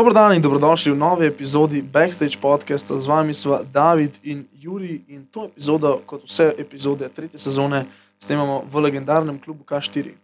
[0.00, 2.96] Dobro dan in dobrodošli v novi epizodi Backstage podcasta.
[2.98, 7.84] Z vami smo David in Juri in to epizodo, kot vse epizode tretje sezone,
[8.16, 10.14] snemamo v legendarnem klubu K4.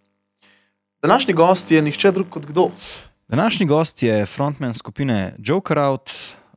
[1.02, 2.70] Današnji gost je nihče drug kot kdo.
[3.28, 6.10] Današnji gost je frontman skupine Joker Out.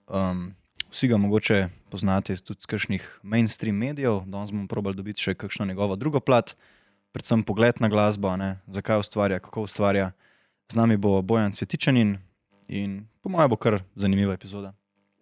[0.08, 0.56] Um,
[0.92, 5.66] vsi ga mogoče poznate iz tudi kakšnih mainstream medijev, danes bomo probali dobiti še kakšno
[5.66, 6.56] njegovo drugo plat,
[7.12, 10.12] predvsem pogled na glasbo, ne, zakaj ustvarja, kako ustvarja.
[10.72, 12.29] Z nami bo Bojan Cvetičanin
[12.70, 14.74] in po mojem bo kar zanimiva epizoda.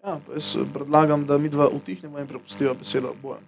[0.03, 3.43] Ja, jaz predlagam, da mi dva utihnemo in prepustimo besedo bojem.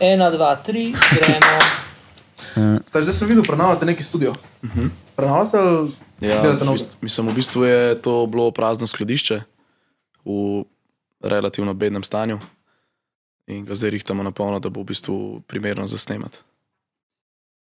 [0.00, 1.58] Ena, dva, tri, gremo.
[2.88, 4.30] Zdaj, zdaj sem videl, prenavljate neki studio.
[4.62, 4.88] Uh -huh.
[5.16, 6.78] Prenavljate ali Ja, delate novo?
[7.00, 9.40] mislim, v bistvu je to bilo prazno skladišče
[10.24, 10.64] v
[11.20, 12.38] relativno bednem stanju
[13.46, 16.42] in ga zdaj rihtamo na polno, da bo v bistvu primerno za snemat.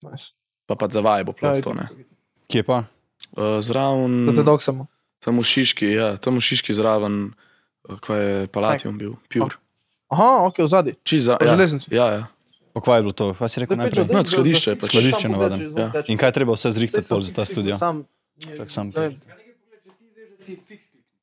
[0.02, 0.34] Nice.
[0.66, 1.70] Pa pa za vaje bo Ja, plasto.
[1.70, 1.90] itak.
[2.46, 2.84] Kje pa?
[3.32, 4.86] Uh, Zraven, Da te doksamo.
[5.18, 7.32] tam v Šiški, ja, tam v Šiški zraven,
[7.84, 9.56] uh, ko je Palatium bil, Pure.
[10.08, 10.92] Aha, ok, v zadnji.
[11.02, 11.88] Čiz za, Po ja, železnici.
[11.90, 12.22] Ja, ja.
[12.72, 13.34] Pa kva je bilo to?
[13.34, 14.06] Kaj si rekel najprej?
[14.06, 14.88] No, skladišče je pač.
[14.88, 15.60] Skladišče navaden.
[15.72, 15.88] Ja.
[16.06, 17.74] In kaj treba vse zrihtati za ta studio?
[17.76, 18.04] Sam,
[18.38, 18.92] Čak sam.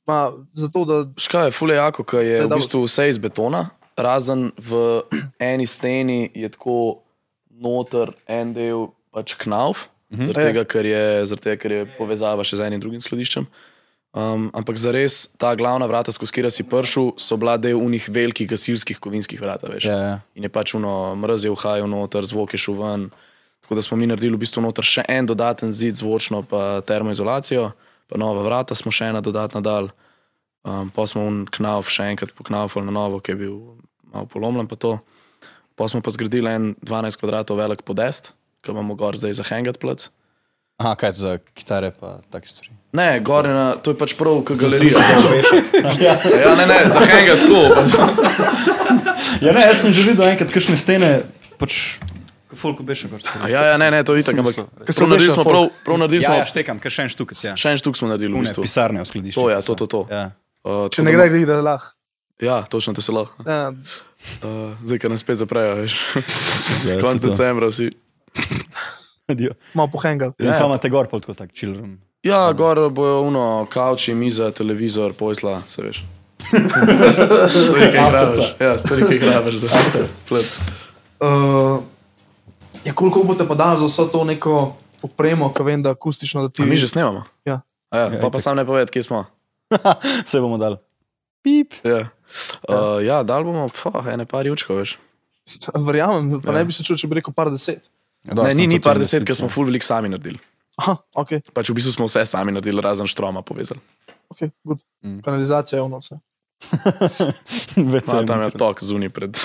[0.06, 4.52] Ma, zato, da Škaj je fule jako, ker je v bistvu vse iz betona, razen
[4.58, 5.02] v
[5.40, 7.02] eni steni je tako
[7.50, 10.28] noter en del pač knauf, Mhm.
[10.32, 13.48] zaradi tega, ker je, zaradi tega, ker je povezava še z enim drugim skladiščem.
[14.16, 18.06] Um, ampak za res ta glavna vrata, skozi katera si prišel, so bila del unih
[18.08, 19.66] velikih gasilskih kovinskih vrat.
[19.68, 19.84] Veš.
[19.84, 20.22] Ja, ja.
[20.36, 23.12] In je pač uno mrzel, hajal noter, zvok je šel ven.
[23.66, 27.74] Tako da smo mi naredili v bistvu noter še en dodaten zid, zvočno pa termoizolacijo,
[28.08, 29.90] pa nova vrata smo še ena dodatna dal.
[30.64, 33.56] Um, pa smo un knauf še enkrat poknaufali na novo, ki je bil
[34.16, 34.68] malo polomljen.
[34.72, 34.98] Pa, to.
[35.76, 38.32] pa smo pa zgradili en 12 kvadratov velik podest,
[38.64, 40.08] ki imamo gor zdaj za hangat plac.
[40.76, 42.74] Aha, kaj je za kitare pa take stvari?
[42.92, 45.00] Ne, gor je na, to je pač prav, kot galerija.
[46.08, 47.62] ja, ne, ne, za hangat tako.
[47.76, 47.96] Pač.
[49.44, 51.12] Ja, ne, jaz sem že videl enkrat kakšne stene,
[51.60, 51.96] pač,
[52.56, 53.24] folko beše gor.
[53.44, 56.00] A Ja, ja, ne, ne, to je itak, ampak se prav naredili smo, prav, prav
[56.04, 57.54] naredili Ja, smo, ja, štekam, ker še en štukec, ja.
[57.60, 58.64] še en štuk smo naredili v Une, bistvu.
[58.68, 59.40] pisarne v skladišču.
[59.40, 60.02] To, ja, to, to, to.
[60.12, 60.26] Ja.
[60.64, 61.96] Uh, če ne gre, glih, da lahko.
[62.42, 63.44] Ja, točno to se lahko.
[63.46, 63.72] Ja,
[64.42, 65.94] Uh, zdaj, ker nas spet zaprejo, veš.
[66.90, 67.14] Ja, to.
[67.22, 67.92] decembra vsi.
[69.74, 70.34] Malo pohengal.
[70.42, 70.58] Ja.
[70.58, 72.00] kam imate gor, pol tako tak chill room.
[72.26, 76.02] Ja, gor bojo uno, kavči, miza, televizor, pojsla, se veš.
[76.42, 78.50] Stvari, ki jih rabiš.
[78.60, 79.68] Ja, stvari, ki jih rabiš za
[80.30, 80.50] plec.
[81.22, 81.80] Uh,
[82.86, 84.76] ja, koliko boste pa dali za vso to neko
[85.06, 86.64] opremo, ki vem, da akustično da ti.
[86.64, 87.24] A mi že snemamo?
[87.46, 87.62] Ja.
[87.90, 89.26] A Ja, Ja, pa, pa sam ne poved, kje smo.
[90.30, 90.78] Se bomo dali.
[91.46, 91.74] Pip.
[91.86, 92.10] Ja,
[92.70, 94.96] uh, ja dal bomo, pa, ene par jučkov, veš.
[95.88, 96.58] Verjamem, pa Ja.
[96.60, 97.90] ne bi se čutil, če bi rekel par deset.
[98.26, 100.40] Ne, ni, ni par deset, ker smo full velik sami naredili.
[100.82, 103.80] Aha, ok, Pač v bistvu smo vse sami naredili, razen štroma povezali.
[104.34, 104.82] ok, good.
[105.06, 105.22] Mm.
[105.24, 106.18] Kanalizacija je ono vse.
[107.94, 109.38] Več No, tam je tok zunaj pred.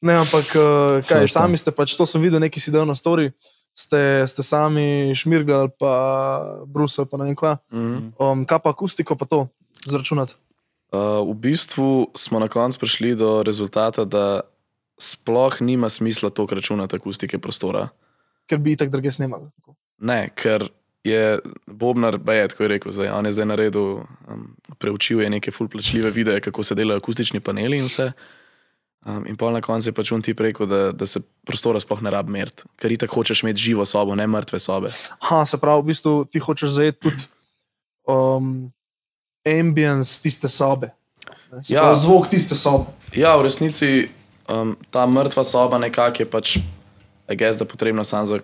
[0.00, 2.96] Ne, ampak uh, kaj, Saj, sami ste pač, to sem videl, neki si del na
[2.96, 3.28] story,
[3.76, 5.92] ste, ste sami šmirgali, pa
[6.64, 7.58] brusel, pa ne vem kva.
[7.68, 8.16] Mhm.
[8.16, 9.44] Um, kaj pa akustiko, pa to
[9.84, 10.36] zračunati.
[10.90, 14.40] Uh, v bistvu smo na koncu prišli do rezultata, da
[14.98, 17.88] sploh nima smisla to računati akustike prostora.
[18.50, 19.46] Ker bi tako druge snimali.
[19.98, 20.66] Ne, ker
[21.04, 25.50] je Bobnar Bejed, ko je rekel, zdaj, on je zdaj naredil, um, preučil je neke
[25.50, 28.10] fulplačljive videe, kako se delajo akustični paneli in vse.
[29.06, 32.02] Um, in pol na koncu je pač on ti rekel, da, da se prostora sploh
[32.04, 34.90] ne rabi meriti, ker itak hočeš imeti živo sobo, ne mrtve sobe.
[35.30, 37.24] Ha, se pravi, v bistvu ti hočeš zajeti tudi
[38.04, 38.68] um,
[39.46, 40.90] ambience tiste sobe.
[41.68, 41.94] Ja.
[41.94, 42.92] Zvok tiste sobe.
[43.16, 44.08] Ja, v resnici
[44.48, 46.56] um, ta mrtva soba nekako je pač,
[47.26, 48.40] a gess, da potrebno samo za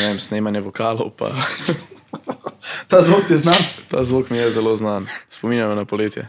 [0.00, 1.12] vem, snemanje vokalov.
[1.16, 1.32] Pa.
[2.88, 3.60] Ta zvok ti je znan.
[3.88, 6.28] Ta zvok mi je zelo znan, spominja me na poletje.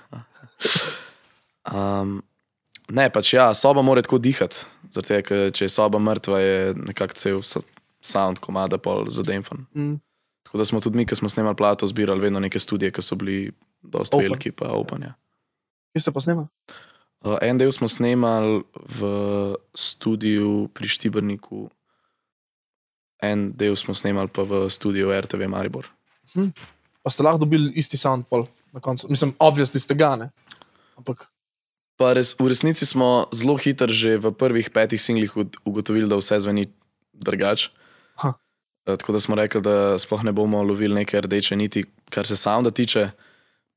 [1.72, 2.20] Um,
[2.90, 5.22] ne, pač ja, soba mora tako dihati, zato
[5.56, 7.42] če je soba mrtva, je nekako cel
[8.02, 9.66] sound komada pol zademfan.
[9.76, 10.00] Mm.
[10.50, 13.16] Tako da smo tudi mi, ki smo snemali plato, zbirali vedno neke studije, ki so
[13.16, 13.52] bili
[13.82, 14.26] dosti Open.
[14.26, 15.14] veliki, pa opanja.
[15.94, 16.48] Kje ste pa snimali?
[17.22, 19.10] Uh, en del smo snemali v
[19.78, 21.68] studiu pri Štibrniku,
[23.22, 25.86] en del smo snemali pa v studiu RTV Maribor.
[27.04, 29.06] Pa ste lahko dobili isti sound pol na koncu.
[29.10, 30.34] Mislim, obviously ste ga, ne.
[30.98, 31.30] Ampak
[32.00, 35.36] Pa res, v resnici smo zelo hitro že v prvih petih singlih
[35.68, 36.72] ugotovili, da vse zveni
[37.12, 37.76] drugače.
[38.94, 42.36] Eh, Tako da smo rekli, da sploh ne bomo lovili neke rdeče niti, kar se
[42.38, 43.10] sounda tiče,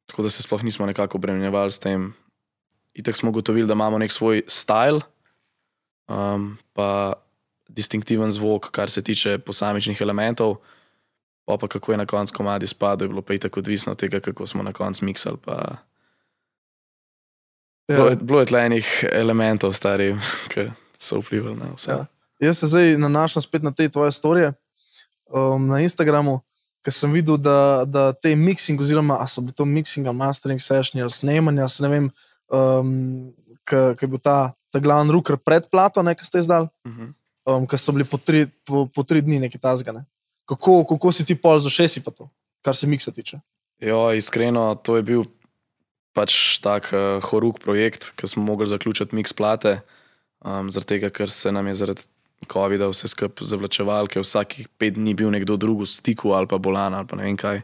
[0.06, 2.14] tako da se sploh nismo nekako obremenjevali s tem.
[2.94, 5.00] Itek smo ugotovili, da imamo nek svoj stil,
[6.08, 7.12] um, pa
[7.68, 10.56] distinktiven zvok, kar se tiče posamičnih elementov.
[11.44, 14.20] Pa, pa kako je na koncu komadi spadal, je bilo pa tako odvisno od tega,
[14.20, 15.36] kako smo na koncu miksali.
[15.44, 15.76] Pa...
[17.88, 18.16] Bilo, je, Ja.
[18.16, 20.16] bilo je tle enih elementov, stari,
[20.54, 21.90] ki so vplivali na vse.
[21.90, 22.06] Ja.
[22.40, 24.52] Jaz se zdaj nanašam spet na te tvoje storije
[25.32, 26.38] um, na Instagramu,
[26.84, 30.60] ker sem videl, da, da te mixing, oziroma a so bili to mixing, ali mastering
[30.60, 32.06] session ali snemanja, se ne vem,
[32.52, 33.32] um,
[33.66, 37.12] ki je bil ta, ta glavni ruker pred plato, ki ste izdali, Mhm.
[37.46, 40.04] um, ki so bili po tri, po, po tri dni neki tazgane.
[40.48, 42.26] Kako, kako si ti pol z ušesi pa to,
[42.62, 43.38] kar se miksa tiče?
[43.78, 45.22] Jo, iskreno, to je bil
[46.12, 49.80] pač tak uh, horuk projekt, ki smo mogli zaključiti mix plate,
[50.44, 52.02] um, zaradi tega, ker se nam je zaradi
[52.50, 56.58] COVID-a vse skupaj zavlačeval, ker vsakih pet dni bil nekdo drug v stiku ali pa
[56.58, 57.62] bolan ali pa ne vem kaj.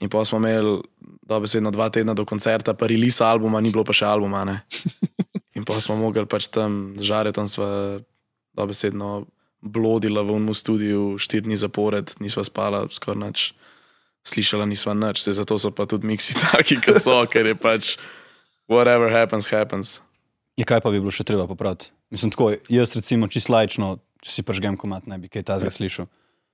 [0.00, 0.80] In pa smo imeli
[1.28, 4.46] dobesedno dva tedna do koncerta, pa release albuma, ni bilo pa še albuma.
[4.48, 4.62] Ne?
[5.56, 7.68] In pa smo mogli pač tam žareti, tam smo
[8.56, 9.26] dobesedno
[9.60, 13.50] blodila v unmu studiu štiri dni zapored, nisva spala skoraj nič
[14.24, 17.96] slišala nisva nič, se zato so pa tudi miksi taki, ki so, ker je pač
[18.68, 20.00] whatever happens, happens.
[20.60, 21.88] Je kaj pa bi bilo še treba popraviti?
[22.12, 26.10] Mislim, tako, jaz recimo čisto lajčno, če si pažgem komat, ne bi kaj tazga slišal.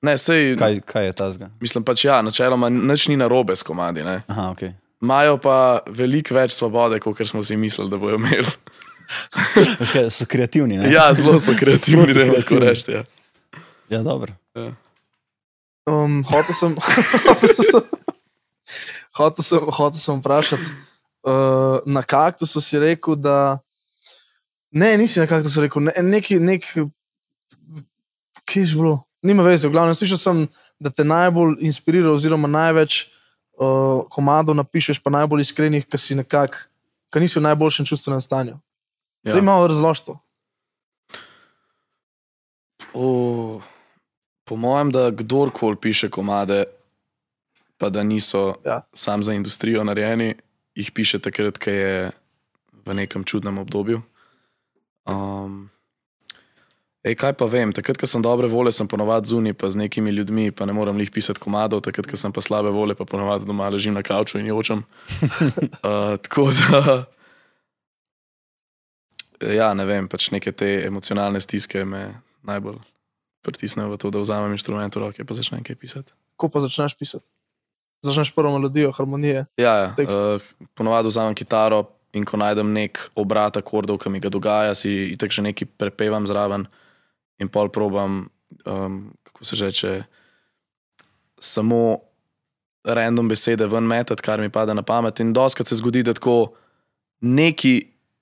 [0.07, 1.49] Ne, sej, Kaj, kaj je tazga?
[1.59, 4.05] mislim pač ja, načeloma nič ni narobe s komadi.
[4.07, 4.21] Ne.
[4.31, 4.63] Aha, ok.
[5.03, 5.57] Imajo pa
[5.91, 8.47] veliko več svobode, kot smo si mislili, da bojo imeli.
[9.07, 10.89] Okay, so kreativni, ne?
[10.91, 12.93] Ja, zelo so kreativni, da lahko rečete.
[12.93, 13.03] Ja.
[13.89, 14.35] ja dobro.
[15.87, 16.75] Um, hotel sem,
[19.19, 20.73] hotel sem, hotel sem vprašati,
[21.23, 23.39] uh, na kaktusu si rekel, da.
[24.77, 26.67] Ne, nisi na kaktusu rekel, ne, neki, nek,
[28.45, 30.43] kje je že bilo, nima veze, v glavnem slišal sem,
[30.77, 33.07] da te najbolj inspirira, oziroma največ
[33.57, 36.67] uh, komadov napišeš, pa najbolj iskrenih, ki si nekako,
[37.09, 38.59] ki nisi v najboljšem čustvenem stanju.
[39.25, 39.33] Ja.
[39.33, 40.21] Da imamo razložitev.
[42.93, 43.61] O,
[44.45, 46.65] po mojem, da kdorkoli piše komade,
[47.81, 48.81] pa da niso Ja.
[48.93, 50.35] sam za industrijo narejeni,
[50.75, 52.13] jih piše takrat, ko je
[52.85, 54.03] v nekem čudnem obdobju.
[55.07, 55.71] Um,
[57.07, 60.11] ej, kaj pa vem, takrat, ko sem dobre volje, sem ponovadi zunaj, pa z nekimi
[60.11, 63.47] ljudmi, pa ne morem jih pisati komadov, takrat, ko sem pa slabe volje, pa ponovadi
[63.47, 64.83] doma ležim na kavču in jočem.
[65.87, 66.97] uh, tako da.
[69.41, 72.09] Ja, ne vem, pač neke te emocionalne stiske me
[72.47, 72.81] najbolj
[73.47, 76.11] pritisnejo v to, da vzamem inštrument v roke in začnem kaj pisati.
[76.35, 77.29] Ko pa začneš pisati?
[78.03, 79.47] Začneš prvo melodijo, harmonije.
[79.61, 80.19] Ja, ja Tekst.
[80.19, 80.43] uh,
[80.75, 85.35] ponovadi vzamem kitaro in ko najdem nek obrat akordov, ki mi ga dogaja, si itek
[85.37, 86.65] še nekaj prepevam zraven
[87.43, 88.25] in pol probam,
[88.65, 89.93] um, kako se reče,
[91.43, 91.99] samo
[92.87, 95.21] random besede ven metati, kar mi pade na pamet.
[95.21, 96.55] In doskrat se zgodi, da tako
[97.21, 97.75] neki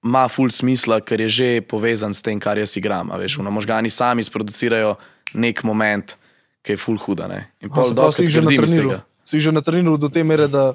[0.05, 3.13] ima full smisla, ker je že povezan s tem, kar jaz igram.
[3.13, 4.97] a Veš, no, možgani sami sproducirajo
[5.35, 6.17] nek moment,
[6.65, 7.29] ki je full huda.
[7.29, 7.41] Ne?
[7.61, 8.91] In pol se pravi, si jih že natreniral.
[8.91, 8.99] tega.
[9.25, 10.73] Si jih že natreniral do te mere, da,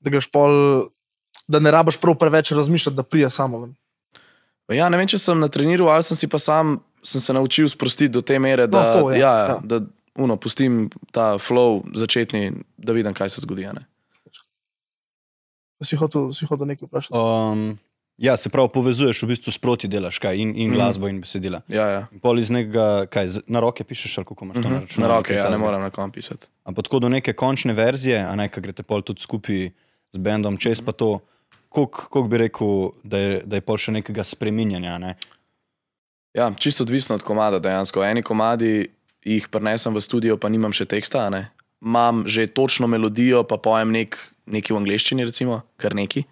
[0.00, 0.88] da, greš pol,
[1.48, 3.74] da ne rabiš prav preveč razmišljati, da prija samo ven.
[4.68, 8.10] Ja, ne vem, če sem natreniral ali sem si pa sam sem se naučil sprostiti
[8.10, 9.58] do te mere, da, to, ja, ja, ja.
[9.62, 9.80] da
[10.16, 13.64] uno, pustim ta flow začetni, da vidim, kaj se zgodi.
[15.80, 17.14] Si hotel, si hotel nekaj vprašati.
[17.14, 17.78] Um,
[18.18, 20.74] ja, se pravi, povezuješ, v bistvu sproti delaš kaj, in, in Mhm.
[20.74, 21.60] glasbo, in besedila.
[21.68, 22.00] Ja, ja.
[22.10, 24.68] In pol iz nekega, kaj, na roke pišeš, ali kako imaš to Mhm.
[24.68, 25.16] na Na računalniku.
[25.16, 26.50] roke, kaj ja, ne morem na kom pisati.
[26.64, 29.70] Ampak tako do neke končne verzije, a ne, ki greste pol tudi skupaj
[30.12, 31.20] z bendom čez, pa to,
[31.68, 34.98] koliko bi rekel, da je, da je pol še nekega spreminjanja.
[34.98, 35.14] Ne?
[36.36, 38.04] Ja, čisto odvisno od komada dejansko.
[38.04, 38.88] Eni komadi
[39.24, 41.28] jih prenesem v studio, pa nimam še teksta.
[41.30, 41.50] ne.
[41.82, 46.24] Imam že točno melodijo, pa pojem nek, nekaj v angleščini, recimo, kar neki.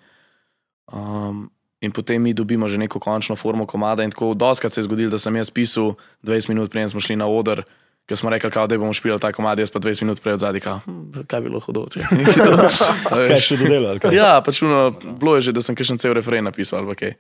[0.90, 1.50] Um,
[1.80, 4.02] in potem mi dobimo že neko končno formo komada.
[4.02, 7.16] In tako doskrat se je zgodilo, da sem jaz pisal 20 minut, preden smo šli
[7.16, 7.62] na oder.
[8.06, 10.40] Ker smo rekli, kao, da bomo špili ta komad, jaz pa 20 minut prej od
[10.40, 11.86] zadaj, kao, hm, kaj bi bilo hudo.
[13.10, 13.98] Kaj še dodelal?
[13.98, 14.14] Kaj?
[14.14, 17.12] Ja, pač uno, bilo je že, da sem kakšen cel refren napisal ali pa kaj.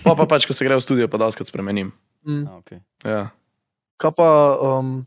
[0.00, 1.92] Pa pa pač, ko se gre v studio, pa doskrat spremenim.
[2.24, 2.48] Mm.
[2.48, 2.80] A, okay.
[3.04, 3.28] Ja.
[4.00, 5.04] Kaj pa um,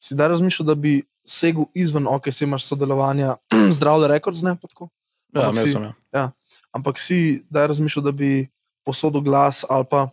[0.00, 3.36] si da razmišljal, da bi segel izven, ok, si imaš sodelovanja
[3.68, 4.88] z Zdravle Records, ne pa tako.
[5.36, 6.30] Ja, Ampak si- sem ja.
[6.72, 8.48] Ampak si da razmišljal, da bi
[8.80, 10.08] posodil glas ali pa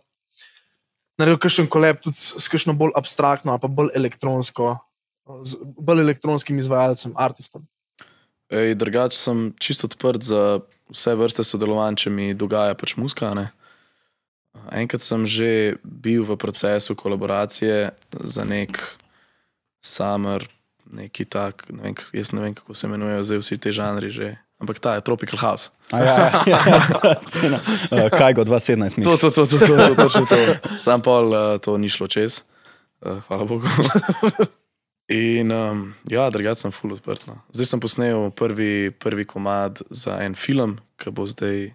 [1.20, 4.76] naredil kakšen kolep tudi s, s kakšno bolj abstraktno pa bolj elektronsko,
[5.42, 7.66] z bolj elektronskim izvajalcem, artistom.
[8.52, 13.32] Ej, drugač sem čisto odprt za vse vrste sodelovanj, če mi dogaja pač muska.
[13.34, 13.50] Ne?
[14.70, 17.90] Enkrat sem že bil v procesu kolaboracije
[18.22, 18.78] za nek
[19.82, 20.46] summer,
[20.86, 24.36] neki tak, ne vem, jaz ne vem, kako se imenujejo zdaj vsi ti žanri že.
[24.60, 25.70] Ampak ta je Tropical House.
[25.90, 26.14] A ja,
[26.46, 27.60] ja, ja, scena.
[27.90, 29.20] Uh, kaj go 2017 To, mix.
[29.20, 30.36] to, to, to, to, to, točno to.
[30.80, 32.42] Sam pol uh, to ni šlo čez,
[33.04, 33.68] uh, hvala Bogu.
[35.08, 37.28] In um, ja, drugače sem full odprt.
[37.30, 37.38] No.
[37.54, 41.70] Zdaj sem posnel prvi, prvi komad za en film, ki bo zdaj,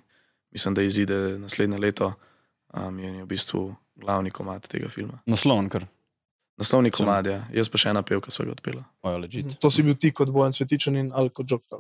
[0.52, 2.12] mislim, da izide naslednje leto.
[2.76, 3.62] Um, in je v bistvu
[3.96, 5.22] glavni komad tega filma.
[5.26, 5.88] Naslovn, kar.
[6.60, 8.84] Naslovni komad je, jaz pa še ena pevka svojega odpela.
[9.20, 9.56] Legit.
[9.64, 11.80] To si bil ti kot Bojan Svetičan in ali kot Joker.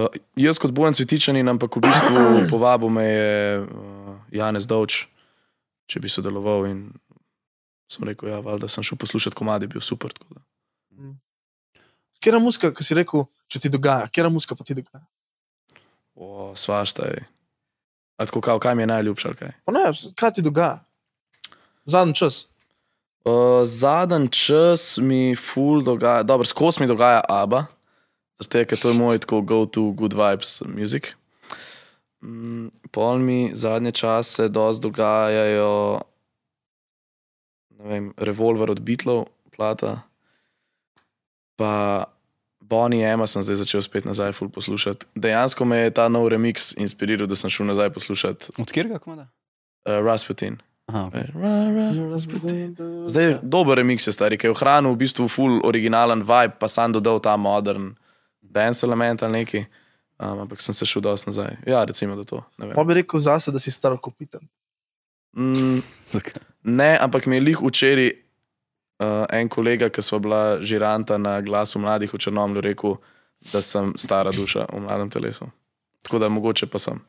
[0.00, 0.08] Uh,
[0.40, 2.20] jaz kot Bojan Cvetičanin, ampak v bistvu
[2.52, 5.04] povabil me je uh, Janez Dovč,
[5.90, 6.64] če bi sodeloval.
[6.70, 6.86] In
[7.92, 10.14] sem rekel, ja, valjda sem šel poslušati komadi, bil super.
[10.32, 10.40] da.
[12.22, 15.02] Kera muska, ki si rekel, če ti dogaja, kera muska pa ti dogaja?
[16.14, 17.26] O, svašta je.
[18.16, 19.34] A tako, kao, kaj mi je najljubše?
[19.34, 19.52] Kaj?
[19.66, 19.84] Pa ne,
[20.16, 20.78] kaj ti dogaja?
[21.84, 22.46] Zadnji čas.
[23.26, 27.64] Uh, Zadnji čas mi ful dogaja, dobro, skozi mi dogaja Abba,
[28.42, 31.14] zato ker to je moj tako go-to good vibes music.
[32.22, 36.00] Mm, pol mi zadnje čase dosti dogajajo,
[37.78, 40.02] ne vem, Revolver od Beatlov, plata.
[41.56, 42.04] Pa
[42.60, 45.06] Bonnie Emma sem zdaj začel spet nazaj ful poslušati.
[45.14, 48.98] Dejansko me je ta nov remix inspiriral, da sem šel nazaj poslušati Od kjer ga
[48.98, 49.28] komada?
[49.86, 50.62] uh, Rasputin.
[50.86, 51.26] Aha, okay.
[53.06, 56.68] Zdaj je dober remix, je stari, ki je ohranil v bistvu full originalen vibe, pa
[56.68, 57.94] sam dodal ta modern
[58.52, 59.64] dance element ali neki.
[60.22, 61.56] Um, ampak sem se šel dosti nazaj.
[61.66, 62.42] Ja, recimo, da to.
[62.74, 64.44] Pa bi rekel zase, da si star kopiten.
[65.32, 65.80] mm,
[66.62, 68.10] ne ampak mi je lih včeraj
[69.02, 72.96] uh, en kolega, ki smo bila žiranta na glasu mladih v Črnomlju, rekel,
[73.52, 75.48] da sem stara duša v mladem telesu.
[76.02, 77.00] Tako da mogoče pa sem.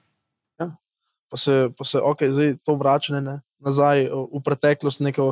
[1.34, 5.32] Pa se, pa se ok, zdaj to vračanje ne, nazaj o, v preteklost neko,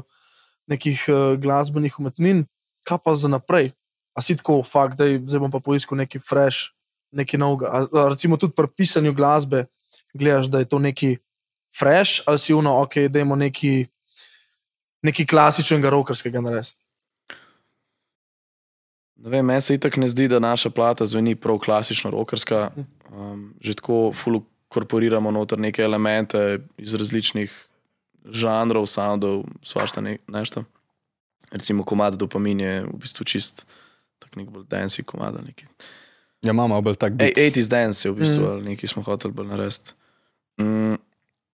[0.65, 2.48] nekih uh, glasbenih umetnin,
[2.82, 3.70] kaj pa za naprej?
[4.13, 6.74] A si tako, fakt, da zdaj bom pa poiskal neki fresh,
[7.12, 7.72] neki novega.
[7.72, 9.65] A, recimo tudi pri pisanju glasbe,
[10.13, 11.18] gledaš, da je to neki
[11.80, 13.86] fresh, ali si uno, ok, da imamo neki,
[15.01, 16.84] neki klasičnega rokerskega narediti.
[19.22, 22.72] Ne vem, meni se itak ne zdi, da naša plata zveni prav klasično rokerska.
[23.12, 27.53] Um, že tako fulu korporiramo noter neke elemente iz različnih
[28.25, 30.63] žanrov, soundov, svašta ne, nešto.
[31.51, 33.65] Recimo komad dopamin je v bistvu čist
[34.22, 35.34] tak nek bolj dansi komad.
[35.34, 35.66] ali Neki.
[36.42, 37.38] Ja, imamo bolj tak Ej, beat.
[37.38, 38.50] 80s dance je v bistvu, Mm.
[38.50, 39.92] ali nekaj smo hoteli bolj narediti.
[40.58, 40.96] Mm,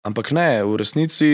[0.02, 1.30] ampak ne, v resnici,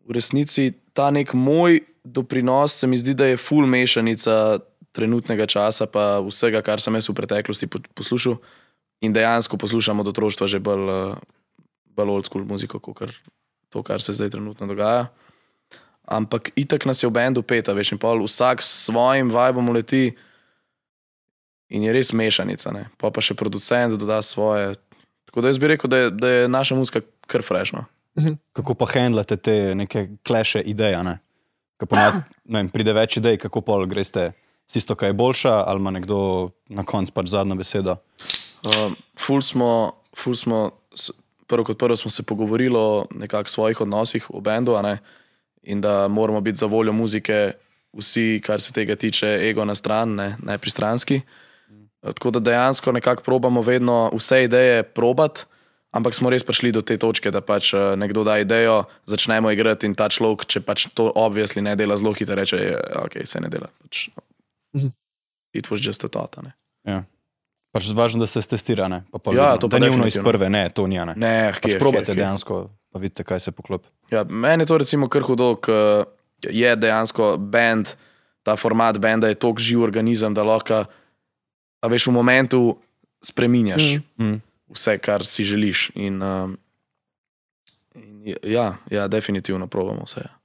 [0.00, 4.58] v resnici ta nek moj doprinos se mi zdi, da je full mešanica
[4.90, 8.38] trenutnega časa, pa vsega, kar sem jaz v preteklosti po- poslušal.
[9.00, 11.14] In dejansko poslušam od otroštva že bolj, eh,
[11.86, 13.12] bolj old school muziko, kot
[13.68, 15.12] to, kar se zdaj trenutno dogaja.
[16.08, 20.16] Ampak itak nas je v bendu peta, veš, in pol vsak s svojim vibom uleti.
[21.68, 22.88] In je res mešanica, ne?
[22.96, 24.78] pa pa še producent doda svoje.
[25.28, 27.84] Tako da jaz bi rekel, da je, da je naša muzika kar frešna.
[28.56, 30.96] Kako pa handlate te neke kleše ideje?
[31.04, 31.18] Ne?
[31.76, 34.32] Ko ponad, ne vem, pride več idej, kako pol greste
[34.64, 36.18] s tisto, kaj je boljša, ali ima nekdo
[36.72, 38.00] na koncu pač zadnjo besedo.
[38.64, 40.72] Uh, ful smo, ful smo
[41.48, 44.98] prvo kot prvo smo se pogovorili o nekakšnih svojih odnosih v bendu, a ne?
[45.68, 47.52] In da moramo biti za voljo muzike
[47.92, 51.20] vsi, kar se tega tiče, ego na stran, ne, ne pristranski.
[52.00, 55.44] Tako da dejansko nekako probamo vedno vse ideje probati,
[55.90, 59.86] ampak smo res prišli do te točke, da pač eh, nekdo da idejo, začnemo igrati
[59.86, 63.40] in ta človek, če pač to obvisli ne dela zelo hitro, reče, da okay, se
[63.40, 63.68] ne dela.
[63.82, 64.08] Pač,
[64.76, 64.88] Mhm.
[65.56, 66.36] it was just a thought.
[66.84, 67.02] Ja.
[67.72, 68.88] Pač važno, da se stestira.
[68.88, 69.02] Ne?
[69.12, 70.96] Pa pol Ja, to pa da ni ono iz prve, ne, to ni.
[70.98, 71.14] Ne.
[71.16, 72.20] Ne, Pač kje, probate kje, kje.
[72.22, 73.88] dejansko, pa vidite, kaj se poklopi.
[74.10, 76.06] Ja, meni je to recimo kar hudo, ker
[76.42, 77.94] je dejansko bend,
[78.42, 80.84] ta format benda je tako živ organizem, da lahko,
[81.80, 82.62] a veš, v momentu
[83.24, 84.24] spremenjaš Mm.
[84.24, 84.40] Mm.
[84.74, 85.90] vse, kar si želiš.
[85.94, 86.58] In, um,
[87.94, 90.20] in ja, ja, definitivno probamo vse.
[90.20, 90.38] ja.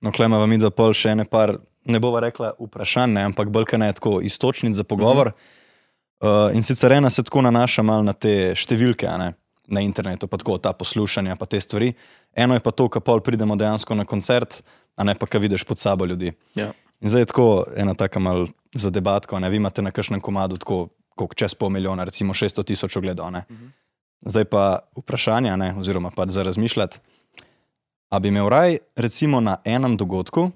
[0.00, 3.66] No, klema vam da pol še ene par, ne bova rekla vprašanj, ne, ampak bolj
[3.72, 5.28] kaj ne tako istočnic za pogovor.
[5.28, 5.32] Mm
[6.20, 6.48] -hmm.
[6.48, 9.32] uh, in sicer ena se tako nanaša malo na te številke, a ne,
[9.70, 11.92] na internetu, pa tako ta poslušanja, pa te stvari.
[12.34, 14.62] Eno je pa to, ko pol pridemo dejansko na koncert,
[14.96, 16.32] a ne pa kaj vidiš pod sabo ljudi.
[16.54, 16.72] Ja.
[17.00, 20.56] In zdaj je tako ena taka mal za debatko, ne, vi imate na kakšnem komadu
[20.56, 23.44] tako, koliko čez pol milijona, recimo 600 tisoč ogledov, ne.
[23.50, 23.66] Mhm.
[24.20, 26.98] Zdaj pa vprašanje, a ne, oziroma pač za razmišljati.
[28.10, 30.50] A bi imel raj, recimo na enem dogodku,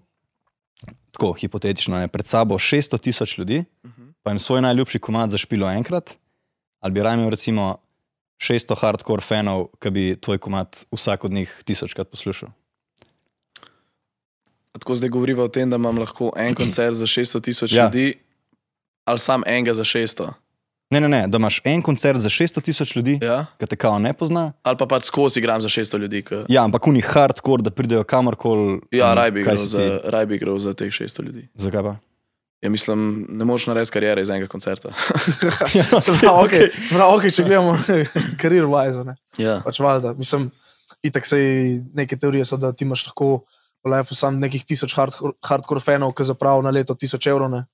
[1.13, 4.03] tako hipotetično, ne, pred sabo 600 tisoč ljudi, Mhm.
[4.23, 6.15] pa jim svoj najljubši komad zašpilo enkrat,
[6.81, 7.77] ali bi raj imel recimo
[8.43, 12.49] 600 hardcore fanov, ki bi tvoj komad vsak od njih tisočkrat poslušal.
[14.79, 17.85] Tako zdaj govorimo o tem, da imam lahko en koncert za 600 tisoč Ja.
[17.85, 18.15] ljudi,
[19.05, 20.33] ali sam enega za 600.
[20.91, 23.47] Ne, ne, ne, da imaš en koncert za 600 tisoč ljudi, ja.
[23.59, 24.53] Ki te kao ne pozna.
[24.63, 26.23] Ali pa pač skozi igram za 600 ljudi.
[26.23, 26.45] Ki...
[26.49, 28.81] Ja, ampak oni hardcore, da pridejo kamorkoli.
[28.91, 30.67] Ja, mm, raj bi igral za, ti?
[30.67, 31.49] za teh 600 ljudi.
[31.55, 31.97] Zakaj pa?
[32.65, 34.89] Ja, mislim, ne moreš narediti karijere iz enega koncerta.
[35.77, 36.71] Ja, Sprav, okay.
[36.89, 37.75] Sprav, okay, če gledamo
[38.41, 39.15] karier wise, ne.
[39.39, 39.59] ja.
[39.65, 40.49] Pač valjda, mislim,
[41.05, 41.37] itak se
[41.95, 43.29] neke teorije so, da ti imaš lahko
[43.85, 47.67] v lifeu sam nekih tisoč hard, hardcore fanov, ki zapravijo na leto tisoč evrov, ne.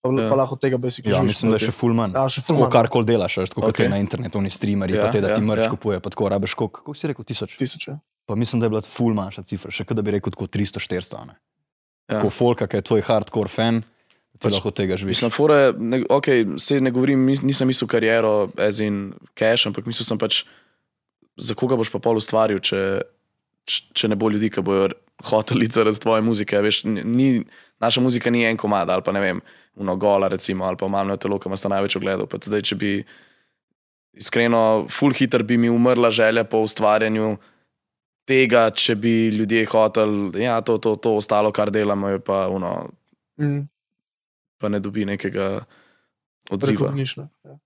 [0.00, 0.28] Pa, ja.
[0.30, 2.12] Pa lahko tega basic ja, mislim, da je še full man.
[2.16, 2.72] Ja, še ful Tako manj.
[2.76, 3.80] karkoli delaš, veš, kot Ok.
[3.82, 5.72] je na internetu, oni streamerji, Ja, pa te, da ti ja, mrč ja.
[5.74, 7.56] kupuje, pa tako rabiš koliko, koliko si rekel, tisoč.
[7.58, 7.96] Tisoč, ja.
[8.24, 11.26] Pa mislim, da je bila full manjša cifra, še kot da bi rekel tako 300-400.
[11.26, 11.34] ne.
[12.08, 12.14] Ja.
[12.14, 13.82] Tako folka, ki je tvoj hardcore fan,
[14.38, 15.18] ti Pač, lahko tega živiš.
[15.18, 20.06] Mislim, fore, ne, okay, se ne govorim, nisem mislil kariero, as in cash, ampak mislil
[20.06, 20.44] sem pač,
[21.38, 22.82] za koga boš pa pol ustvaril, če,
[23.68, 24.90] če ne bo ljudi, ki bojo
[25.28, 26.60] hoteli zaradi tvoje muzike.
[26.62, 27.44] Veš, ni,
[27.82, 29.42] naša muzika ni en komad ali pa ne vem,
[29.78, 32.30] uno gola, recimo, ali pa malo telo, ki ima sta največ ogledov.
[32.30, 32.92] Pa Zdaj, če bi
[34.18, 37.36] iskreno, full hitter bi mi umrla želja po ustvarjanju.
[38.28, 42.74] Tega, če bi ljudje hoteli, ja, to, to, to ostalo, kar delamo, je pa, uno,
[43.38, 43.68] Mm,
[44.58, 45.64] pa ne dobi nekega
[46.50, 46.88] odziva.
[46.88, 47.28] Rekognično.
[47.44, 47.58] Ja.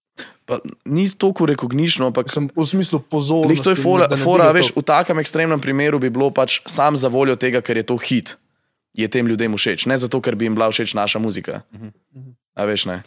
[0.44, 3.54] Pa, ni toliko rekognično, ampak Sem v smislu pozornosti.
[3.54, 4.82] Lih to je fora, fora veš, to.
[4.82, 8.36] v takem ekstremnem primeru bi bilo pač sam za voljo tega, ker je to hit,
[8.92, 11.62] je tem ljudem všeč, ne zato, ker bi jim bila všeč naša muzika.
[11.72, 11.96] Mhm.
[12.12, 12.30] Mhm.
[12.58, 13.00] A veš ne.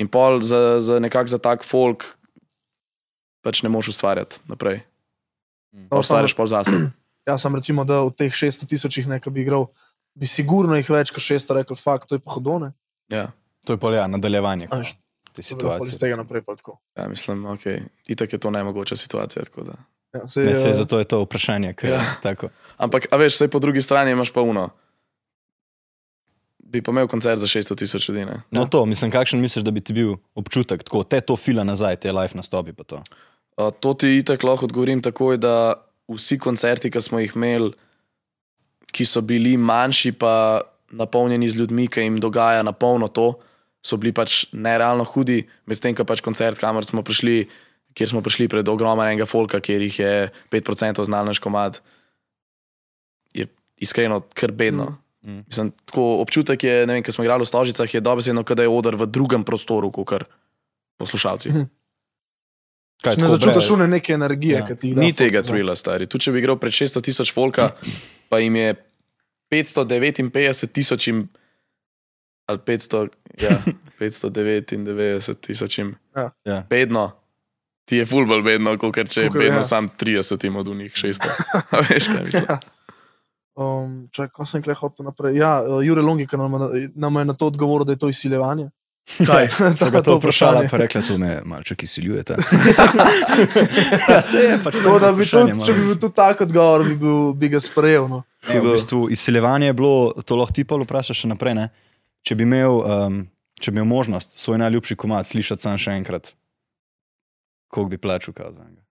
[0.00, 2.16] In pol za, za nekak za tak folk
[3.44, 4.80] pač ne moš ustvarjati naprej.
[5.74, 5.92] Mhm.
[5.92, 6.72] No, Ustvarjaš pol zase.
[7.24, 9.70] Ja, sem recimo, da v teh 600 tisočih nekaj bi igral,
[10.12, 12.74] bi sigurno jih več kot 600 rekel, fakt, to je pa hodone.
[13.08, 13.30] Ja.
[13.64, 14.92] To je pa ja, nadaljevanje veš,
[15.32, 15.98] te Iz situacije.
[15.98, 16.78] tega naprej pa tako.
[16.96, 17.60] ja, mislim, ok,
[18.06, 19.44] itak je to najmogoča situacija.
[19.44, 19.72] tako da.
[20.14, 21.72] Ja, sej, Ne, se, eh, zato je to vprašanje.
[21.72, 22.02] Ker, Ja.
[22.22, 22.48] tako.
[22.76, 24.70] Ampak, a veš, po drugi strani imaš pa uno.
[26.58, 28.24] Bi pa imel koncert za 600 tisoč ljudi.
[28.24, 28.40] Ne?
[28.50, 28.66] No, Ja.
[28.66, 32.12] to, mislim, kakšen misliš, da bi ti bil občutek, tako te to fila nazaj, te
[32.12, 32.72] live nastopi.
[32.72, 33.02] pa to?
[33.72, 35.74] To ti itak lahko odgovorim takoj, da
[36.08, 37.72] vsi koncerti, ki smo jih imeli,
[38.86, 40.60] ki so bili manjši, pa
[40.94, 43.34] napolnjeni z ljudmi, ki jim dogaja na polno to,
[43.84, 47.44] so bili pač nerealno hudi, medtem ko pač koncert, kamor smo prišli,
[47.94, 50.14] kjer smo prišli pred ogromnega folka, kjer jih je
[50.54, 51.82] 5% znal naš komad,
[53.36, 54.96] je iskreno kar bedno.
[55.24, 55.44] Mm.
[55.48, 58.68] Mislim, tako občutek je, ne vem, ko smo igrali v Stožicah, je dobesedno, da je
[58.68, 60.24] odr v drugem prostoru, kot
[61.00, 61.52] poslušalci.
[63.04, 64.66] Kaj, Ne začutiš une neke energije, Ja.
[64.66, 66.06] ki ti jih da Ni tega trila, stari.
[66.06, 67.72] Tudi če bi igral pred 600 tisoč folka,
[68.28, 68.74] pa jim je
[69.52, 71.28] 559 tisoč jim,
[72.46, 73.08] ali 500,
[73.42, 73.58] ja,
[74.00, 75.94] 599 tisoč jim.
[76.16, 76.30] Ja.
[76.44, 76.62] Ja.
[76.70, 77.10] Bedno.
[77.84, 79.64] Ti je fulbol bedno, kot če je bedno ja.
[79.64, 81.28] sam 30 jim od njih 600.
[81.76, 82.46] A veš, kaj mislim?
[82.48, 82.58] Ja.
[83.54, 85.36] Um, čak, ko sem klej hotel naprej.
[85.38, 88.70] Ja, uh, Jure Longika nam, je- nam je na to odgovoril, da je to izsiljevanje.
[89.26, 89.48] Kaj?
[89.78, 92.34] Sva ga to vprašala, pa rekla, to me malček izsiljujete.
[94.08, 96.96] ja, se je pač Tako da bi tudi, če bi bil tu tak odgovor, bi,
[96.96, 98.08] bil, bi ga sprejel.
[98.08, 98.22] No.
[98.48, 101.54] Ne, v bistvu, izsiljevanje je bilo, to lahko ti pa vprašaš še naprej.
[101.54, 101.68] Ne?
[102.24, 103.18] Če bi, imel, um,
[103.60, 106.32] če bi imel možnost svoj najljubši komat slišati sam še enkrat,
[107.72, 108.82] koliko bi plačal za njega.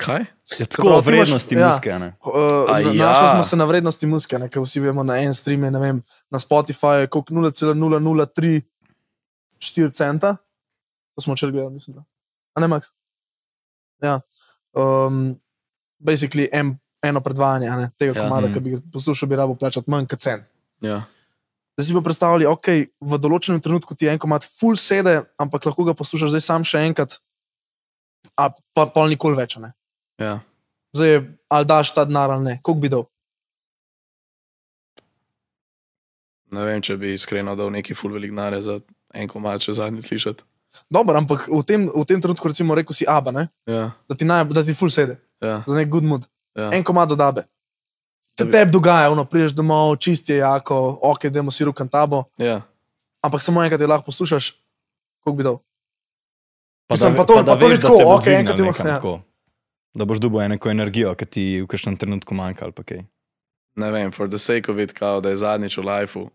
[0.00, 0.22] Kaj?
[0.24, 1.68] Ja, pravi, tako ti imaš- vrednosti ja.
[1.68, 1.98] muske.
[1.98, 2.12] ne.
[2.24, 3.06] Uh, na, ja.
[3.06, 5.78] Našli smo se na vrednosti muske, ne, ker vsi vemo, na en stream je ne
[5.78, 8.62] vem, na Spotify je koliko 0,003
[9.60, 10.36] 4 centa.
[11.14, 11.96] To smo gledali, mislim.
[11.96, 12.04] Da.
[12.54, 12.92] A ne, Max?
[14.02, 14.20] Ja.
[14.72, 15.36] Um,
[16.00, 18.22] basically en, eno predvajanje ne, tega Ja.
[18.22, 18.54] komada, Mhm.
[18.54, 20.50] ki bi ga poslušal, bi rabo plačati manj kot cent.
[20.80, 21.02] Ja.
[21.76, 22.66] Da si pa predstavljali, ok,
[23.00, 26.78] v določenem trenutku ti en komat full sede, ampak lahko ga poslušaš zdaj sam še
[26.80, 27.20] enkrat,
[28.36, 29.56] a pa pol nikoli več.
[29.56, 29.72] Ne.
[30.18, 30.40] Ja.
[30.92, 33.06] Zdaj je, ali daš ta denar ali ne, koliko bi dal.
[36.50, 38.74] Ne vem, če bi iskreno dal neki full velik denarja za
[39.14, 40.42] en komad, če zadnji slišati.
[40.90, 43.48] Dobro, ampak v tem, v tem trenutku, recimo, rekel si Aba, ne?
[43.66, 46.26] Ja, da ti, naj, da ti full sede, ja, za nek good mood.
[46.54, 46.70] ja.
[46.72, 47.42] En komad od Abe.
[48.30, 51.88] Se Da bi- tebi dogaja, ono, priješ domov, čist je jako, ok, demo si rukam
[51.88, 52.62] tabo, ja.
[53.20, 54.52] ampak samo enkrat je lahko poslušaš,
[55.20, 55.58] koliko bi dal.
[56.86, 58.58] Pa Mislim, da, pa to- pa da pa to ni veš, tako, te okej, enkrat
[58.58, 58.94] ima- nekam ja.
[58.94, 59.20] tako.
[59.94, 63.02] Da boš dobil neko energijo, ki ti v kažem trenutku manjka ali pa kaj.
[63.76, 66.30] Ne vem, for the sake of it, kao, da je zadnjič v lifeu.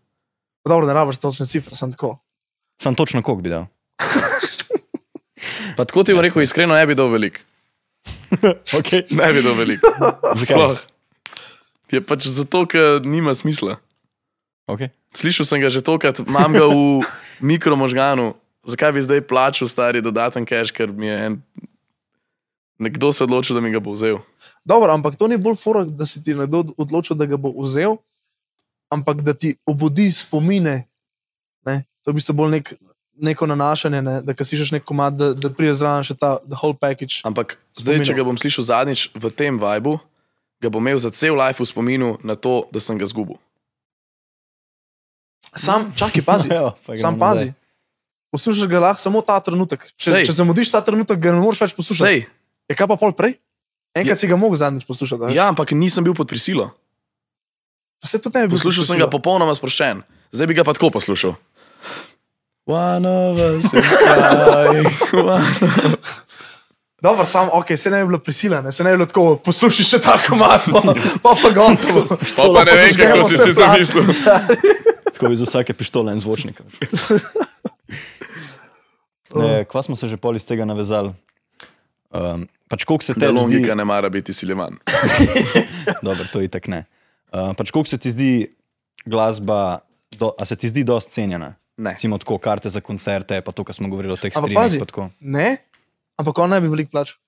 [0.62, 2.18] Dobro, ne rabiš točne cifre, sem tako.
[2.78, 3.66] Sam točno koliko bi dal.
[5.76, 7.40] Pa tako ti bom rekel, iskreno ne bi dal velik.
[8.78, 9.04] Okay.
[9.10, 9.80] Ne bi dal velik.
[10.42, 10.80] Sploh.
[11.92, 13.78] Je pač zato, ker nima smisla.
[14.66, 14.90] Okay.
[15.14, 17.06] Slišal sem ga že tokrat, imam ga v
[17.54, 18.34] mikromožganu.
[18.66, 21.34] Zakaj bi zdaj plačal stari dodaten cash, ker mi je en.
[22.82, 24.18] Nekdo se odločil, da mi ga bo vzel.
[24.66, 27.96] Dobro, ampak to ni bolj fora, da si ti nekdo odločil, da ga bo vzel,
[28.92, 30.84] ampak da ti obudi spomine.
[31.64, 31.86] Ne?
[32.04, 32.74] To je v bistvu bolj nek,
[33.16, 34.14] neko nanašanje, ne?
[34.22, 37.20] da si že nek komad, da, da pride zraven še ta the whole package.
[37.24, 38.16] Ampak zdaj, če Spominov.
[38.16, 39.96] ga bom slišal zadnjič v tem vibu,
[40.60, 43.36] ga bom imel za cel life v spominu na to, da sem ga zgubil.
[45.56, 46.48] Sam, čakaj, pazi.
[46.52, 47.48] Evo, pa gremo Sam pazi.
[47.48, 47.62] nazaj.
[48.32, 49.86] Poslušaš ga lahko samo ta trenutek.
[49.96, 50.22] Če, Sej.
[50.28, 52.04] če zamudiš ta trenutek, ga ne moreš več poslušati.
[52.04, 52.18] Sej,
[52.66, 53.38] Je kaj pa pol prej?
[53.94, 55.30] Enkrat si ga mogel zadnjič poslušati.
[55.32, 56.74] ja, ampak nisem bil pod prisilo.
[58.02, 59.06] Saj tudi ne bi bil Poslušal sem poslušal.
[59.06, 60.02] ga popolnoma sproščen,
[60.34, 61.38] zdaj bi ga pa tako poslušal.
[62.66, 64.90] One of us is flying,
[65.22, 65.96] one
[67.02, 69.98] Dobro, sam, ok, se ne bi bilo prisiljeno, se ne bi bilo tako, poslušaj še
[70.02, 70.80] tako matko,
[71.22, 72.02] pa pa gotovo.
[72.36, 74.04] Pa pa ne vem, kako si si zamislil.
[75.12, 76.58] Tako bi za vsake pištole en zvočnik.
[79.34, 81.14] Ne, kva smo se že pol iz tega navezali?
[82.10, 84.76] Um, pač koliko se te zdi, logika ne mara biti siljevan.
[86.02, 86.82] dobro, to je tako ne.
[87.32, 88.32] Uh, pač koliko se ti zdi
[89.06, 89.78] glasba,
[90.18, 91.54] do, a se ti zdi dosti cenjena?
[91.76, 91.92] Ne.
[91.92, 94.40] Recimo tako karte za koncerte, pa to, kar smo govorili o teh pa
[94.86, 95.10] tako.
[95.20, 95.56] Ne,
[96.16, 97.18] ampak on ne bi veliko plačal.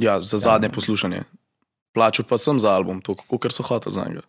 [0.00, 1.22] Ja, za zadnje poslušanje.
[1.92, 4.22] Plačal pa sem za album, to, kot so hoteli za njega.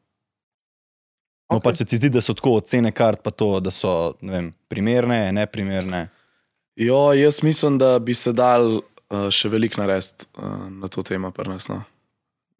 [1.51, 1.63] No, Ok.
[1.63, 4.53] pač se ti zdi, da so tako cene kart, pa to, da so ne vem,
[4.67, 6.07] primerne, neprimerne.
[6.75, 11.31] Jo, jaz mislim, da bi se dal uh, še veliko narediti uh, na to temo
[11.31, 11.67] pri nas.
[11.67, 11.81] No.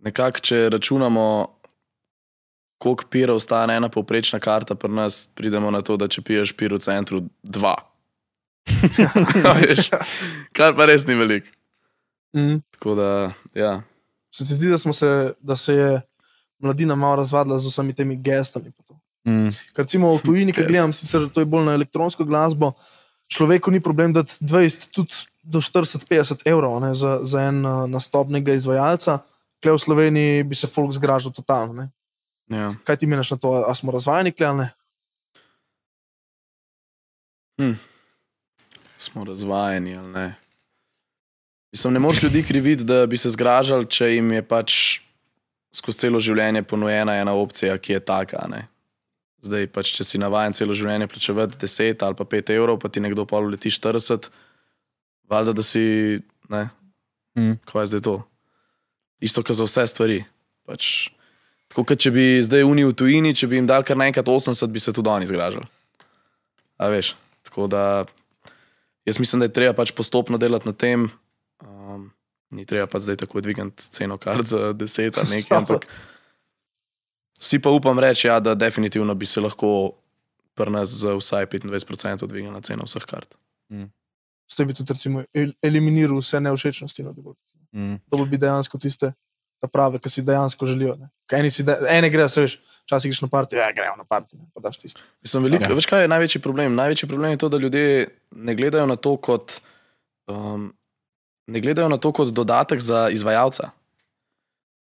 [0.03, 1.23] Nekako, če računamo,
[2.81, 6.73] koliko pirov stane ena povprečna karta pri nas, pridemo na to, da če piješ pir
[6.73, 7.75] v centru, dva.
[9.61, 9.89] Veš,
[10.57, 11.49] Kar pa res ni veliko.
[12.37, 12.61] Mm.
[12.73, 13.09] Tako da,
[13.57, 13.75] ja.
[14.33, 15.91] Se ti zdi, da, se, da se je
[16.63, 18.73] mladina malo razvadila z vsemi temi gestami?
[19.27, 19.53] Mm.
[19.75, 22.73] Ker recimo v tujini, ki gledam, sicer to je bolj na elektronsko glasbo,
[23.29, 28.29] človeku ni problem dati 20, tudi do 40-50 evrov ne, za, za en uh, nastop
[28.33, 29.21] nekega izvajalca.
[29.61, 31.77] Kle v Sloveniji bi se folk zgražal totalno.
[31.77, 31.91] Ne.
[32.57, 32.73] Ja.
[32.83, 34.69] Kaj ti meniš na to, a smo razvajeni, ali ne?
[38.97, 40.35] Smo razvajeni ali ne.
[41.71, 44.73] Mislim, ne moreš ljudi kriviti, da bi se zgražali, če jim je pač
[45.75, 48.43] skozi celo življenje ponujena ena opcija, ki je taka.
[48.51, 48.65] Ne?
[49.41, 52.99] Zdaj, pač, če si navaden celo življenje plačevati 10 ali pa 5 evrov, pa ti
[52.99, 54.27] nekdo pa leti 40,
[55.31, 56.19] valjda, da si,
[56.51, 56.69] ne,
[57.35, 57.55] Mm.
[57.65, 58.15] kaj je zdaj to.
[59.23, 60.23] Isto kot za vse stvari.
[60.67, 61.09] Pač,
[61.71, 64.67] tako kot če bi zdaj Uniji v tujini, če bi jim dal kar naenkrat 80,
[64.67, 65.67] bi se tudi oni zgražali.
[66.81, 67.13] A veš,
[67.47, 68.03] tako da
[69.07, 71.07] jaz mislim, da je treba pač postopno delati na tem.
[71.63, 72.09] Um,
[72.51, 75.87] ni treba pa zdaj tako dvigati ceno kar za 10 ali nekaj, ampak
[77.39, 79.93] vsi pa upam reči, ja, da definitivno bi se lahko
[80.59, 83.37] pri nas za vsaj 25% dvignila cena vseh kart.
[84.51, 87.47] S tem bi tudi recimo, el- eliminiral vse neušečnosti na dogodkih.
[87.71, 88.01] Mm.
[88.11, 89.13] To bi dejansko tiste
[89.61, 90.95] ta prave, ki si dejansko želijo.
[91.31, 94.35] Eni, si de, ene grejo, se veš, včasih greš na parti, ja, grejo na parti,
[94.35, 94.99] ne, pa daš tiste.
[95.21, 95.69] Mislim, veliko, Ja.
[95.69, 95.75] ja.
[95.75, 96.75] Veš, kaj je največji problem?
[96.75, 97.85] Največji problem je to, da ljudje
[98.31, 99.59] ne gledajo na to kot,
[100.27, 100.73] um,
[101.47, 103.69] ne gledajo na to kot dodatek za izvajalca.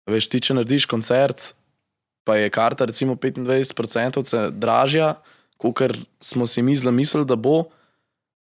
[0.08, 1.51] Veš, ti, če narediš koncert,
[2.23, 5.15] pa je karta recimo 25% ce- dražja,
[5.58, 5.82] kot
[6.19, 7.65] smo si mi zamislili, da bo,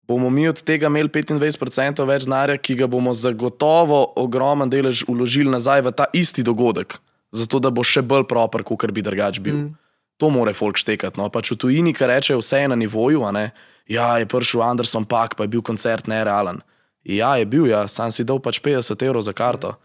[0.10, 5.52] bomo mi od tega imeli 25% več denarja, ki ga bomo zagotovo ogromen delež uložili
[5.54, 6.98] nazaj v ta isti dogodek,
[7.32, 9.68] zato da bo še bolj proper, kot bi drugač bil.
[9.68, 9.76] Mm.
[10.20, 11.16] To more folk štekati.
[11.22, 11.30] No.
[11.32, 13.46] Pač v tujini, ki rečejo, vse je na nivoju, a ne.
[13.88, 16.60] Ja, je prišel Anderson Pak, pa je bil koncert nerealen.
[17.08, 19.78] Ja, je bil, ja, sam si dal pač 50 evrov za karto,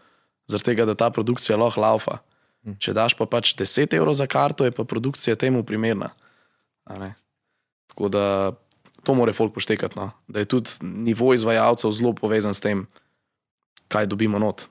[0.51, 2.19] zaradi tega, da ta produkcija lahko laufa.
[2.81, 6.11] Če daš pa pač 10 evrov za karto, je pa produkcija temu primerna.
[7.93, 8.25] Tako da
[9.05, 10.11] to more folk poštekati, no.
[10.27, 12.85] da je tudi nivo izvajalcev zelo povezan s tem,
[13.87, 14.67] kaj dobimo not.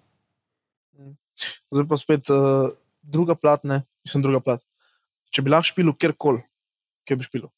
[1.71, 2.71] Zdaj pa spet uh,
[3.03, 4.63] druga plat, ne, mislim, druga plat.
[5.35, 6.45] Če bi lahko špil kjerkoli,
[7.09, 7.49] kje bi špil?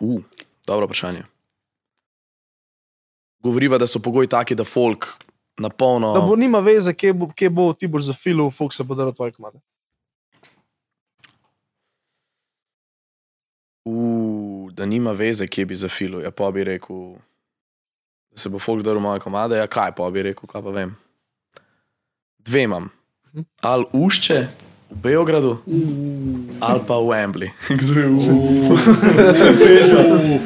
[0.00, 0.20] Uh,
[0.66, 1.24] dobro vprašanje.
[3.44, 5.12] Govoriva, da so pogoji taki, da folk
[5.58, 6.12] na polno.
[6.14, 8.98] Da bo nima veze, kje bo, kje bo ti boš za filu, fuk se bo
[8.98, 9.60] dal tvoje komade.
[13.88, 14.17] Uh,
[14.78, 16.22] da nima veze, kje bi zafilil.
[16.22, 17.18] Ja, pa bi rekel,
[18.30, 19.58] da se bo folk dal v moje komade.
[19.58, 20.94] Ja, kaj pa bi rekel, kaj pa vem.
[22.38, 22.88] Dve imam.
[23.60, 24.38] Ali ušče
[24.90, 25.58] v Beogradu,
[26.60, 27.50] ali pa v Wembley.
[27.80, 28.16] Kdo je v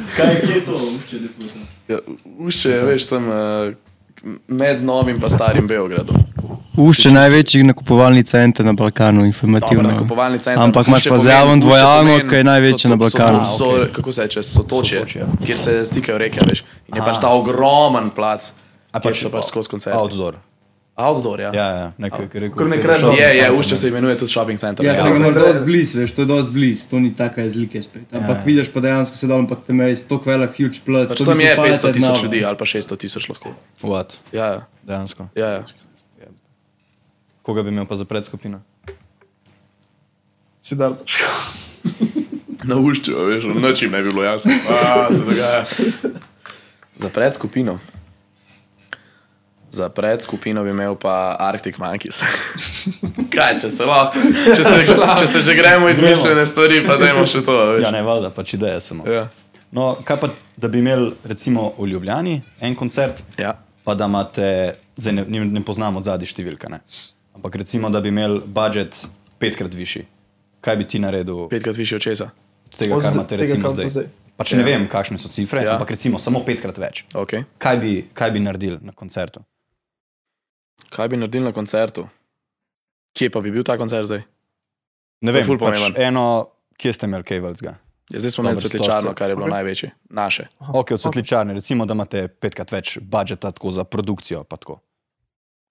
[0.17, 1.63] Kaj je to, če deputa?
[1.87, 1.99] ja,
[2.39, 3.71] Ušče, je, veš, tam uh,
[4.47, 6.32] med novim in starim Beogradom.
[6.77, 9.83] Ušče največji nakupovalni center na Balkanu, informativno.
[9.85, 10.63] nakupovalni center.
[10.63, 13.39] Ampak imaš pa zraven dvojano, ki je največja na Balkanu.
[13.39, 13.93] soto- so- okej.
[13.93, 15.27] Kako se reče, sotočje, Sotočje, ja.
[15.45, 16.59] kjer se stikajo reke, veš.
[16.87, 17.05] In je Aha.
[17.05, 18.53] pač ta ogromen plac,
[18.91, 19.95] A pač so pač skozi koncert.
[19.95, 20.35] Outdoor.
[20.95, 21.51] Outdoor, ja.
[21.53, 22.57] Ja, ja, nekaj, ki je rekel.
[22.57, 22.83] Kar nek
[23.17, 24.85] Je, je, ušče se imenuje tudi shopping center.
[24.85, 27.81] Ja, Ja, se to je blizu, veš, to je dosti blizu, to ni taka razlike
[27.81, 28.01] spet.
[28.13, 28.43] Ampak Ja.
[28.45, 31.09] vidiš pa dejansko se dol, ampak tam je sto velik, huge plac.
[31.09, 33.49] pač to tam v je bistvu 500 stajate tisoč ljudi ali pa 600 tisoč lahko.
[33.81, 34.17] What?
[34.31, 35.27] Ja, ja, Dejansko.
[35.35, 35.47] ja.
[35.47, 35.63] ja.
[37.43, 38.61] Koga bi imel pa za predskupino?
[40.61, 40.93] Si dar.
[42.69, 44.53] Na ušču, veš, noč jim ne bi bilo jasno.
[44.69, 45.65] A, se dogaja.
[46.97, 47.79] Za predskupino.
[49.71, 52.21] Za predskupino bi imel pa Arctic Monkeys.
[53.33, 54.21] Kaj, če se lahko,
[54.55, 54.77] če se,
[55.19, 57.57] če se že gremo izmišljene stvari, pa dajmo še to.
[57.73, 57.81] Veš.
[57.83, 59.03] Ja, ne, valjda, pač ideja samo.
[59.09, 59.25] Ja.
[59.75, 63.57] No, kaj pa, da bi imeli recimo v Ljubljani en koncert, ja.
[63.83, 64.47] pa da imate,
[64.95, 66.79] zdaj ne, ne, ne poznamo od zadnji številka, ne?
[67.33, 70.05] Ampak recimo, da bi imeli budžet petkrat višji.
[70.61, 72.29] Kaj bi ti naredil Petkrat više od česa.
[72.65, 73.83] od tega, Od kar zdaj- imate recimo kar zdaj?
[73.83, 74.07] imate zdaj.
[74.37, 75.63] Pač ne vem, kakšne so cifre, Ja.
[75.63, 75.73] ja.
[75.73, 77.05] ampak recimo samo petkrat več.
[77.13, 77.43] Okay.
[77.57, 79.43] Kaj bi, kaj bi naredili na koncertu?
[80.89, 82.07] Kaj bi naredili na koncertu?
[83.13, 84.23] Kje pa bi bil ta koncert zdaj?
[85.21, 86.01] Ne je vem, ful pač pomemben.
[86.03, 87.75] eno, kje ste imeli kaj veljzga?
[88.09, 89.13] Ja, zdaj smo imeli stožce.
[89.15, 89.47] kar je bilo Ok.
[89.47, 89.53] okay.
[89.53, 90.47] največje, naše.
[90.59, 94.43] Ok, od svetličarne, recimo, da imate petkrat več budžeta za produkcijo.
[94.43, 94.79] pa tako.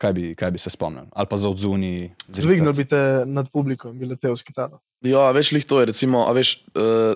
[0.02, 1.06] Kaj bi, kaj bi se spomnil?
[1.14, 2.10] Ali pa za odzuni.
[2.26, 4.80] Dvignil bi te nad publiko in bi letel s kitaro.
[5.06, 7.14] Ja, a veš, lih to je, recimo, a veš, uh,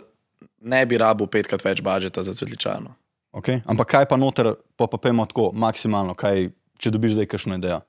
[0.62, 2.94] ne bi rabil petkrat več budžeta za cvetličarno.
[3.36, 3.60] Okay.
[3.68, 7.82] Ampak kaj pa noter, pa pa pojmo tako maksimalno, kaj, če dobiš zdaj kakšno idejo,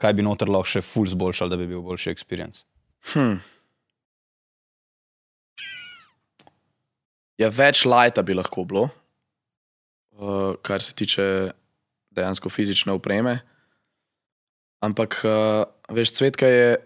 [0.00, 2.64] kaj bi noter lahko še full zboljšal, da bi bil boljši experience.
[3.12, 3.36] Hm.
[7.38, 8.88] Ja, več lajta bi lahko bilo,
[10.18, 11.28] uh, kar se tiče
[12.16, 13.38] dejansko fizične opreme.
[14.80, 16.76] Ampak, uh, veš, cvetka je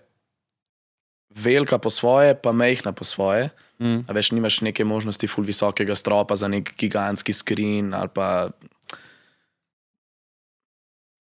[1.35, 3.51] velika po svoje, pa mehna po svoje.
[3.81, 4.05] Mm.
[4.09, 8.49] A veš, nimaš neke možnosti full visokega stropa za nek gigantski skrin ali pa.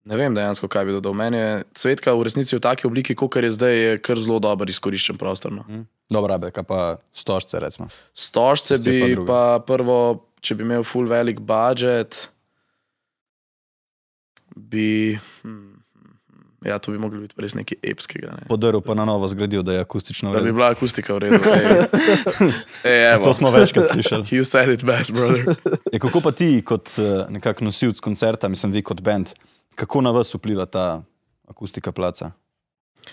[0.04, 1.16] Ne vem dejansko, kaj bi dodal.
[1.16, 4.68] Meni je cvetka v resnici v taki obliki, kot je zdaj, je kar zelo dober
[4.68, 5.54] izkoriščen prostor.
[5.56, 5.64] No.
[5.64, 5.88] Mm.
[6.12, 6.80] Dobro, rabe, kaj pa
[7.16, 7.88] stožce, recimo.
[8.12, 9.28] Stožce Tisti je pa bi drugo.
[9.32, 10.00] pa, prvo,
[10.44, 12.28] če bi imel full velik budžet,
[14.60, 15.16] bi.
[15.42, 15.73] Hm,
[16.66, 18.34] ja, to bi moglo biti res nekaj epskega.
[18.40, 18.48] Ne?
[18.48, 21.40] Podaril pa na novo zgradil, da je akustično Da bi bila akustika v redu.
[22.84, 23.18] Ej, ej.
[23.24, 24.24] To smo večkrat slišali.
[24.32, 25.56] You said it best, brother.
[25.92, 29.36] Je, kako pa ti, kot eh, nekak nosilc koncerta, mislim, vi kot bend,
[29.76, 31.04] kako na vas vpliva ta
[31.50, 32.32] akustika placa?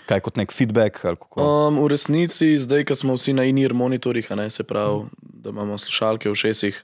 [0.07, 1.03] Kaj kot nek feedback?
[1.35, 5.77] Um, v resnici, zdaj, ko smo vsi na in-ear monitorjih, ne, se pravi, da imamo
[5.77, 6.79] slušalke v šestih,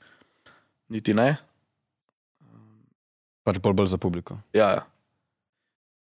[0.91, 1.38] niti ne.
[3.47, 4.41] Pač bolj, bolj za publiko.
[4.51, 4.84] Ja, ja.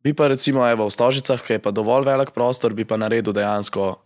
[0.03, 3.33] Bi pa recimo evo, v Stožicah, ki je pa dovolj velik prostor, bi pa naredil
[3.33, 3.99] dejansko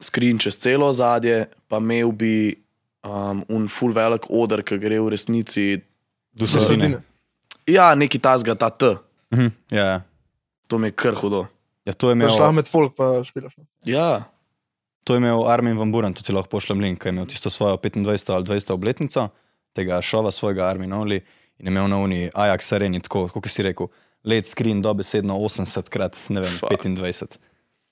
[0.00, 2.56] skrin čez celo zadje, pa imel bi
[3.04, 5.66] um, un full velik oder, ki gre v resnici.
[6.32, 7.00] Do sredine.
[7.66, 8.96] Ja, neki tasga, ta T,
[9.32, 10.00] Mhm, ja, ja.
[10.68, 11.46] to mi je kar hudo.
[11.84, 12.28] ja, to je imel.
[12.30, 13.56] Šla med folk pa špilaš.
[13.56, 13.64] ne.
[13.84, 14.24] Ja,
[15.06, 17.50] To je imel Armin van Buren, to ti lahko pošljem link, ki je imel tisto
[17.50, 19.28] svojo 25 ali 20 obletnico
[19.72, 21.20] tega šova, svojega Armin Only
[21.58, 23.86] in je imel na uni Ajax Areni, tako kot si rekel,
[24.26, 26.84] let screen dobesedno 80 krat, ne vem, Fuck.
[26.84, 27.36] 25.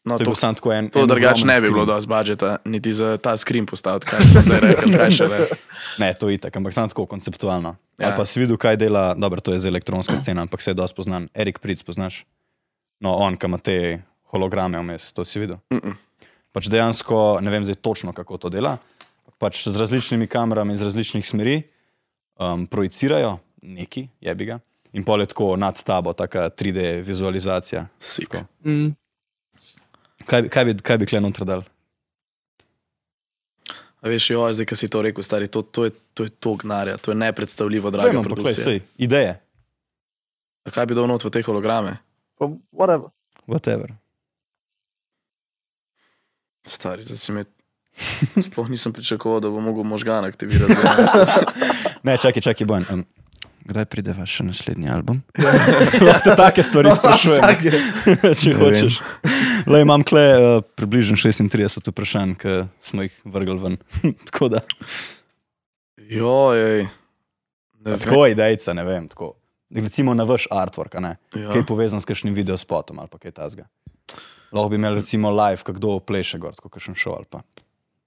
[0.04, 0.90] no, To je to, sam tako en.
[0.90, 1.72] to drugače ne bi screen.
[1.72, 5.38] bilo dosti budžeta, niti za ta skrin postaviti, kaj ste rekli, kaj še ne.
[6.02, 7.76] Ne, to je itak, ampak samo tako konceptualno.
[7.98, 8.08] Ja.
[8.08, 10.74] Ali pa si videl, kaj dela, dobro, to je za elektronska scena, ampak se je
[10.74, 11.28] dosti poznan.
[11.34, 12.24] Erik Pric, poznaš?
[13.00, 14.02] No, on, ki ima te
[14.34, 15.56] holograme vmes, to si videl.
[15.70, 15.94] Mm -mm.
[16.52, 18.78] Pač dejansko ne vem zdaj točno, kako to dela.
[19.38, 21.62] Pač z različnimi kamerami iz različnih smeri
[22.38, 24.58] um, projicirajo neki, jebi ga.
[24.94, 27.86] In pol je tako nad tabo, taka 3D vizualizacija.
[28.64, 28.94] Mm.
[30.26, 31.64] Kaj, kaj bi, kaj bi kle noter dal?
[34.04, 36.54] A veš, jo, zdaj, ki si to rekel, stari, to, to je to, je to
[36.60, 39.40] gnarja, to je nepredstavljivo, draga Vem, ampak sej, ideje,
[40.64, 42.00] A kaj bi dal not v te holograme?
[42.40, 43.12] Pa whatever.
[43.44, 43.92] whatever.
[46.64, 47.44] Stari, zdaj si me.
[48.48, 50.74] Sploh nisem pričakoval, da bo mogel možgan aktivirati.
[52.04, 52.84] Ne, čakaj, čakaj, bojem.
[52.92, 53.04] Um,
[53.64, 55.22] kdaj pride vaš naslednji album?
[56.06, 57.44] Lahko te take stvari sprašujem,
[58.40, 58.98] če Ne hočeš.
[59.66, 63.78] Le imam kle uh, približno 36 vprašanj, ki smo jih vrgli ven.
[64.28, 64.60] tako da.
[65.96, 66.86] Joj.
[67.84, 69.08] Tako je idejca, ne vem.
[69.08, 69.32] Tako.
[69.74, 71.16] Recimo na vaš artwork, ne?
[71.34, 71.50] Ja.
[71.50, 73.66] kaj je povezan s kakšnim videospotom ali kaj tasga.
[74.52, 77.40] Lahko bi imeli recimo live, kako pleše gor, kot kakšen šov ali pa.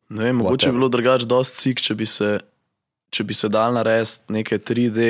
[0.09, 2.29] Ne vem, mogoče bi bilo drugače dosti cik, če bi se,
[3.11, 5.09] če bi se dal narediti neke 3D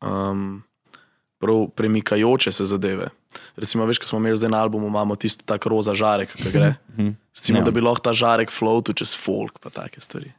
[0.00, 0.62] um,
[1.38, 3.08] prav premikajoče se zadeve.
[3.56, 6.74] Recimo, veš, ko smo imeli zdaj na albumu, imamo tisto tako roza žarek, ki gre.
[6.96, 7.10] Mhm.
[7.36, 7.64] Recimo, Ja.
[7.64, 10.32] da bi lahko ta žarek floatil čez folk, pa take stvari.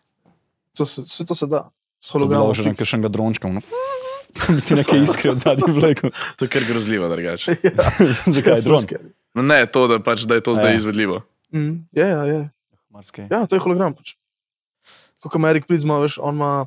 [0.73, 1.69] To se, vse to se da.
[1.99, 2.53] S hologramom.
[2.53, 2.79] že fiks.
[2.79, 3.49] kakšnega drončka.
[3.49, 3.61] No.
[4.55, 6.09] bi ti nekaj iskre od zadnjih vlekel.
[6.37, 7.55] To je kar grozljivo, drugače.
[8.35, 8.83] Zakaj je dron?
[9.33, 10.77] No, ne, to, da, pač, da je to zdaj Ja.
[10.77, 11.21] izvedljivo.
[11.53, 12.49] Mm, ja, ja, ja.
[12.89, 13.27] Marsikaj.
[13.31, 13.93] ja, to je hologram.
[13.93, 14.13] Pač.
[15.21, 16.65] Kot Erik Prizma, veš, on ima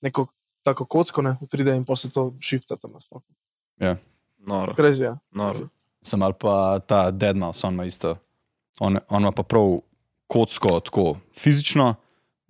[0.00, 0.26] neko
[0.62, 3.22] tako kocko, ne, v 3D in pa se to shifta tam na sploh.
[4.38, 5.16] Noro, Krezi, ja.
[5.32, 5.68] noro.
[6.02, 8.16] Sem ali pa ta Deadmau5, on ima isto.
[8.80, 9.80] On, on ima pa prav
[10.26, 11.94] kocko tako fizično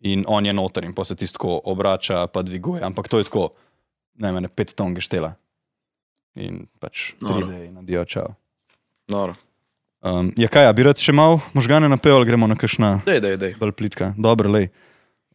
[0.03, 2.83] in on je noter in pa se tisto obrača, pa dviguje.
[2.83, 3.49] Ampak to je tako,
[4.15, 5.35] ne vem, pet ton geštela.
[6.35, 7.47] In pač Noro.
[7.47, 8.35] 3D in nadijo čao.
[9.09, 9.35] noro.
[10.01, 13.21] Um, ja, kaj, a bi rad še malo možgane napel ali gremo na kakšna Dej,
[13.21, 13.53] dej, dej.
[13.61, 14.15] bolj plitka?
[14.17, 14.71] Dobro, lej.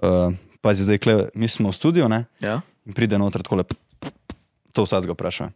[0.02, 0.34] Uh,
[0.65, 2.25] pazi, zdaj, kle, mi smo v studiu, ne?
[2.41, 2.62] Ja?
[2.84, 3.78] In pride noter tako lepo.
[4.73, 5.51] To vsak ga vpraša.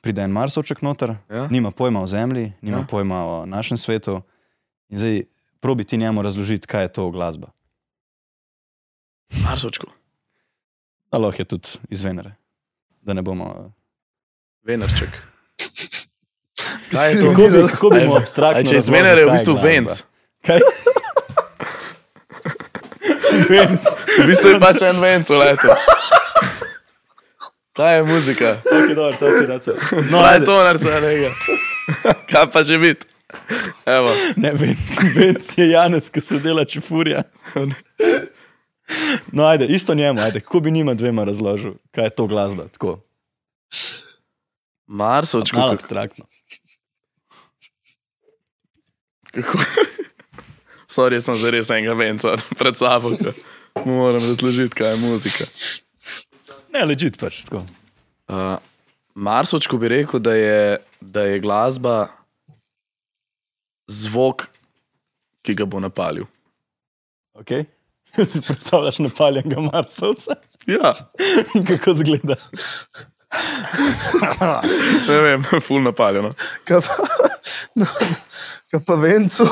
[0.00, 1.46] Pride en Marsovček noter, Ja?
[1.46, 2.86] nima pojma o Zemlji, nima Ja.
[2.86, 4.22] pojma o našem svetu.
[4.88, 5.22] In zdaj
[5.58, 7.50] probi ti njemu razložiti, kaj je to glasba.
[9.40, 9.86] Marsočku,
[11.10, 12.32] Da lahko je tudi iz Venere.
[13.02, 13.72] Da ne bomo.
[14.62, 15.10] Venerček.
[16.90, 17.26] Kaj je to?
[17.28, 18.62] Kako bi, kako bi mu abstraktno?
[18.62, 20.02] Če iz Venere je v bistvu venc.
[20.40, 20.60] Kaj?
[23.48, 23.82] Venc.
[24.18, 25.68] V bistvu je pač en venc v letu.
[27.72, 28.50] Kaj je muzika?
[28.64, 29.74] Okay, dobro, to ti rečem.
[30.10, 31.32] No, No, je to narca, nekaj.
[32.28, 33.06] Kaj pa že biti?
[33.88, 37.22] Evo, Ne, venc, venc je Janez, ki se dela čefurja.
[39.32, 42.68] No, ajde, isto njemu, ajde, kako bi njima dvema razložil, kaj je to glasba.
[42.68, 43.00] Tako,
[44.86, 46.24] Marsočku, malo abstraktno.
[49.32, 49.58] kako...
[50.92, 53.32] Sorry, sem zares enega venca pred sabo, ko
[53.86, 55.46] mu moram razložiti, kaj je muzika.
[56.72, 57.64] Ne, ležite pač tako.
[58.28, 58.56] Uh,
[59.14, 60.60] Marsočku bi rekel, da je,
[61.00, 62.08] da je glasba
[63.88, 64.46] zvok,
[65.44, 66.28] ki ga bo napalil.
[67.40, 67.64] Okay.
[68.30, 70.94] si predstavljaš napaljenega Marsovca Ja,
[71.54, 72.36] in kako zgleda.
[75.08, 76.34] ne vem, ful napaljeno.
[76.64, 77.06] Kaj pa,
[77.74, 77.86] no,
[78.70, 79.48] kaj pa vencu.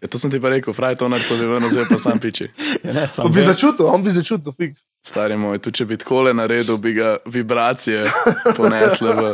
[0.00, 2.48] Ja, to sem ti pa rekel, fraj to narco bi ven, zdaj pa sam piči.
[2.84, 4.86] Ja, ne, sam bi začutil, on bi začutil, fiks.
[5.06, 8.06] Stari moj, tu če bi takole naredil, bi ga vibracije
[8.56, 9.32] ponesle v...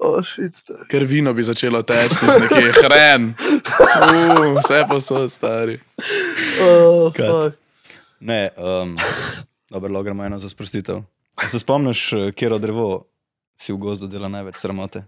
[0.00, 0.86] O, šit, stari.
[0.88, 3.32] Ker vino bi začelo teči nekje hren.
[3.34, 5.76] Uh, vse posod, stari.
[6.62, 7.26] O, Kat.
[7.26, 7.58] fuck.
[8.20, 8.94] Ne, um,
[9.70, 11.02] dobro, lahko gremo eno za sprostitev.
[11.48, 13.06] Se spomniš, eh, kje drevo
[13.60, 15.04] si v gozdu dela največ sramote?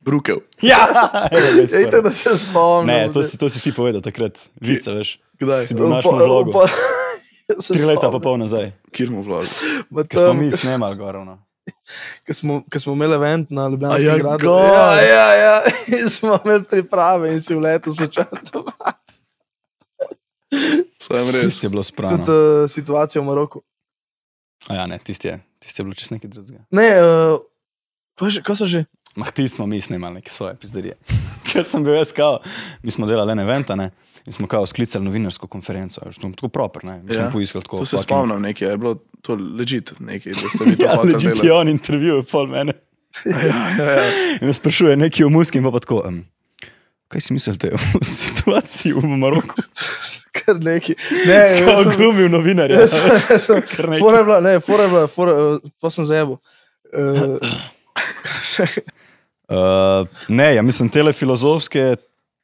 [0.00, 0.36] Brukev.
[0.62, 0.86] Ja,
[1.72, 2.86] Ejte, da se spomnim.
[2.86, 5.18] Ne, to si, to si ti povedal takrat, vica, veš.
[5.38, 5.66] Kdaj?
[5.66, 6.64] Si bil naš vlogo.
[7.48, 9.22] Se Tri leta pa pol nazaj, Kjer mu?
[9.24, 11.38] Ma ko smo tam, mi snemali gorovno.
[12.26, 14.52] Ko smo, ko smo imeli event na Ljubljanskem A ja, gradu.
[14.52, 15.54] Ja, ja, ja.
[15.88, 18.64] In smo imeli priprave in si v letu slučajno.
[21.00, 21.44] Sem res.
[21.44, 22.16] Tisti je bilo sprano.
[22.16, 23.62] Tudi uh, situacija v Maroku.
[24.68, 26.64] A ja, ne, tisti je, tisti je bilo čist nekaj drugega.
[26.70, 27.40] Ne, uh,
[28.20, 28.84] kaj, že- kaj so že?
[29.18, 30.94] Mah, ti smo mi snemali neke svoje pizderije.
[31.48, 32.38] Ker sem bil jaz kao,
[32.82, 33.90] mi smo delali en event, ne.
[34.24, 36.98] In smo kao sklicali novinarsko konferenco, veš, to- tako proper, ne.
[36.98, 37.30] Mi smo Ja.
[37.30, 37.78] poiskali tako.
[37.78, 40.94] To se fucking- spomnim nekaj, je bilo to ležit nekaj, da ste vi to Ja,
[40.94, 41.50] legit je delati.
[41.52, 42.72] on intervju, pol mene.
[43.26, 43.38] Ja,
[43.78, 44.04] ja, ja.
[44.34, 46.02] In me sprašuje nekaj o muski, in pa, pa tako.
[46.06, 46.24] Um,
[47.08, 49.54] kaj si mislite o situaciji v Maroku?
[50.34, 50.94] Kar neki.
[51.26, 52.84] Ne, Kao sem- glumil novinarja.
[53.98, 55.32] Fora je bila, ne, fora je bila, fora,
[55.80, 56.36] pa sem zajebil.
[56.92, 57.40] Uh,
[59.48, 61.96] Uh, ne, ja, mislim, tele filozofske,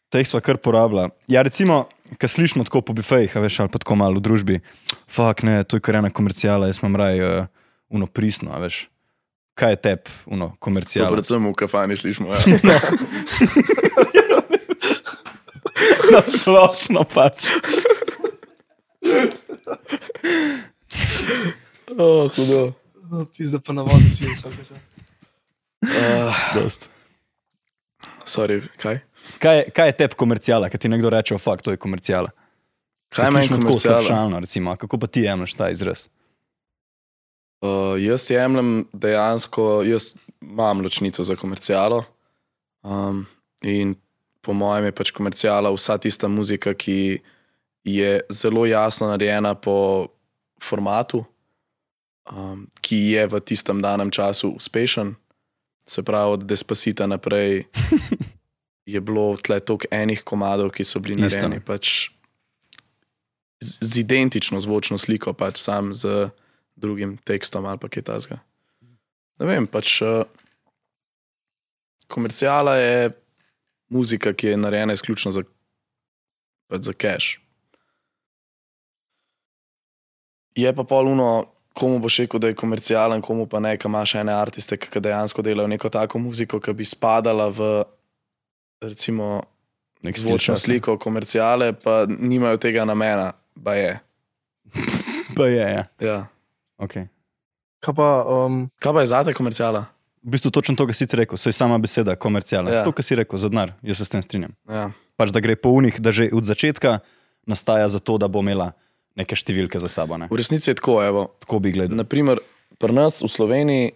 [0.08, 1.10] teh sva kar porabila.
[1.28, 1.84] Ja, recimo,
[2.20, 4.56] ko slišimo tako po bifejih, veš, ali pa tako malo v družbi,
[5.10, 7.46] fuk, ne, to je kar ena komercijala, jaz imam raj uh,
[7.92, 8.86] uno prisno, veš.
[9.54, 11.12] Kaj je tep, uno, To komercijala?
[11.12, 12.32] predvsem v kafani slišimo.
[12.32, 12.40] Ja.
[16.12, 17.46] Na splošno pač.
[21.98, 22.72] Oh, hudo.
[23.36, 24.78] Pizda pa na vodi si vsak čas.
[25.84, 26.88] Uh, Dost.
[28.24, 28.98] Sorry, kaj?
[29.38, 32.30] Kaj, je- kaj je tep komercijala, kad ti nekdo reče, fuk, to je komercijala?
[33.08, 34.00] Kaj meni komercijala?
[34.02, 36.06] Sršalno, recimo, kako pa ti jemliš ta izraz?
[37.62, 42.04] Uh, jaz jemljem dejansko, jaz imam ločnico za komercijalo.
[42.82, 43.26] Um,
[43.62, 43.94] in
[44.42, 47.22] po mojem je pač komercijala vsa tista muzika, ki
[47.84, 50.08] je zelo jasno narejena po
[50.62, 51.24] formatu,
[52.32, 55.14] um, ki je v tistem danem času uspešen.
[55.86, 57.64] Se pravi, od Despacita naprej
[58.94, 61.40] je bilo tle toliko enih komadov, ki so bili Isto.
[61.44, 62.10] narejeni pač
[63.60, 66.30] z, z identično zvočno sliko, pač sam z
[66.76, 68.40] drugim tekstom ali pa kaj tasga.
[69.40, 70.24] Ne vem, pač uh,
[72.08, 73.10] komercijala je
[73.88, 75.42] muzika, ki je narejena izključno za,
[76.70, 77.38] pač za cash.
[80.54, 84.22] Je pa poluno, komu boš rekel, da je komercialen, komu pa ne, ki ima še
[84.22, 87.72] ene artiste, ki dejansko delajo neko tako muziko, ki bi spadala v
[88.84, 89.42] recimo
[90.04, 93.32] Nek stil zvočno sliko komerciale, pa nimajo tega namena,
[93.64, 93.92] pa je.
[95.34, 95.84] Pa je, ja.
[95.98, 96.18] Ja.
[96.78, 97.08] Okay.
[97.82, 99.80] Kaj pa, um, Kaj pa je zate komerciala?
[100.22, 102.70] V bistvu točno to, kar si ti rekel, so sama beseda, komercialna.
[102.70, 102.76] Ja.
[102.76, 102.84] Ja.
[102.86, 104.52] To, kar si rekel, za denar, jaz se s tem strinjam.
[104.70, 104.84] Ja.
[105.18, 107.00] Pač da gre po unih, da že od začetka
[107.50, 108.70] nastaja za to, da bo imela
[109.18, 110.18] neke številke za sabo.
[110.18, 110.28] Ne?
[110.30, 111.98] V resnici je tako, evo, Tako bi gledal.
[111.98, 112.42] Naprimer,
[112.78, 113.94] pri nas v Sloveniji,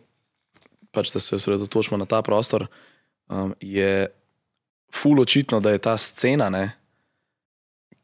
[0.95, 2.69] pač da se osredotočimo na ta prostor,
[3.29, 4.09] um, je
[4.95, 6.73] ful očitno, da je ta scena, ne,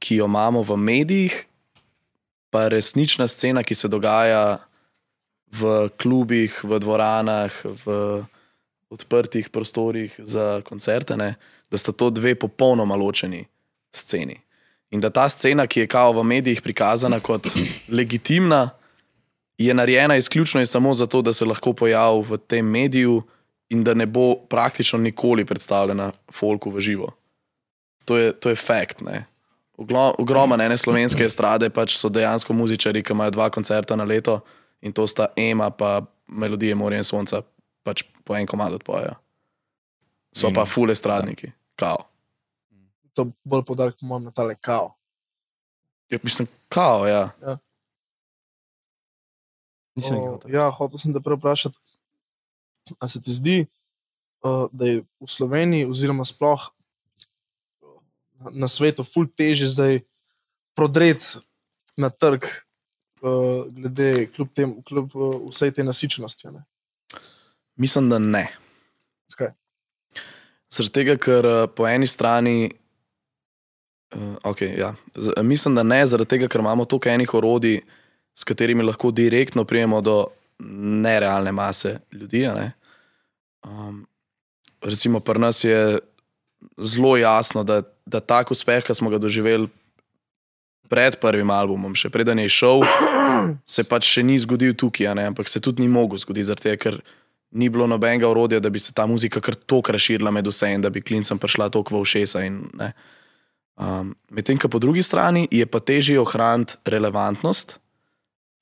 [0.02, 1.34] ki jo imamo v medijih,
[2.52, 4.60] pa resnična scena, ki se dogaja
[5.54, 7.54] v klubih, v dvoranah,
[7.86, 7.86] v
[8.94, 11.34] odprtih prostorih za koncerte, ne,
[11.70, 13.42] da sta to dve popolnoma ločeni
[13.94, 14.38] sceni.
[14.94, 17.48] In da ta scena, ki je kao v medijih prikazana kot
[17.98, 18.70] legitimna,
[19.58, 23.22] je narejena izključno in samo zato, da se lahko pojavi v tem mediju
[23.68, 27.10] in da ne bo praktično nikoli predstavljena folku v živo.
[28.04, 29.02] To je, to je fakt.
[30.18, 34.40] Ogromno ene slovenske estrade pač so dejansko muzičari, ki imajo dva koncerta na leto
[34.82, 37.42] in to sta Ema pa Melodije Morja in Sonca,
[37.82, 39.14] pač po en komad odpovejo.
[40.32, 42.13] So In- pa ful estradniki, kao.
[43.14, 44.94] To bolj podarek, po mojem, na tale kao.
[46.10, 47.30] Ja, mislim, kao, ja.
[49.94, 51.78] Nič ne O, ja, hotel sem te prej vprašati,
[52.98, 53.58] ali se ti zdi,
[54.42, 56.70] uh, da je v Sloveniji, oziroma sploh
[58.50, 60.02] na svetu, ful teže zdaj
[60.74, 61.40] prodreti
[61.96, 62.44] na trg,
[63.22, 66.48] uh, glede kljub, tem, kljub uh, vsej te nasičenosti.
[66.48, 66.64] a Ne?
[67.76, 68.48] Mislim, da ne.
[69.30, 69.54] Zakaj?
[70.74, 72.74] Zaradi tega, ker po eni strani,
[74.14, 77.80] uh, okay, ja, Z, mislim, da ne, zaradi tega, ker imamo toliko enih orodij,
[78.34, 80.26] s katerimi lahko direktno prijemo do
[81.04, 82.46] nerealne mase ljudi.
[82.48, 82.72] ne.
[83.64, 84.06] Um,
[84.82, 85.98] recimo, pri nas je
[86.78, 89.68] zelo jasno, da, da tak uspeh, ki smo ga doživeli
[90.88, 92.84] pred prvim albumom, še preden je šel,
[93.74, 97.00] se pač še ni zgodil tukaj, ampak se tudi ni mogel zgoditi, zaradi tega, ker
[97.54, 100.82] ni bilo nobenega orodja, da bi se ta muzika kar tako razširila med vse in
[100.82, 102.44] da bi klincem prišla toliko v ušesa.
[102.44, 102.92] in, ne.
[103.74, 107.78] Um, Medtem, ko po drugi strani je pa težje ohraniti relevantnost,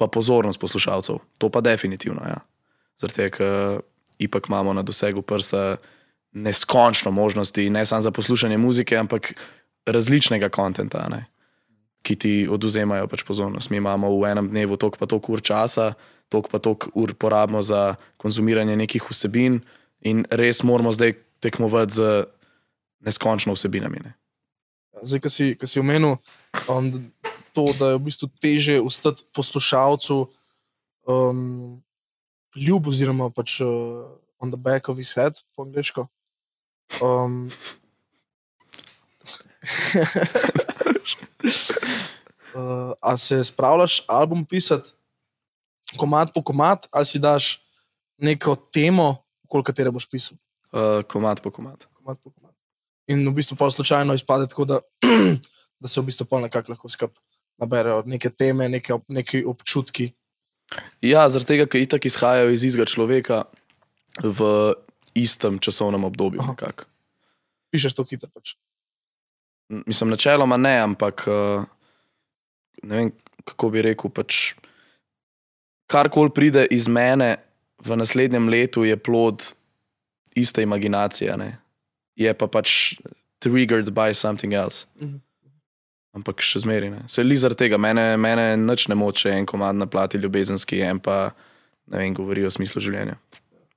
[0.01, 1.21] pa pozornost poslušalcev.
[1.39, 2.25] To pa definitivno.
[2.25, 2.41] Ja.
[3.01, 3.83] Zaradi tega, ker
[4.19, 5.77] ipak imamo na dosegu prsta
[6.33, 9.35] neskončno možnosti, ne samo za poslušanje muzike, ampak
[9.87, 10.85] različnega konta,
[12.03, 13.71] ki ti oduzemajo pač pozornost.
[13.71, 15.93] Mi imamo v enem dnevu toliko pa toliko ur časa,
[16.29, 19.61] toliko pa toliko ur porabimo za konzumiranje nekih vsebin,
[20.01, 22.25] in res moramo zdaj tekmovati z
[23.01, 24.01] neskončno vsebinami.
[24.03, 24.15] Ne.
[25.03, 26.17] Zdaj, ki si, ko si omenil
[26.71, 26.91] um,
[27.53, 30.31] to, da je v bistvu teže ostati poslušalcu
[31.07, 31.83] um,
[32.57, 34.07] ljub, oziroma pač uh,
[34.39, 36.07] on the back of his head, po angliško.
[37.03, 37.51] Um,
[42.55, 44.91] uh, a se spravljaš album pisati,
[45.99, 47.61] komad po komad, ali si daš
[48.19, 50.39] neko temo, okoli katere boš pisal?
[50.73, 51.87] Uh, komat po komat.
[51.93, 52.42] komad po komad.
[53.13, 54.81] In v bistvu pa slučajno izpade tako, da,
[55.83, 57.19] da se v bistvu pol nekako lahko skup
[57.61, 60.11] naberejo neke teme, neke, neki občutki.
[61.05, 63.45] Ja, zaradi tega, ker itak izhajajo iz istega človeka
[64.23, 64.73] v
[65.19, 66.45] istem časovnem obdobju.
[67.73, 68.31] Pišeš to hitro.
[68.33, 68.57] Pač.
[69.87, 71.65] Mislim, načeloma ne, ampak uh,
[72.83, 73.13] ne vem,
[73.49, 74.13] kako bi rekel.
[74.13, 74.55] Pač,
[75.93, 77.37] karkoli pride iz mene
[77.83, 79.53] v naslednjem letu, je plod
[80.37, 81.37] iste imaginacije.
[81.37, 81.62] Ne?
[82.17, 82.95] Je pa pač
[83.43, 84.87] triggered by something else.
[85.01, 85.21] Mhm.
[86.13, 87.01] Ampak še zmeraj ne.
[87.09, 91.01] Se li zaradi tega, mene, mene nič ne moče en komad na plati ljubezenski, en
[91.01, 91.33] pa
[91.89, 93.17] ne vem, govori o smislu življenja.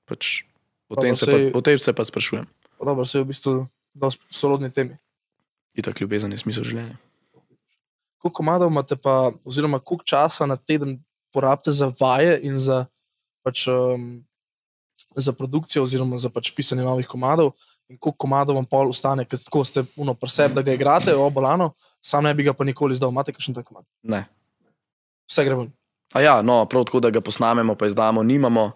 [0.05, 0.43] Pač,
[0.91, 2.43] o, tem se pa, o tem se pa sprašujem.
[2.75, 3.53] Pa Dobro, se je v bistvu
[3.95, 4.99] dosti sorodni temi.
[5.79, 6.99] Itak ljubezen je smisel življenja.
[8.19, 10.97] Koliko komadov imate pa, oziroma koliko časa na teden
[11.31, 12.85] porabite za vaje in za,
[13.47, 14.25] pač, um,
[15.15, 17.53] za produkcijo, oziroma za pač pisanje novih komadov,
[17.89, 21.71] in koliko komadov vam pol ostane, ker tako ste puno preseb, da ga igrate, obolano,
[22.01, 23.13] sam ne bi ga pa nikoli izdal.
[23.13, 23.85] Imate kakšen tak komad?
[24.03, 24.25] Ne.
[25.29, 25.71] Vse gre ven.
[26.13, 28.71] A ja, no, prav tako, da ga posnamemo, pa izdamo, nimamo,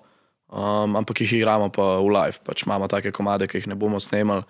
[0.49, 2.41] um, ampak jih igramo pa v live.
[2.45, 4.45] Pač imamo take komade, ki jih ne bomo snemali.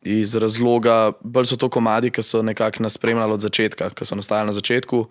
[0.00, 4.16] Iz razloga, bolj so to komadi, ki so nekako nas spremljali od začetka, ki so
[4.16, 5.04] nastajali na začetku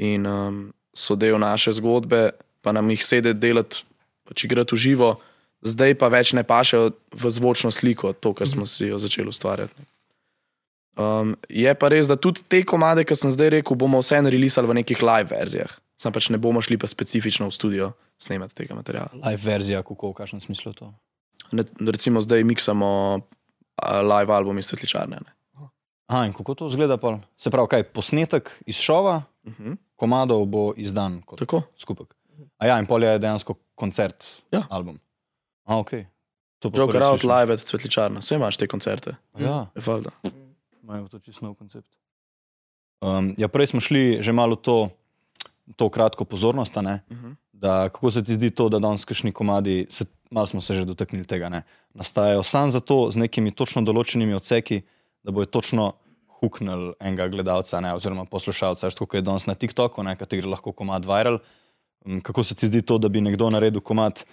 [0.00, 2.30] in um, so del naše zgodbe,
[2.64, 3.84] pa nam jih sede delati,
[4.24, 5.10] pač igrati v živo,
[5.64, 9.74] zdaj pa več ne pašejo v zvočno sliko, to, kar smo si jo začeli ustvarjati.
[10.94, 14.70] Um, je pa res, da tudi te komade, ki sem zdaj rekel, bomo vseeno releasali
[14.70, 15.72] v nekih live verzijah.
[15.98, 17.86] Sam pač ne bomo šli pa specifično v studio
[18.18, 19.10] snemati tega materiala.
[19.24, 20.92] Live verzija, kako v kakšnem smislu to.
[21.50, 23.20] Ne, recimo zdaj miksamo
[23.82, 25.18] live album iz Svetličarne.
[25.18, 25.30] Ne?
[26.06, 26.96] Aha, in kako to izgleda?
[26.96, 27.18] Pol?
[27.34, 29.76] Se pravi, kaj posnetek iz šova, Uh -huh.
[29.96, 31.62] komadov bo izdan kot Tako.
[31.76, 32.14] skupek.
[32.58, 34.62] A ja, in pol je dejansko koncert, Ja.
[34.70, 34.98] album.
[35.64, 35.92] A, ok.
[36.64, 37.30] Joker Out slišim.
[37.30, 38.20] live at Svetličarne.
[38.20, 39.16] Vse imaš te koncerte.
[39.38, 40.10] Ja, Je valjda.
[40.82, 41.88] imajo to čisto nov koncept.
[43.00, 44.88] Um, ja, prej smo šli že malo to,
[45.76, 47.00] to kratko pozornost, ne?
[47.10, 47.34] Uh -huh.
[47.52, 50.84] da kako se ti zdi to, da danes kašni komadi, se, malo smo se že
[50.84, 51.62] dotaknili tega, ne,
[51.94, 54.82] nastajajo samo zato z nekimi točno določenimi odseki,
[55.22, 55.92] da bojo točno
[56.40, 60.72] huknili enega gledalca ne, oziroma poslušalca, tako kot je danes na TikToku, ne, kateri lahko
[60.72, 61.38] komad viral.
[62.06, 64.24] Mm, Kako se ti zdi to, da bi nekdo naredil komad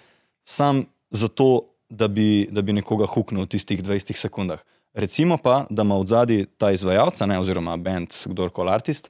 [0.44, 4.62] sam zato, da bi, da bi nekoga huknil v tistih 20 sekundah.
[4.94, 9.10] Recimo pa, da ima v zadnji ta izvajalca, ne, oziroma bend, kdorkoli artist,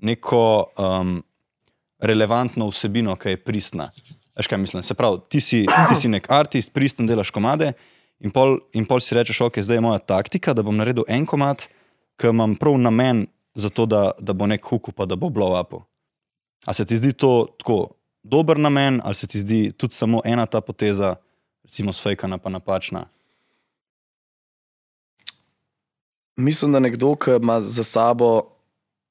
[0.00, 1.18] neko um,
[2.00, 3.90] relevantno vsebino, ki je pristna.
[4.36, 4.84] Veš, kaj mislim?
[4.84, 7.72] Se pravi, ti si, ti si nek artist, pristen delaš komade
[8.20, 11.26] in pol, in pol si rečeš, ok, zdaj je moja taktika, da bom naredil en
[11.28, 11.66] komad,
[12.20, 13.26] ki imam prav namen
[13.56, 15.76] za to, da, da bo nek huk, pa da bo blow up.
[16.68, 20.46] A se ti zdi to tako dober namen, ali se ti zdi tudi samo ena
[20.46, 21.16] ta poteza,
[21.70, 23.04] recimo sfejkana pa napačna?
[26.36, 28.42] Mislim, da nekdo, ki ima za sabo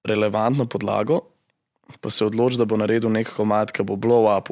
[0.03, 1.21] relevantno podlago,
[2.01, 4.51] pa se odloči, da bo naredil nek komad, ki bo blow up,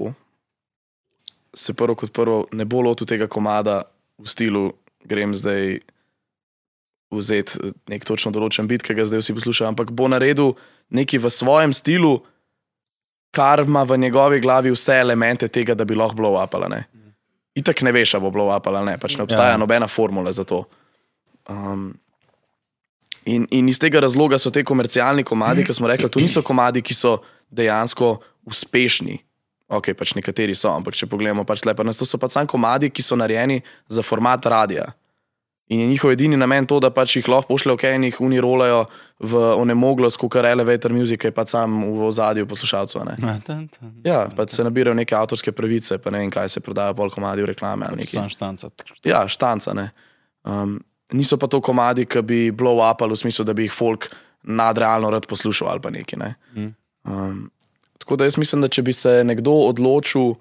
[1.54, 3.82] se prvo kot prvo ne bo lotil tega komada
[4.18, 4.72] v stilu,
[5.04, 5.80] grem zdaj
[7.12, 10.56] vzeti nek točno določen bit, ki ga zdaj vsi poslušajo, ampak bo naredil
[10.96, 12.20] nekaj v svojem stilu,
[13.36, 16.86] kar ima v njegovi glavi vse elemente tega, da bi lahko blow up ali ne.
[17.58, 19.58] Itak ne veš, ali bo blow up ali ne, pač ne obstaja Ja.
[19.58, 20.66] nobena formula za to.
[21.50, 21.96] Um,
[23.28, 26.80] In, in iz tega razloga so te komercialni komadi, ki smo rekli, to niso komadi,
[26.80, 27.18] ki so
[27.52, 28.14] dejansko
[28.48, 29.18] uspešni.
[29.68, 32.88] Ok, pač nekateri so, ampak če pogledamo, pač lepo nas, to so pač samo komadi,
[32.88, 33.60] ki so narejeni
[33.92, 34.94] za format radia.
[35.68, 38.86] In je njihov edini namen to, da pač jih lahko pošljejo, kaj jih oni rolajo
[39.20, 43.02] v onemoglost, kot kar elevator music je pač sam v ozadju poslušalcev.
[43.02, 43.68] a ne.
[44.06, 47.44] Ja, pač se nabirajo neke avtorske pravice, pa ne vem, kaj se prodaja, pol komadi
[47.44, 48.16] v reklame ali nekaj.
[48.16, 48.72] Sam štanca.
[49.04, 49.74] Ja, štanca.
[49.74, 49.90] ne.
[50.48, 50.80] Um,
[51.12, 54.08] niso pa to komadi, ki bi blow up ali v smislu, da bi jih folk
[54.48, 56.20] nadrealno rad poslušal ali pa nekaj.
[56.20, 56.36] Ne.
[56.56, 56.74] Mm.
[57.04, 57.52] Um,
[58.00, 60.38] tako da jaz mislim, da če bi se nekdo odločil,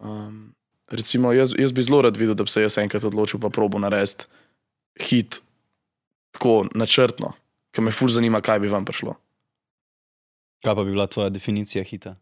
[0.00, 0.54] um,
[0.88, 3.76] recimo jaz, jaz bi zelo rad videl, da bi se jaz enkrat odločil pa probo
[3.78, 4.24] narediti
[5.00, 5.42] hit
[6.32, 7.32] tako načrtno,
[7.72, 9.14] ker me ful zanima, kaj bi vam prišlo.
[10.62, 12.14] Kaj pa bi bila tvoja definicija hita?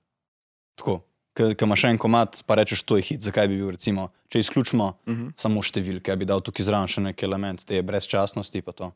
[0.80, 1.00] Tako,
[1.36, 3.22] ker imaš en komat, pa rečeš, to je hit.
[3.22, 5.32] Zakaj bi bil, recimo, če izključimo Uh -huh.
[5.36, 8.62] samo številke, bi dal tukaj zraven še nek element te brezčasnosti.
[8.62, 8.92] pa to.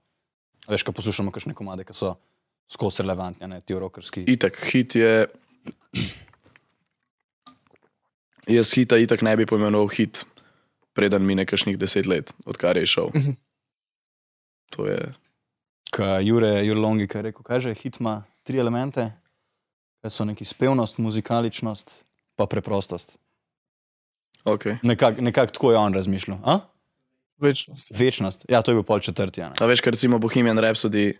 [0.69, 2.17] Veš, ko poslušamo kakšne komade, ki so
[2.69, 4.25] skozi relevantne, ne ti rokerski.
[4.27, 5.27] Itak, hit je.
[8.47, 10.25] Jaz hita itak ne bi poimenoval hit,
[10.93, 13.11] preden mine kakšnih deset let, odkar je šel.
[13.15, 13.31] Mhm.
[14.77, 15.13] To je.
[15.95, 19.13] Kaj Jure, Jure Longi, kaj je rekel, kaj že hit ima tri elemente,
[20.03, 22.03] kaj so neki spevnost, muzikaličnost,
[22.35, 23.15] pa preprostost.
[24.45, 24.77] Okay.
[24.83, 26.39] Nekako nekak tako je on razmišljal.
[26.45, 26.59] A?
[27.39, 27.93] Večnost.
[27.95, 28.45] Večnost.
[28.49, 29.41] Ja, to je bil pol četrti.
[29.41, 29.53] Ja.
[29.61, 31.15] A veš, ker recimo Bohemian Rhapsody,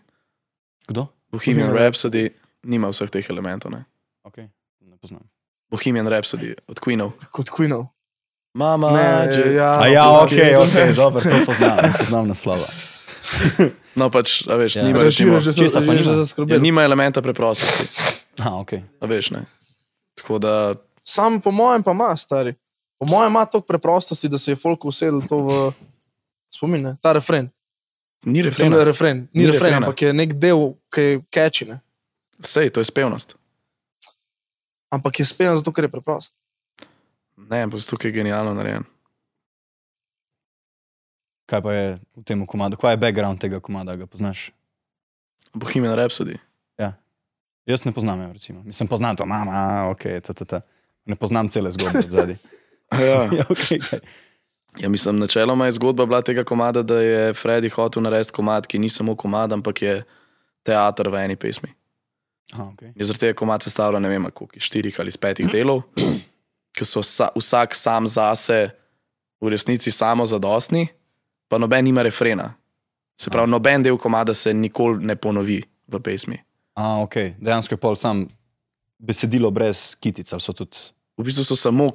[0.87, 1.07] Kdo?
[1.31, 2.29] Bohemian Rhapsody
[2.63, 3.71] nima vseh teh elementov.
[3.71, 3.85] Ne?
[4.23, 4.51] Okay.
[4.85, 5.23] Ne poznam.
[5.71, 7.17] Bohemian Rhapsody od Queenov.
[7.31, 7.89] Kot Queenov.
[8.53, 9.53] Mama, Ne, že.
[9.59, 10.31] ja, A ja, ok,
[10.63, 12.63] ok, dobro, to poznam, poznam naslova.
[13.95, 14.81] No, pač, a veš, Ja.
[14.81, 14.87] ja.
[14.87, 16.11] nima, recimo, že česa so pa že nima?
[16.11, 16.59] ja, zaskrbeli.
[16.59, 17.87] nima elementa preprostosti.
[18.37, 18.73] A, ok.
[18.99, 19.45] A veš, ne.
[20.13, 22.55] Tako da, Sam po mojem pa ima, stari.
[22.97, 25.71] Po mojem ima toliko preprostosti, da se je folk usedel to v
[26.49, 26.93] spomin, ne?
[26.97, 27.47] ta refren.
[28.23, 28.83] ni Refren, refrena.
[28.83, 29.17] refren.
[29.17, 30.59] Ni, Ni ni refren, ampak je nek del,
[30.89, 31.79] ki je catchy, ne?
[32.37, 33.35] Sej, to je spevnost.
[34.89, 36.39] ampak je speven zato, ker je preprost.
[37.37, 38.83] Ne, ampak zato, ker je genialno narejen.
[41.45, 41.85] Kaj pa je
[42.17, 42.77] v tem komadu?
[42.77, 44.49] Kaj je background tega komada, ga poznaš?
[45.53, 46.39] Bohemian Rhapsody.
[47.65, 48.63] Jaz ne poznam, jo, recimo.
[48.63, 50.61] Mislim, poznam to, mama, ok, ta, ta, ta.
[51.05, 52.37] Ne poznam cele zgodbe od zadaj.
[52.91, 53.23] Ja.
[53.39, 53.79] ja, okay,
[54.77, 58.79] ja, mislim, načeloma je zgodba bila tega komada, da je Freddy hotel narediti komad, ki
[58.79, 60.03] ni samo komad, ampak je
[60.63, 61.73] teater v eni pesmi.
[62.53, 62.91] Aha, okay.
[62.95, 65.81] Je zaradi tega komad sestavljen, ne vem, koliko, štirih ali petih delov,
[66.77, 68.69] ki so sa, vsak sam zase
[69.41, 70.85] v resnici samo zadostni,
[71.47, 72.53] pa noben nima refrena.
[73.19, 76.39] Se pravi, noben del komada se nikoli ne ponovi v pesmi.
[76.75, 78.25] A, ok, dejansko je pol sam
[78.99, 80.91] besedilo brez kitic, tudi.
[81.15, 81.89] V bistvu so samo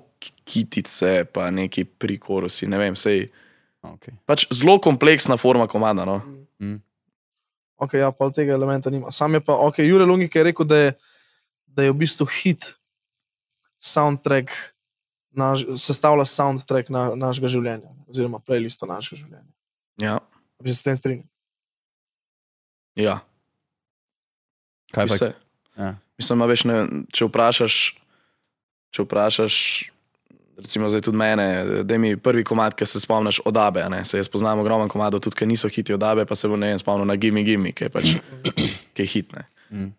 [0.48, 3.28] kitice, pa neki prikorusi, ne vem, sej.
[3.80, 4.16] Okay.
[4.28, 6.04] Pač zelo kompleksna forma komada.
[6.04, 6.20] No?
[6.60, 6.80] mm.
[7.80, 9.12] Ok, ja, pa tega elementa nima.
[9.12, 10.90] Sam je pa, ok, Jure Longik je rekel, da je,
[11.64, 12.76] da je v bistvu hit
[13.80, 14.52] soundtrack,
[15.32, 19.52] naš, sestavlja soundtrack na, našega življenja, oziroma playlisto našega življenja.
[20.00, 20.18] Ja,
[20.60, 21.26] Bi se s tem strinjal?
[23.00, 23.20] ja.
[24.92, 25.16] Kaj pa?
[25.16, 25.32] se.
[25.78, 25.94] Ja.
[26.18, 26.76] Mislim, a veš, ne,
[27.14, 27.76] če vprašaš,
[28.92, 29.56] če vprašaš,
[30.60, 31.46] recimo zdaj tudi mene,
[31.88, 34.90] da mi prvi komad, ki se spomniš od Abe, a ne, se jaz poznam ogromno
[34.92, 37.44] komadov, tudi ki niso hiti od Abe, pa se bo ne vem spomnil na Gimme
[37.46, 38.12] Gimme, ki je pač
[38.94, 39.32] ki je hit.
[39.36, 39.46] Ne.
[39.70, 39.92] Mm.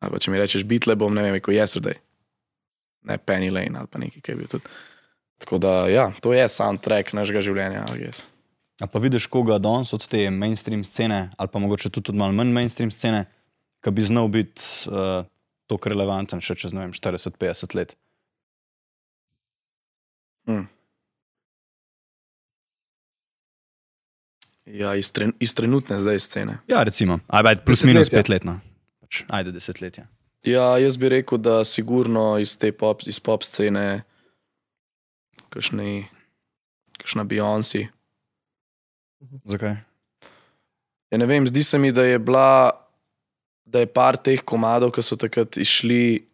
[0.00, 1.98] Ali pa če mi rečeš Beatle, bom ne vem, kot Yesterday,
[3.10, 4.76] ne Penny Lane ali pa nekaj, ki je bil tudi.
[5.38, 8.24] Tako da, ja, to je soundtrack našega življenja, jaz.
[8.80, 12.32] A pa vidiš koga danes od te mainstream scene, ali pa mogoče tudi od malo
[12.36, 13.24] manj mainstream scene,
[13.84, 15.24] ki bi znal biti uh,
[15.66, 17.94] tako relevanten še čez ne vem, 40-50 let.
[20.46, 20.66] Hmm.
[24.66, 26.58] Ja, iz, tren, iz trenutne zdaj scene.
[26.68, 28.44] Ja, recimo, ajde, plus minus pet let.
[28.44, 28.58] No.
[29.02, 30.08] Pač, ajde, desetletja.
[30.46, 34.02] Ja, jaz bi rekel, da sigurno iz te pop, iz pop scene,
[35.56, 36.04] kakšni,
[37.00, 37.86] kakšna Beyoncé.
[39.48, 39.78] Zakaj?
[41.08, 42.70] Ja, ne vem, zdi se mi, da je bila,
[43.64, 46.26] da je par teh komadov, ki so takrat išli,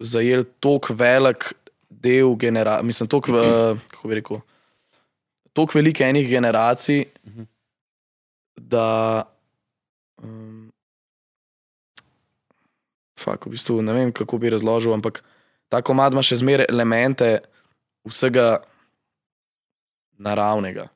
[0.00, 1.50] zajel tako velik
[1.90, 3.36] del generacije, mislim, tako,
[3.92, 4.40] kako bi rekel,
[5.52, 7.44] tako veliko enih generacij, Mhm.
[8.56, 9.24] da.
[10.22, 10.72] Um,
[13.20, 15.20] fak, v bistvu, ne vem, kako bi razložil, ampak
[15.68, 17.28] ta komad ima še zmeraj elemente
[18.06, 18.62] vsega
[20.18, 20.88] naravnega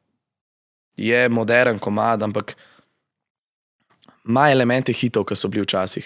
[0.96, 2.56] je modern komad, ampak
[4.24, 6.04] ima elemente hitov, ki so bili včasih.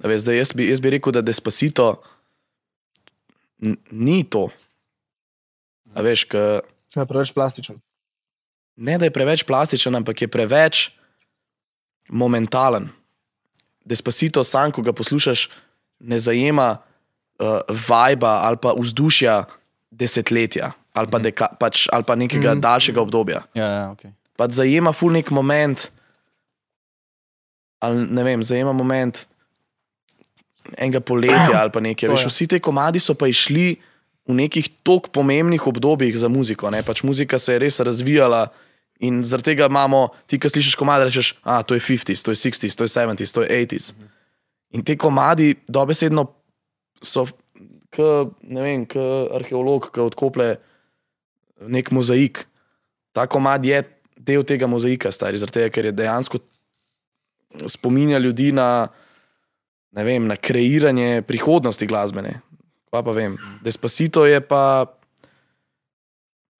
[0.00, 2.00] Veš, zdaj, jaz, bi, jaz bi rekel, da Despacito
[3.90, 4.48] ni to.
[5.94, 6.60] A veš, ka,
[6.96, 7.78] Ja, preveč plastičen.
[8.76, 10.90] ne da je preveč plastičen, ampak je preveč
[12.08, 12.88] momentalen.
[13.84, 15.48] Despacito, sam, ko ga poslušaš,
[16.00, 16.78] ne zajema
[17.38, 19.44] uh, vibra ali pa vzdušja
[19.90, 22.60] desetletja ali pa, deka, pač, ali pa nekega Mhm.
[22.60, 23.42] daljšega obdobja.
[23.54, 24.10] Ja, ja, okay.
[24.36, 25.90] pač zajema ful nek moment,
[27.80, 29.26] ali ne vem, zajema moment
[30.76, 32.10] enega poletja ali pa nekaj.
[32.12, 33.76] Veš, vsi ti komadi so pa išli
[34.28, 36.70] v nekih tako pomembnih obdobjih za muziko.
[36.70, 36.82] Ne?
[36.86, 38.48] Pač muzika se je res razvijala
[39.00, 42.36] in zaradi tega imamo, ti, ki slišiš komade, rečeš, da to je 50s, to je
[42.36, 43.94] 60s, to je 70s, to je 80s.
[44.76, 46.26] In te komadi dobesedno
[47.02, 47.24] so,
[47.90, 48.06] k,
[48.42, 49.02] ne vem, k
[49.36, 50.52] arheolog, ki odkople
[51.68, 52.44] nek mozaik.
[53.12, 53.82] Ta komad je
[54.16, 56.40] del tega mozaika, stari, tega, ker je dejansko
[57.66, 58.88] spominja ljudi na,
[59.92, 62.40] vem, na kreiranje prihodnosti glasbene.
[62.90, 64.86] Kva pa vem, Despacito je pa.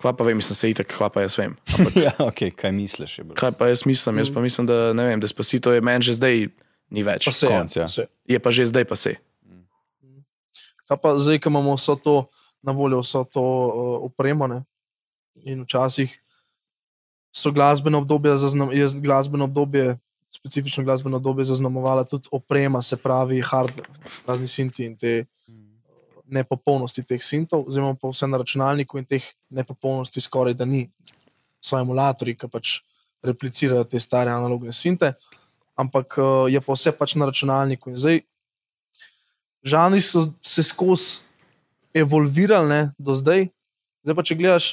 [0.01, 1.57] Kva pa vem, mislim se itak, kva pa jaz vem.
[1.77, 2.55] Ampak ja, okay.
[2.55, 3.19] Kaj misliš?
[3.19, 4.19] je kaj pa jaz mislim?
[4.23, 6.49] Jaz pa mislim, da ne vem, Despacito je meni že zdaj
[6.91, 7.27] ni več.
[7.27, 7.83] Pa se konc, ja.
[7.83, 7.89] je.
[7.89, 8.07] se.
[8.25, 9.19] Je pa že zdaj pa se.
[10.91, 12.15] Kaj pa zdaj, ko imamo vso to
[12.67, 14.65] na voljo, vso to uh, opremo, ne?
[15.47, 16.11] in včasih
[17.33, 19.99] so glasbeno obdobje, zaznam, je glasbeno obdobje,
[20.35, 23.89] specifično glasbeno obdobje zaznamovala tudi oprema, se pravi hardware,
[24.27, 25.25] razni sinti in te
[26.27, 30.89] nepopolnosti teh sintov, zdaj imamo pa vse na računalniku in teh nepopolnosti skoraj da ni.
[31.61, 32.79] So emulatorji, ki pač
[33.23, 35.13] replicirajo te stare analogne sinte,
[35.79, 38.23] ampak uh, je pa vse pač na računalniku in zdaj
[39.63, 41.21] žanri so se skozi
[41.95, 43.49] evolvirali ne, do zdaj.
[44.05, 44.69] Zdaj pa, če gledaš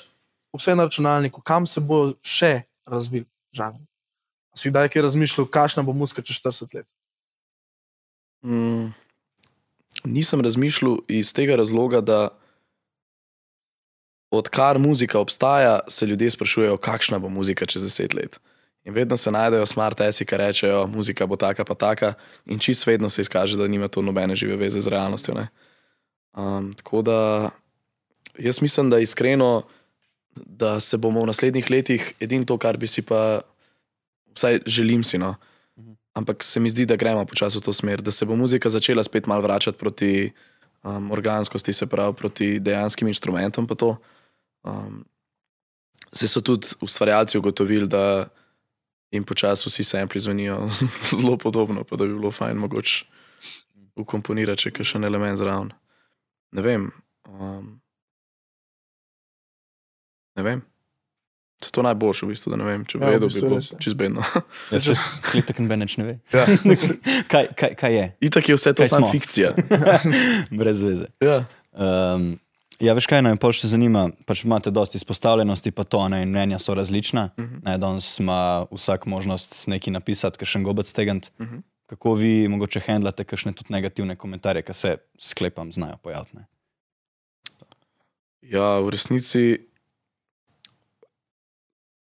[0.55, 3.25] vse na računalniku, kam se bo še razvil
[3.55, 3.81] žanr.
[4.57, 6.87] Si kdaj kaj razmišljal, kakšna bo muska čez 40 let?
[8.45, 8.93] Mm,
[10.05, 12.29] nisem razmišljal iz tega razloga, da
[14.31, 18.39] odkar muzika obstaja, se ljudje sprašujejo, kakšna bo muzika čez deset let.
[18.87, 22.13] In vedno se najdejo smart-esi, ki rečejo, muzika bo taka pa taka,
[22.47, 25.33] in čist vedno se izkaže, da nima to nobene žive veze z realnostjo.
[25.35, 25.47] ne.
[26.37, 27.49] Um, tako da
[28.39, 29.63] jaz mislim, da iskreno,
[30.35, 33.41] da se bomo v naslednjih letih edino to, kar bi si pa,
[34.35, 35.35] vsaj želim si, no,
[36.13, 39.03] ampak se mi zdi, da gremo počasi v to smer, da se bo muzika začela
[39.03, 40.31] spet malo vračati proti
[40.83, 43.67] um, organskosti, se pravi proti dejanskim inštrumentom.
[44.63, 45.05] Um,
[46.13, 48.29] se so tudi ustvarjalci ugotovili, da
[49.11, 50.69] jim počasi vsi sempli zvenijo
[51.11, 53.05] zelo podobno, pa da bi bilo fajn mogoče
[53.97, 55.71] ukomponirati še kakšen element zraven.
[56.53, 56.89] Ne vem.
[57.27, 57.79] Um,
[60.37, 60.61] ne vem.
[61.63, 63.47] Se to najboljše, v bistvu, da ne vem, če bi Ja, v vedel, bistvu bi
[63.49, 63.77] bilo res je.
[63.81, 64.21] čizbedno.
[64.73, 64.93] Ja, če
[65.31, 66.15] klitek in beneč ne ve.
[66.29, 66.43] Ja.
[67.31, 68.03] kaj, kaj, kaj je?
[68.29, 69.55] Itak je vse to samo fikcija.
[70.53, 71.09] Brez veze.
[71.25, 71.39] Ja.
[71.73, 72.35] Um,
[72.79, 74.09] ja, veš kaj, naj pol še zanima.
[74.25, 77.29] Pač imate dosti izpostavljenosti, pa to ne, in mnenja so različna.
[77.37, 77.55] Uh Mhm.
[77.55, 77.65] -huh.
[77.65, 81.31] ne, danes ima vsak možnost nekaj napisati, kakšen gobec tegant.
[81.39, 81.57] Mhm.
[81.87, 86.37] Kako vi mogoče handlate kakšne tudi negativne komentarje, ki se sklepam znajo pojaviti?
[88.41, 89.67] Ja, v resnici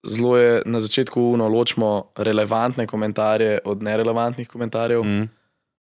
[0.07, 5.29] zelo je na začetku uno ločimo relevantne komentarje od nerelevantnih komentarjev, mm.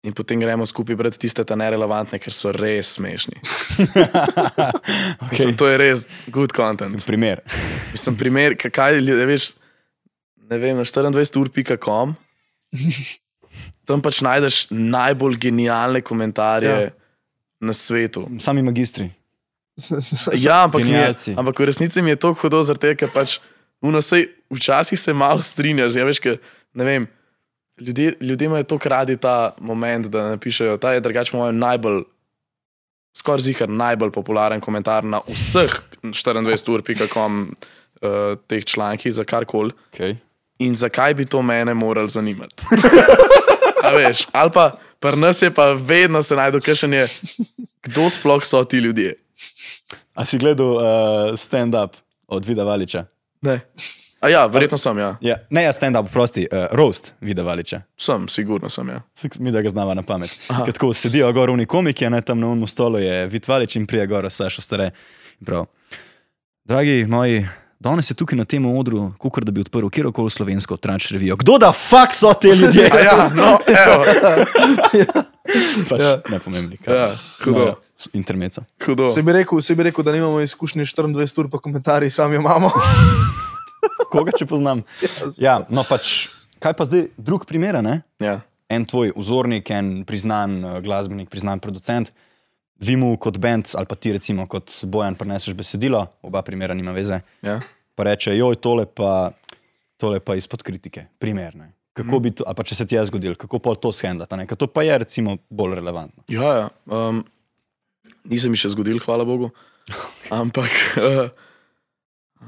[0.04, 3.38] In potem gremo skupaj brati tiste ta nerelevantne, ker so res smešni.
[3.80, 5.30] okay.
[5.30, 7.00] Mislim, to je res good content.
[7.06, 7.40] Primer.
[7.94, 9.46] Mislim, primer, ka- kaj ljudje, veš,
[10.50, 12.12] ne vem, na 24ur.com.
[13.88, 16.92] Tam pač najdeš najbolj genialne komentarje Ja.
[17.60, 18.26] na svetu.
[18.40, 19.08] Sami magistri.
[20.36, 21.32] Ja, ampak, mi je, Genialci.
[21.34, 23.38] ampak v resnici mi je to hudo, zaradi tega, ker pač,
[24.04, 25.96] sej, včasih se malo strinjaš.
[25.96, 26.36] Ja, veš, ker,
[26.76, 27.08] ne vem,
[27.80, 30.76] ljudje, ljudje imajo to radi ta moment, da napišejo.
[30.76, 32.02] Ta je drugače moj najbolj,
[33.16, 37.54] skoraj zihar najbolj popularen komentar na vseh 24ur.com
[38.02, 39.72] uh, teh člankih za karkoli.
[39.92, 40.16] Okay.
[40.58, 42.54] In zakaj bi to mene moralo zanimati?
[43.84, 47.08] A veš, ali pa pri nas je pa vedno se najde kakšen je,
[47.82, 49.14] kdo sploh so ti ljudje.
[50.14, 50.82] A si gledal uh,
[51.36, 51.96] stand-up
[52.26, 53.04] od Vida Valiča?
[53.42, 53.60] Ne.
[54.24, 55.16] A ja, verjetno sem, ja.
[55.20, 55.36] Ja.
[55.52, 57.82] Ne, ja, stand-up, prosti, uh, roast Vida Valiča.
[58.00, 59.02] Sem, sigurno sem, ja.
[59.14, 60.32] Saj Mi da ga znava na pamet.
[60.48, 63.84] Ker Tako sedijo gor v komiki, a ne tam na unmu stolu je Vitvalič in
[63.86, 64.90] prije gor Sašo stare.
[65.44, 65.66] Prav.
[66.64, 67.44] Dragi moji,
[67.76, 71.36] danes je tukaj na tem odru, kot da bi odprl kjerkoli slovensko tranč revijo.
[71.36, 72.88] Kdo da fuk so te ljudje?
[72.96, 74.04] A ja, no, evo,
[75.90, 76.16] pač, Ja.
[76.32, 76.78] Nepomembni.
[76.86, 77.10] ja,
[77.44, 77.74] hudo,
[78.16, 78.64] Intermeco.
[78.86, 79.08] hudo.
[79.12, 82.72] Se bi, rekel, se bi rekel, da nimamo izkušnje 24 ur, pa komentarji sami imamo.
[84.12, 84.84] Koga če poznam?
[85.44, 86.28] Ja, no pač,
[86.62, 88.00] kaj pa zdaj drug primer, ne?
[88.22, 92.12] Ja, en tvoj vzornik, en priznan uh, glasbenik, priznan producent,
[92.82, 96.94] vi mu kot bend ali pa ti recimo kot bojan preneseš besedilo, oba primera nima
[96.96, 97.60] veze, ja.
[97.94, 99.30] pa reče, joj, tole pa,
[100.00, 101.72] tole pa izpod kritike, primerne.
[101.94, 104.58] Kako bi to, ali pa če se ti je zgodilo, kako pa to shendata, ker
[104.58, 106.26] to pa je recimo bolj relevantno.
[106.28, 106.66] ja, ja.
[106.90, 107.22] Um,
[108.26, 109.52] nisem mi še zgodil, hvala Bogu.
[110.40, 111.28] Ampak uh,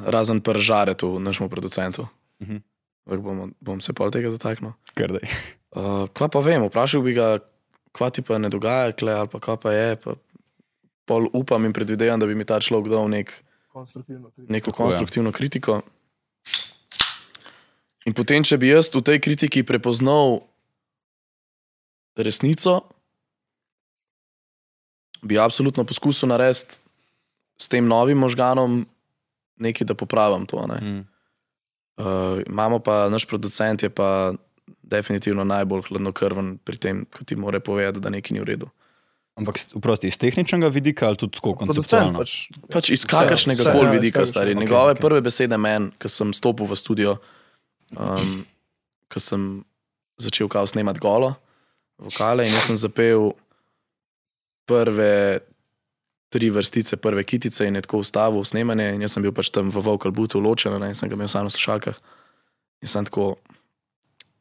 [0.05, 2.09] razen pržare tu, našemu producentu.
[2.42, 2.62] Mhm.
[3.07, 4.72] Ampak Bom, bom se pol tega dotaknil.
[4.99, 5.20] Kar da.
[5.70, 7.38] Uh, kva pa vem, vprašal bi ga,
[7.94, 9.94] kva ti pa ne dogaja, kle, ali pa kva pa je.
[10.03, 10.16] Pa
[11.07, 13.30] pol upam in predvidevam, da bi mi ta človek dal nek,
[13.70, 14.32] Konstruktivno.
[14.49, 14.86] neko Tako, ja.
[14.90, 15.80] konstruktivno kritiko.
[18.07, 20.40] In potem, če bi jaz v tej kritiki prepoznal
[22.18, 22.80] resnico,
[25.22, 26.78] bi absolutno poskusil narediti
[27.59, 28.84] s tem novim možganom
[29.57, 30.67] nekaj, da popravim to.
[30.67, 30.79] Ne?
[30.83, 31.05] Mm.
[31.97, 34.33] Uh, imamo pa naš producent, je pa
[34.83, 38.69] definitivno najbolj hladnokrven pri tem, ko ti more povedati, da nekaj ni v redu.
[39.37, 42.19] Ampak vprosti iz tehničnega vidika ali tudi tako konceptualno?
[42.19, 42.49] pač.
[42.73, 44.55] Pač iz kakršnega koli ja, vidika, kakršnega- stari.
[44.55, 45.01] okej, Njegove okej.
[45.03, 47.17] prve besede meni, ko sem stopil v studio,
[47.97, 48.45] um,
[49.13, 49.65] ko sem
[50.17, 51.35] začel kao snemati golo,
[52.01, 53.33] vokale in jaz sem zapel
[54.65, 55.41] prve
[56.37, 59.72] tri vrstice, prve kitice in je tako ustavil snemanje in jaz sem bil pač tam
[59.72, 62.01] v vocal bootu ločen, ne, sem ga imel samo v slušalkah.
[62.84, 63.37] In sem tako,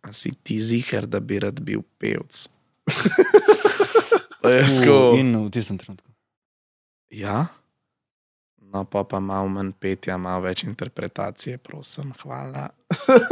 [0.03, 2.47] a si ti ziger, da bi rad bil pevc.
[4.45, 6.05] Tako, In v tistem trenutku.
[7.09, 7.47] Ja,
[8.61, 12.69] no pa pa malo manj petja, malo več interpretacije, prosim, hvala.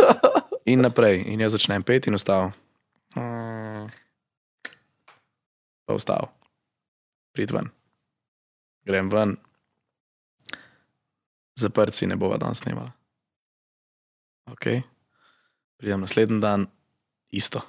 [0.72, 2.53] In naprej, in jaz začnem peti in ostal.
[3.20, 3.89] Mm.
[5.84, 6.32] Pa ostal.
[7.36, 7.68] Prid ven.
[8.86, 9.38] Grem ven.
[11.60, 12.92] Zaprt si ne bova danes snimala.
[14.52, 14.84] Ok.
[15.80, 16.68] Pridem naslednji dan,
[17.32, 17.62] isto.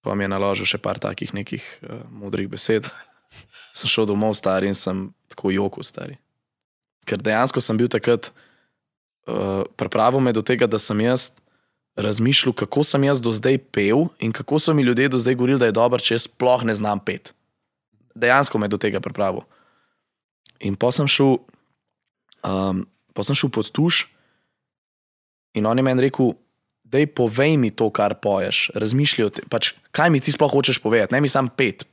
[0.00, 2.88] Pa mi je naložil še par takih nekih uh, modrih besed.
[3.76, 6.16] Sem šel domov star in sem tako joko star.
[7.08, 8.32] Ker dejansko sem bil takrat,
[9.28, 11.30] uh, pripravil me do tega, da sem jaz
[12.00, 15.60] razmišljal, kako sem jaz do zdaj pel in kako so mi ljudje do zdaj govorili,
[15.60, 17.34] da je dobro, če jaz sploh ne znam pet.
[18.14, 19.44] Dejansko me je do tega pripravil.
[20.60, 21.38] In pa sem šel,
[22.44, 22.84] um,
[23.16, 24.06] pa sem šel pod tuš
[25.56, 26.34] in on je meni rekel,
[26.90, 30.82] da povej mi to, kar poješ, razmišljaj o tem, pač, kaj mi ti sploh hočeš
[30.82, 31.86] povedati, ne mi sam pet,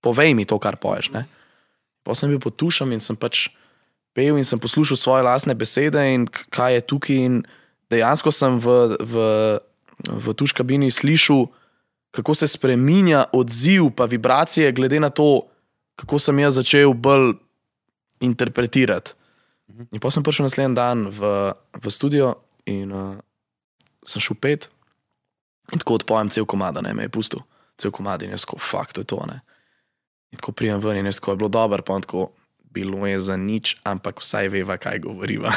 [0.00, 1.10] povej mi to, kar poješ.
[1.10, 1.26] Ne?
[2.06, 3.48] Pa sem bil pod tušem in sem pač
[4.14, 7.16] pel in sem poslušal svoje lastne besede in kaj je tukaj.
[7.16, 7.34] In
[7.90, 9.14] dejansko sem v, v,
[10.06, 11.50] v tuš kabini slišal,
[12.10, 15.46] kako se spremenja odziv, pa vibracije, glede na to,
[15.96, 17.34] kako sem jaz začel bolj
[18.20, 19.12] interpretirati.
[19.92, 22.34] In pa sem prišel naslednji dan v, v studio
[22.66, 23.14] in uh,
[24.06, 24.68] sem šel pet
[25.70, 27.44] in tako odpojem cel komad, ne me je pustil,
[27.78, 29.20] cel komad in jaz tako, fakt, to je to.
[29.30, 29.40] Ne?
[30.34, 32.30] In tako prijem ven in jaz tako je bilo dobro, pa tako,
[32.70, 35.50] bilo je za nič, ampak vsaj veva, kaj govoriva.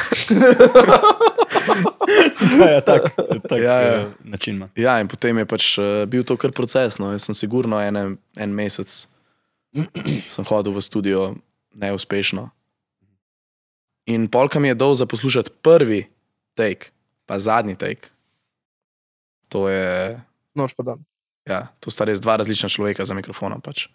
[2.74, 3.02] ja, tak,
[3.48, 4.00] tak Ja, ja.
[4.00, 4.68] eh, način ima.
[4.76, 6.98] ja, in potem je pač uh, bil to kar proces.
[6.98, 7.12] No.
[7.12, 9.06] Jaz sem sigurno ene, en mesec
[10.34, 11.34] sem hodil v studio
[11.74, 12.50] neuspešno.
[14.06, 16.06] In polka mi je dol za poslušati prvi
[16.54, 16.92] take,
[17.26, 18.10] pa zadnji take.
[19.48, 20.20] To je,
[20.54, 20.98] Nož pa dan.
[21.48, 23.60] ja, to sta res dva različna človeka za mikrofonom.
[23.64, 23.88] Pač.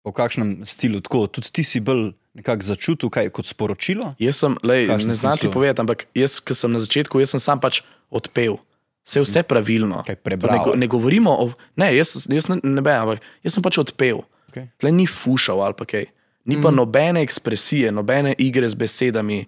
[0.00, 4.14] Po kakšnem stilu, tako tudi ti si bolj nekako začutil, kaj kot sporočilo?
[4.22, 7.42] Jaz sem, lej, ne znam ti povedati, ampak jaz, ki sem na začetku, jaz sem
[7.42, 8.56] sam pač odpel.
[9.04, 10.04] Vse je vse pravilno.
[10.06, 11.50] Ne, ne govorimo o.
[11.76, 14.22] Ne, jaz, jaz ne, ne vem, ampak jaz sem pač odpel.
[14.50, 14.70] Okay.
[14.80, 16.08] Tle ni fušal ali pa kaj.
[16.48, 19.44] Ni pa nobene ekspresije, nobene igre z besedami.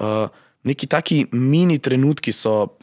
[0.00, 0.30] Uh,
[0.64, 2.76] neki taki mini trenutki so.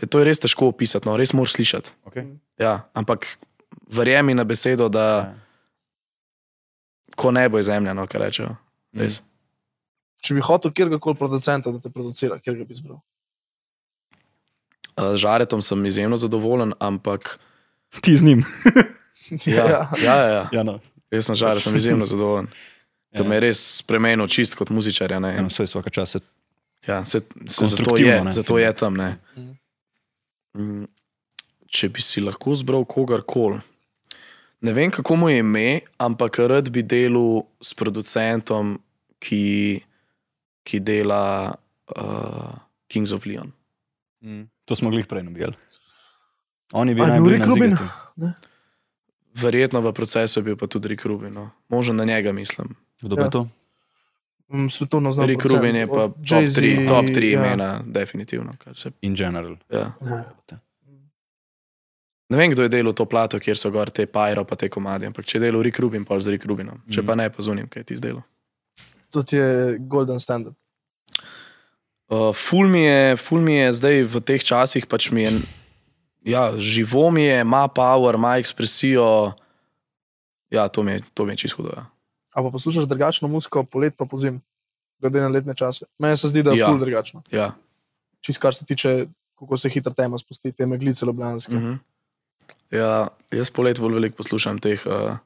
[0.00, 1.94] Le, to je res težko opisati, no, res moraš slišati.
[2.08, 2.28] Okay.
[2.60, 3.26] Ja, ampak
[3.92, 5.41] verjemi na besedo, da Ja.
[7.16, 8.56] Ko nebo je zemlja, no, kar rečejo.
[8.96, 9.20] Res.
[10.22, 13.00] Če bi hotel kjerkoli producenta, da te producira, kjer ga bi izbral.
[14.92, 17.38] Uh, Z žaretom sem izjemno zadovoljen, ampak
[18.00, 18.42] Ti z njim.
[19.46, 20.44] ja, ja, ja, ja.
[20.52, 20.78] Ja, no.
[21.12, 22.48] jaz sem žaret, sem izjemno zadovoljen.
[23.12, 23.28] Ker Ja.
[23.28, 25.18] me je res spremenil čist kot muzičarja.
[25.20, 25.34] ne.
[25.34, 26.22] Ja, no, saj vsake čase.
[26.88, 28.96] Ja, se, se zato je, ne, zato je tam.
[28.96, 29.18] Ne.
[30.56, 30.86] Mm,
[31.68, 33.60] Če bi si lahko zbral kogarkoli,
[34.62, 35.66] ne vem, kako mu je ime,
[35.98, 38.78] ampak rad bi delal s producentom,
[39.18, 39.82] ki,
[40.62, 41.54] ki dela
[41.90, 42.54] uh,
[42.86, 43.52] Kings of Leon.
[44.20, 44.46] Mm.
[44.64, 45.54] To smo glih prej nabijali.
[46.72, 47.70] On je bil A je bil najbolj Rick Rubin?
[47.70, 48.48] nazigati.
[49.34, 51.32] Verjetno v procesu je bil pa tudi Rick Rubin.
[51.32, 51.50] No.
[51.68, 52.76] Možno na njega mislim.
[53.00, 53.26] Kdo pa Ja.
[53.26, 53.42] je to?
[54.48, 55.26] Mm, Svetovno znano.
[55.26, 57.40] Rick Rubin je pa top 3 top tri ja.
[57.40, 58.52] imena, definitivno.
[58.74, 59.56] Se, In general.
[59.68, 59.92] ja.
[60.00, 60.58] Ja.
[62.32, 65.04] Ne vem, kdo je delal to plato, kjer so gor te Pyro pa te komadi,
[65.04, 66.80] ampak če je delal Rick Rubin, pa z Rick Rubinom.
[66.86, 67.06] Če Mhm.
[67.06, 68.22] pa ne, pa zunim, kaj ti zdelo.
[69.10, 70.56] To ti je golden standard.
[72.08, 75.32] Uh, ful, mi je, ful mi je zdaj v teh časih, pač mi je,
[76.26, 79.32] ja, živo mi je, ima power, ima ekspresijo.
[80.50, 81.72] Ja, to mi je, to mi je čisto hudo.
[81.74, 81.84] Ja.
[82.30, 84.40] A pa poslušaš drugačno muziko, polet pa pozim,
[84.98, 85.84] glede na letne čase.
[85.98, 86.66] Meni se zdi, da je Ja.
[86.66, 87.22] ful drugačno.
[87.30, 87.52] Ja.
[88.20, 91.52] Čist kar se tiče, kako se hitro tema spusti, te meglice ljubljanske.
[91.52, 91.74] Mm Mhm.
[92.72, 95.16] Ja, jaz polet bolj veliko poslušam teh uh,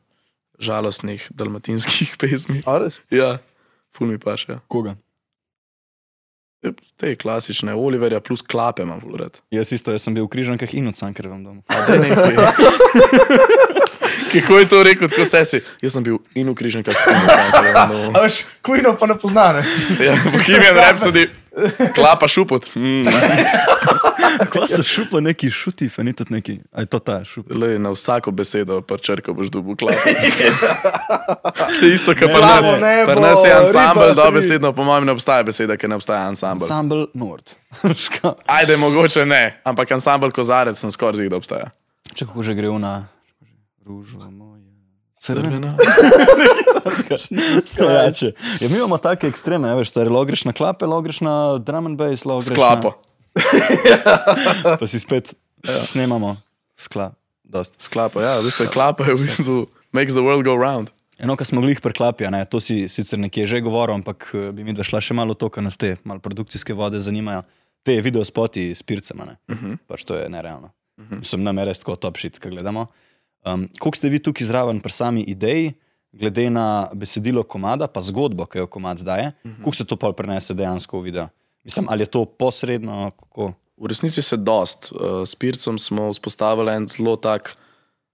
[0.58, 2.62] žalostnih dalmatinskih pesmi.
[2.66, 3.00] A res?
[3.10, 3.36] Ja,
[3.96, 4.58] ful mi paše.
[4.58, 4.62] Ja.
[4.68, 4.96] Koga?
[6.98, 9.36] Te klasične, Oliverja plus klape imam ful rad.
[9.54, 11.62] Jaz isto, jaz sem bil v križankah in od Sankerjevem domu.
[11.70, 12.34] A daj nekaj.
[14.32, 15.60] Kako je to rekel, tako se si?
[15.84, 18.16] Jaz sem bil in v križankah, in v Cankarjevem.
[18.16, 19.62] A veš, kujno pa ne poznane.
[20.02, 21.28] Ja, Bohemian Rhapsody,
[21.94, 22.66] klapa šupot.
[22.74, 23.06] Mm.
[24.52, 27.54] Ko se šupa neki šuti, a ni to neki, a je to ta šupa.
[27.54, 30.00] Le, na vsako besedo, pa črko boš dobil klapa.
[31.80, 32.66] Se isto, kot pri nas.
[33.06, 36.64] Pri nas je ansambl, dobesedno, po mojem, ne obstaja beseda, ker ne obstaja ansambl.
[36.64, 37.56] Ensemble Nord.
[38.58, 41.70] Ajde, mogoče ne, ampak ansambl kozarec sem skoraj zig, da obstaja.
[42.14, 43.08] Če kako že gre na
[43.86, 44.66] ružo moje.
[45.26, 45.74] Crvena.
[48.60, 51.86] Ja, mi imamo take ekstreme, veš, stari, lo greš na klape, lo greš na drum
[51.86, 52.92] and bass, lo greš Sklapo.
[53.36, 55.34] Na, pa si spet
[55.64, 55.84] ja.
[55.84, 56.36] snemamo
[56.76, 57.12] skla.
[57.46, 57.78] Dost.
[57.78, 59.54] Sklapa, ja, v bistvu je klapa, je v bistvu
[59.94, 60.90] makes the world go round.
[61.16, 64.66] Eno, kar smo glih preklapja, ne, to si sicer nekje že govoril, ampak eh, bi
[64.66, 67.46] mi da šla še malo to, kar nas te malo produkcijske vode zanimajo.
[67.86, 69.38] Te video spoti s pircema.
[69.46, 69.78] Uh -huh.
[69.86, 70.74] pač to je nerealno.
[70.98, 71.24] Uh -huh.
[71.24, 72.86] Sem nam res tako top shit, kaj gledamo.
[73.46, 75.74] Um, Koliko ste vi tukaj zraven pri sami ideji,
[76.12, 79.56] glede na besedilo komada, pa zgodbo, ki jo komad daje, uh -huh.
[79.56, 81.28] koliko se to pol prenese dejansko v video?
[81.66, 83.52] Mislim, ali je to posredno, kako?
[83.76, 84.92] V resnici se dost.
[84.92, 87.56] Uh, s Pircem smo vzpostavili en zelo tak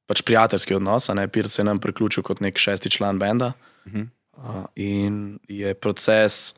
[0.08, 1.10] pač prijateljski odnos.
[1.32, 3.52] Pirc se je nam priključil kot nek šesti član benda.
[3.86, 4.02] Mhm.
[4.32, 6.54] Uh, in je proces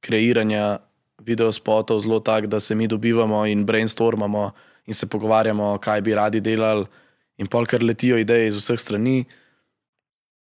[0.00, 0.78] kreiranja
[1.18, 4.50] videospotov zelo tak, da se mi dobivamo in brainstormamo
[4.86, 6.86] in se pogovarjamo, kaj bi radi delali,
[7.36, 9.24] in polkar letijo ideje iz vseh strani.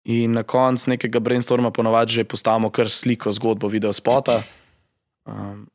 [0.03, 4.41] In na koncu nekega brainstorma ponovadi že postavimo kar sliko, zgodbo videospota.
[5.25, 5.67] Um,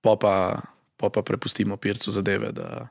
[0.00, 0.34] pa, pa,
[0.96, 2.88] pa pa prepustimo pircu zadeve, da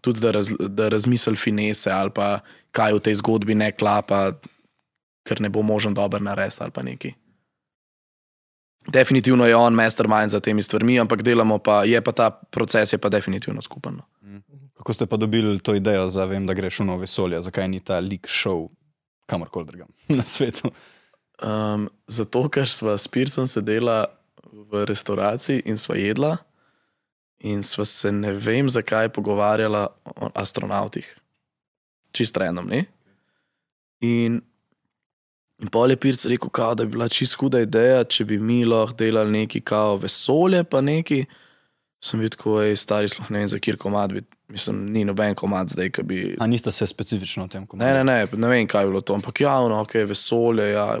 [0.00, 4.36] tudi da, raz, da razmisli finese ali pa kaj v tej zgodbi ne klapa,
[5.26, 7.14] ker ne bo možen dober narediti ali pa neki.
[8.86, 12.98] Definitivno je on mastermind za temi stvarmi, ampak delamo pa, je pa ta proces je
[12.98, 13.96] pa definitivno skupen.
[13.96, 14.06] no.
[14.76, 17.80] Kako ste pa dobili to idejo, za vem, da greš v novo vesolje, zakaj ni
[17.80, 18.68] ta lik šov
[19.26, 19.88] kamorkoli drugam
[20.20, 20.70] na svetu?
[21.42, 24.06] Um, zato, ker sva s Pircem sedela
[24.48, 26.36] v restauraciji in sva jedla,
[27.44, 31.08] in sva se ne vem zakaj pogovarjala o astronautih.
[32.16, 32.86] Čist random, ne?
[34.00, 34.40] In,
[35.60, 38.62] in pol je Pirc rekel, kao, da bi bila čist huda ideja, če bi mi
[38.64, 41.26] lahko delali neki kao vesolje, pa neki.
[42.00, 45.34] Sem videl, ko je stari, sploh ne vem, za kjer komad bi mislim, ni noben
[45.34, 46.36] komad zdaj, ki bi.
[46.40, 48.04] A niste se specifično o tem Ne, komentirali?
[48.04, 50.70] ne, ne, ne vem, kaj je bilo to, ampak javno, ok, vesolje.
[50.70, 50.98] Ja.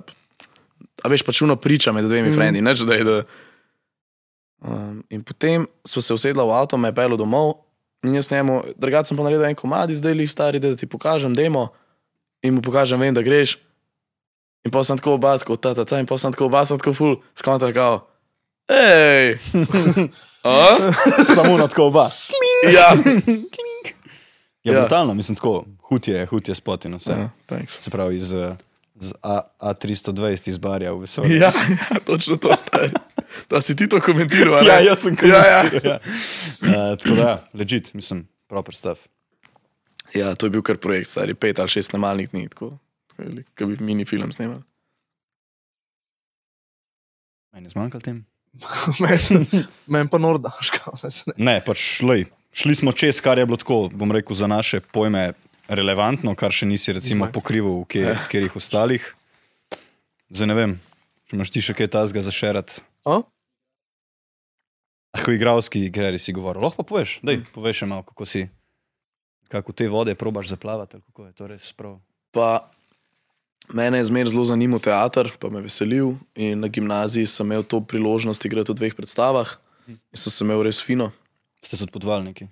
[1.04, 2.34] A veš, pač uno priča med dvemi mm.
[2.34, 3.04] frendi, neč da je.
[3.04, 3.16] Da...
[4.66, 7.54] Um, in potem smo se usedla v avto, me je pelo domov
[8.06, 11.34] in jaz njemu, drugače sem pa naredil en komad, zdaj li stari, da ti pokažem
[11.34, 11.68] demo
[12.42, 13.58] in mu pokažem, vem, da greš.
[14.64, 16.78] In pa sem tako oba, tako ta, ta, ta, in pa sem tako oba, sem
[16.78, 18.06] tako ful, skontra kao.
[18.70, 19.38] Hej!
[21.34, 22.10] Samo na tako oba.
[22.72, 22.94] Ja,
[24.66, 24.80] Je Ja.
[24.80, 27.10] brutalno, mislim, tako hud je, hud je spot in vse.
[27.10, 27.80] ja thanks.
[27.80, 28.56] Se pravi, iz, eh,
[29.00, 31.36] z A, A320 iz Barja v vesolje.
[31.36, 31.52] Ja,
[31.90, 32.90] ja, točno to stari.
[33.50, 34.86] Da si ti to komentiral, ja, ne?
[34.86, 35.60] jaz sem Ja, ja.
[35.68, 35.92] komentiral.
[35.92, 36.00] Ja,
[36.70, 36.92] ja.
[36.92, 39.00] uh, tako da, legit, mislim, proper stuff.
[40.14, 42.78] Ja, to je bil kar projekt, stari pet ali šest snemalnih dni, tako
[43.56, 44.60] kot bi mini film snimal.
[47.52, 48.24] Meni je zmanjkalo tem.
[49.02, 49.46] Meni
[49.86, 50.96] men pa norda, škal.
[51.48, 55.32] Ne, pač lej, šli smo čez, kar je bilo tako, bom rekel, za naše pojme
[55.68, 59.06] relevantno, kar še nisi recimo pokrival v kje, kjerih ostalih.
[60.30, 60.76] Zdaj ne vem,
[61.26, 62.78] če imaš ti še kaj tasga za šerat.
[63.06, 63.20] A?
[65.16, 68.46] Ako igravski igri si govoril, lahko pa poveš, daj, poveš še malo, kako si,
[69.52, 71.98] kako te vode probaš zaplavati, kako je to res prav.
[72.34, 72.68] Pa
[73.72, 76.16] mene je zmeraj zelo zanimal teater, pa me veselil.
[76.34, 79.56] In na gimnaziji sem imel to priložnost igrati v dveh predstavah
[79.88, 81.12] in sem se imel res fino.
[81.64, 82.50] Ste tudi podvalniki.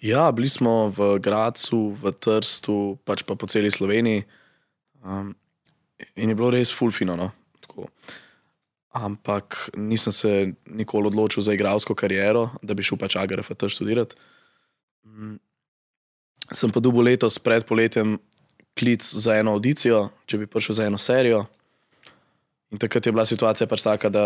[0.00, 4.24] Ja, bili smo v Gracu, v Trstu, pač pa po celi Sloveniji.
[5.02, 5.34] Um,
[6.14, 7.18] in je bilo res fulfino.
[7.18, 7.32] No?
[7.60, 7.88] Tako.
[8.94, 10.30] Ampak nisem se
[10.66, 14.16] nikoli odločil za igralsko kariero, da bi šel pač AGRFT študirati.
[15.04, 15.36] Mm.
[16.54, 18.16] Sem pa dobil letos pred poletjem
[18.78, 21.44] klic za eno audicijo, če bi prišel za eno serijo.
[22.70, 24.24] In takrat je bila situacija pač taka, da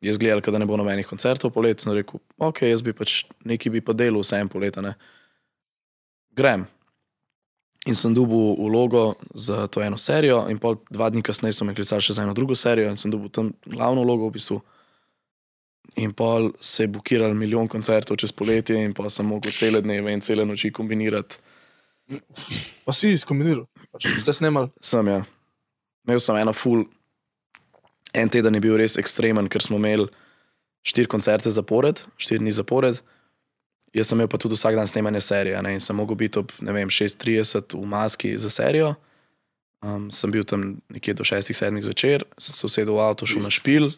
[0.00, 1.80] je zgledal, da ne bo nobenih koncertov polet.
[1.80, 4.84] Sem rekel, ok, jaz bi pač nekaj bi pa delal vse en poleta.
[4.84, 4.94] Ne.
[6.36, 6.66] Grem.
[7.88, 11.72] In sem dobil vlogo za to eno serijo, in pol dva dni kasneje so me
[11.76, 14.60] klicali še za eno drugo serijo, in sem dobil tam glavno vlogo v bistvu.
[16.00, 20.12] In pol se je bukiral milijon koncertov čez poletje, in pa sem mogel cele dneve
[20.12, 21.40] in cele noči kombinirati.
[22.84, 24.70] Pa si izkombiniral, pač, ste snemali.
[24.82, 25.20] Sem ja.
[26.06, 26.84] Imel sem eno full.
[28.14, 30.08] En teden je bil res ekstremen, ker smo imeli
[30.86, 33.00] štiri koncerte zapored, štiri dni zapored.
[33.94, 36.52] Jaz sem imel pa tudi vsak dan snemanje serije ne, in sem mogel biti ob
[36.62, 38.94] ne vem, 6:30 v maski za serijo.
[39.80, 43.50] Um, sem bil tam nekje do 6-7 zvečer, sem se usedel v avto, šel na
[43.50, 43.88] špil,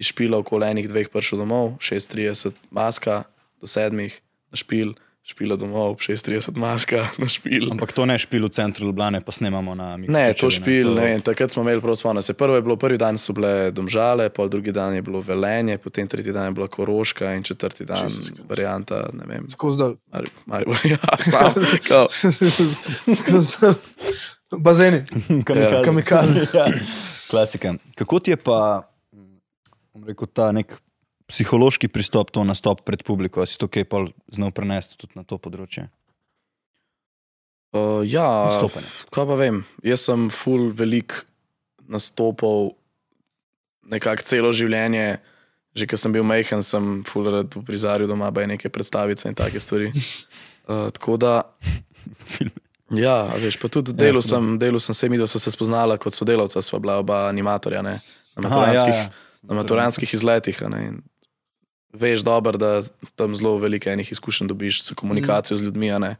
[0.00, 3.26] iz špila okoli enih dveh prišel domov, 6:30 maska,
[3.60, 4.96] do 7 na špil,
[5.28, 7.68] špila domov, ob 6:30 maska na špil.
[7.68, 10.94] Ampak to ne špil v centru Ljubljane, pa snemamo na Ne, Mikrošičevi, to špil, to-
[10.96, 12.32] ne takrat smo imeli prav spomnim se.
[12.32, 16.08] Prvo je bilo, prvi dan so bile domžale, pol drugi dan je bilo velenje, potem
[16.08, 19.96] tretji dan je bila koroška in četrti dan Jesus varianta, ne vem, Skozi dal.
[20.08, 21.52] Mari- Maribor, ja, sam,
[21.84, 22.06] kao,
[23.20, 23.74] Skozi dal.
[24.50, 25.04] Bazeni.
[25.46, 25.84] Kamikaze.
[25.84, 26.40] Kamikaze.
[26.54, 26.66] ja.
[27.30, 27.74] Klasika.
[27.94, 28.82] Kako ti je pa,
[29.92, 30.72] bom rekel, ta nek
[31.28, 35.38] psihološki pristop, to nastop pred publiko, si to kaj pa znal prenesti tudi na to
[35.40, 35.88] področje?
[37.72, 38.86] uh, ja, Nastopanje.
[39.12, 41.24] kaj pa vem, jaz sem full velik
[41.88, 42.72] nastopal
[43.88, 45.18] nekako celo življenje.
[45.78, 49.36] Že ko sem bil majhen, sem full rad v prizarju doma, baj neke predstavice in
[49.38, 49.92] take stvari.
[50.68, 51.30] Uh, tako da
[52.28, 52.52] Film.
[52.92, 55.96] Ja, veš, pa tudi delal Ja, sem, delal sem se mi, da so se spoznala
[55.96, 57.94] kot sodelavca, sva bila oba animatorja ne,
[58.36, 59.42] na Aha, maturanskih, ja, ja.
[59.48, 60.60] na maturanskih izletih.
[60.68, 60.98] Ne, in
[61.92, 62.82] veš dobro, da
[63.16, 65.92] tam zelo veliko enih izkušenj dobiš s komunikacijo z ljudmi.
[65.92, 66.14] A,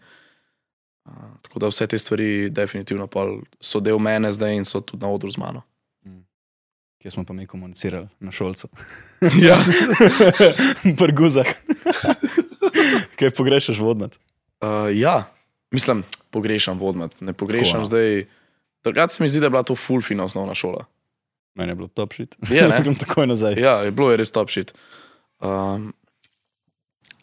[1.43, 5.13] Tako da vse te stvari definitivno pol so del mene zdaj in so tudi na
[5.13, 5.63] odru z mano.
[6.99, 8.69] Kje smo pa mi komunicirali na šolcu?
[9.47, 9.59] Ja.
[10.99, 11.47] Pri guzah.
[13.19, 14.19] kaj pogrešaš vodnat?
[14.61, 15.31] Uh, ja,
[15.71, 17.87] mislim, pogrešam vodmat, ne pogrešam Tako, a?
[17.87, 18.27] zdaj.
[18.85, 20.85] Drugače se mi zdi, da je bila to fulfina osnovna šola.
[21.55, 22.37] Meni je bilo top shit.
[22.51, 22.79] Je, ne?
[22.83, 23.55] Grem takoj nazaj.
[23.59, 24.75] Ja, je bilo je res top shit.
[25.41, 25.93] Um,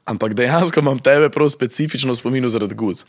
[0.06, 3.04] ampak dejansko imam tebe prav specifično spomin zaradi guz.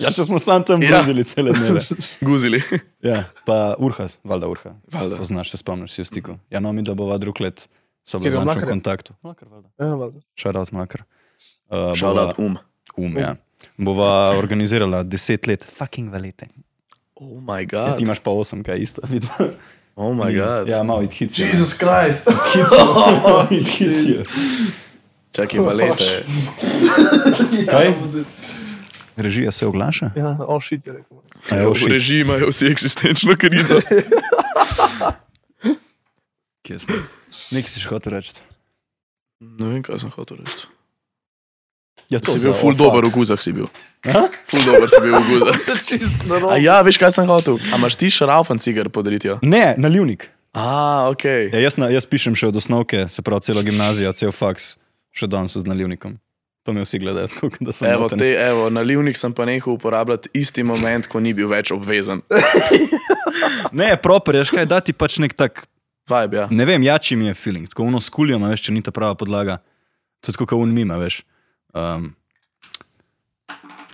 [0.00, 0.98] Ja, če smo sam tam Ja.
[0.98, 1.80] bluzili cele dneve.
[2.22, 2.60] Guzili.
[3.00, 4.74] Ja, pa Urha, valjda Urha.
[4.92, 5.16] Valjda.
[5.16, 6.32] Poznaš, se spomniš, si v stiku.
[6.50, 7.64] Ja, no, mi da bova drug let,
[8.04, 8.68] so bili Mlakarja?
[8.68, 9.14] kontaktu.
[9.22, 9.68] Mlakar, valjda.
[9.78, 10.20] Ja, valjda.
[10.34, 11.04] Šarout Mlakar.
[11.70, 12.58] Uh, Shout bova- out um.
[12.96, 13.36] Um, ja.
[13.78, 16.46] Bova organizirala deset let, fucking valete.
[17.14, 17.96] Oh my Ja, god.
[17.98, 19.02] ti imaš pa osem, kaj isto.
[19.96, 20.06] Vidva.
[20.06, 20.68] Oh my god.
[20.68, 21.38] Ja, malo it hits.
[21.38, 22.26] Jezus Krist.
[23.50, 24.24] It hits you.
[25.32, 26.24] Čakaj, valete.
[27.70, 27.94] Kaj?
[29.20, 30.10] Režija se oglaša?
[30.16, 31.16] Ja, o šit je rekel.
[31.50, 31.88] A, oh, V shit.
[31.88, 33.80] režiji imajo vsi eksistenčno krizo.
[36.62, 36.94] Kje smo?
[37.52, 38.40] Nekaj si še hotel reči.
[39.40, 40.66] Ne vem, kaj sem hotel reči.
[42.08, 43.68] Ja, Si za bil ful dober v guzah, si bil.
[44.08, 44.26] A?
[44.48, 45.56] Ful dober si bil v guzah.
[46.54, 47.60] A ja, veš kaj sem hotel?
[47.70, 49.30] A imaš ti šaraufen cigar podariti?
[49.42, 50.30] Ne, nalivnik.
[50.56, 51.24] A, ok.
[51.52, 54.80] Ja, jaz, na, jaz pišem še od osnovke, se pravi celo gimnazijo, cel faks,
[55.14, 56.16] še danes z nalivnikom.
[56.66, 58.18] To mi vsi gledajo, tako da sem Evo, moten.
[58.18, 62.24] te, evo, nalivnik sem pa nehal uporabljati isti moment, ko ni bil več obvezen.
[63.72, 65.64] Ne, proper, veš kaj, dati pač nek tak,
[66.10, 66.46] Vibe, ja.
[66.50, 69.60] ne vem, jači mi je feeling, tako uno skuljamo, veš, če ni ta prava podlaga.
[70.24, 71.20] To je tako, kot un mima, veš.
[71.74, 72.14] Um,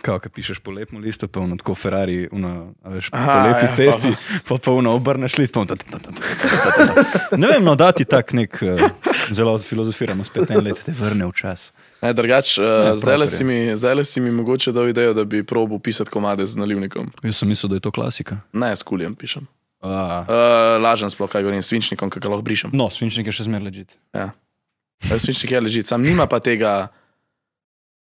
[0.07, 3.67] ki pišeš po lepem listu, pa uno tako Ferrari, uno, a veš, po Aha, lepi
[3.67, 4.13] ja, cesti,
[4.47, 5.67] pa pa uno obrneš list, pa uno.
[5.67, 7.37] ta- ta- ta- ta- ta- ta-.
[7.37, 8.87] Ne vem, no, dati tak nek, uh,
[9.35, 11.73] zelo filozofiramo, spet en let te vrne v čas.
[12.03, 13.27] Ne, drugač, Ne, uh, zdaj je.
[13.27, 17.11] si, mi- zdajle si mi mogoče dal idejo, da bi probil pisati komade z nalivnikom.
[17.25, 18.39] Jaz sem mislil, da je to klasika.
[18.53, 19.43] Ne, s kuljem pišem.
[19.83, 19.91] Uh,
[20.23, 22.71] Uh, lažem sploh, kaj govorim, s svinčnikom, ga lahko brišem.
[22.73, 23.99] no, svinčnik je še zmeraj ležit.
[24.15, 24.31] Ja.
[25.11, 26.89] Ja, Svinčnik je ležit, sam nima pa tega.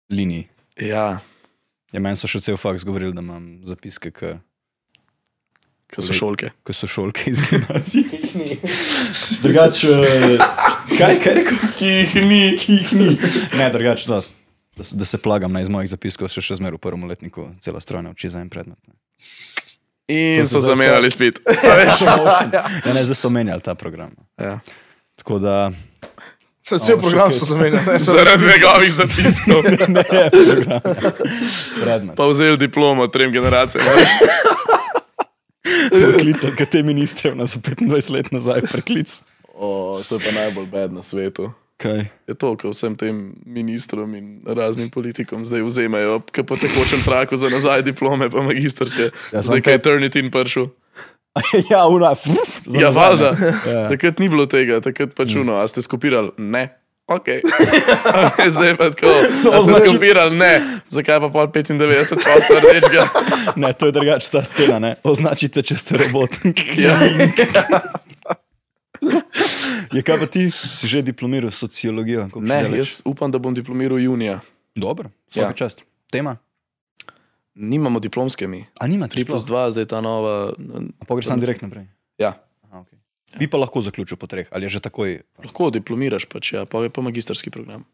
[0.09, 0.47] Liniji.
[0.79, 1.19] Ja,
[1.87, 4.33] Ja, meni so še cel faks govorili, da imam zapiske, ki
[5.87, 6.49] ki so šolke.
[6.61, 8.57] ko so šolke iz gimnazije.
[9.41, 9.93] drugače,
[10.97, 11.57] kaj, kaj rekel?
[11.77, 13.07] Ki jih ni, ki jih ni.
[13.55, 14.19] Ne, drugače, da,
[14.75, 17.47] da, se- da se plagam na iz mojih zapiskov, še, še zmeraj v prvem letniku,
[17.59, 18.77] celo strojno uči za en predmet.
[18.83, 18.93] ne.
[20.09, 21.39] In To so zamenjali spet.
[21.63, 24.11] Ja, ne, zdaj so menjali ta program.
[24.37, 24.59] Ja.
[25.15, 25.71] Tako da,
[26.67, 27.99] Se cel program so zamenjali.
[27.99, 29.63] Zaradi njegovih zapiskov.
[29.87, 30.79] ne, program.
[31.81, 32.15] Predmet.
[32.15, 33.85] Pa vzel diplomo trem generacijam.
[35.89, 39.21] Preklical, kaj te ministre na za 25 let nazaj preklic.
[39.49, 41.51] O, to je pa najbolj bed na svetu.
[41.77, 42.09] Kaj?
[42.27, 43.15] Je to, ko vsem tem
[43.45, 49.09] ministrom in raznim politikom zdaj vzemajo, ki po tekočem traku za nazaj diplome, pa magistrske.
[49.31, 50.67] Ja, zdaj, kaj je te- Turnitin prišel.
[51.71, 52.15] ja, una.
[52.71, 53.31] Ja, valjda.
[53.67, 53.89] Ja.
[53.89, 56.31] Takrat ni bilo tega, takrat pač uno, a ste skopirali?
[56.37, 56.69] Ne.
[57.07, 57.23] Ok.
[58.53, 59.13] zdaj pa tako.
[59.53, 60.35] A ste skopirali?
[60.35, 60.61] Ne.
[60.91, 63.05] Zakaj pa pol 95 posta rdečega?
[63.55, 64.95] Ne, to je drugače ta scena, ne?
[65.07, 66.41] Označite, če ste robot.
[66.75, 66.99] Ja.
[69.93, 72.27] Je kaj pa ti, si že diplomiral sociologijo?
[72.41, 74.39] Ne, jaz upam, da bom diplomiral junija.
[74.75, 75.53] Dobro, vsaka Ja.
[75.53, 75.85] čast.
[76.11, 76.37] Tema?
[77.57, 78.65] Nimamo diplomske mi.
[78.77, 80.53] A nima 3 plus 2, zdaj ta nova.
[81.01, 81.87] A pogreš sam direkt naprej?
[82.21, 82.37] Ja.
[82.69, 82.99] Aha, okay.
[83.39, 85.21] Bi pa lahko zaključil po treh, ali je že takoj?
[85.41, 87.85] Lahko diplomiraš, pač, ja, pa je pa magistrski program.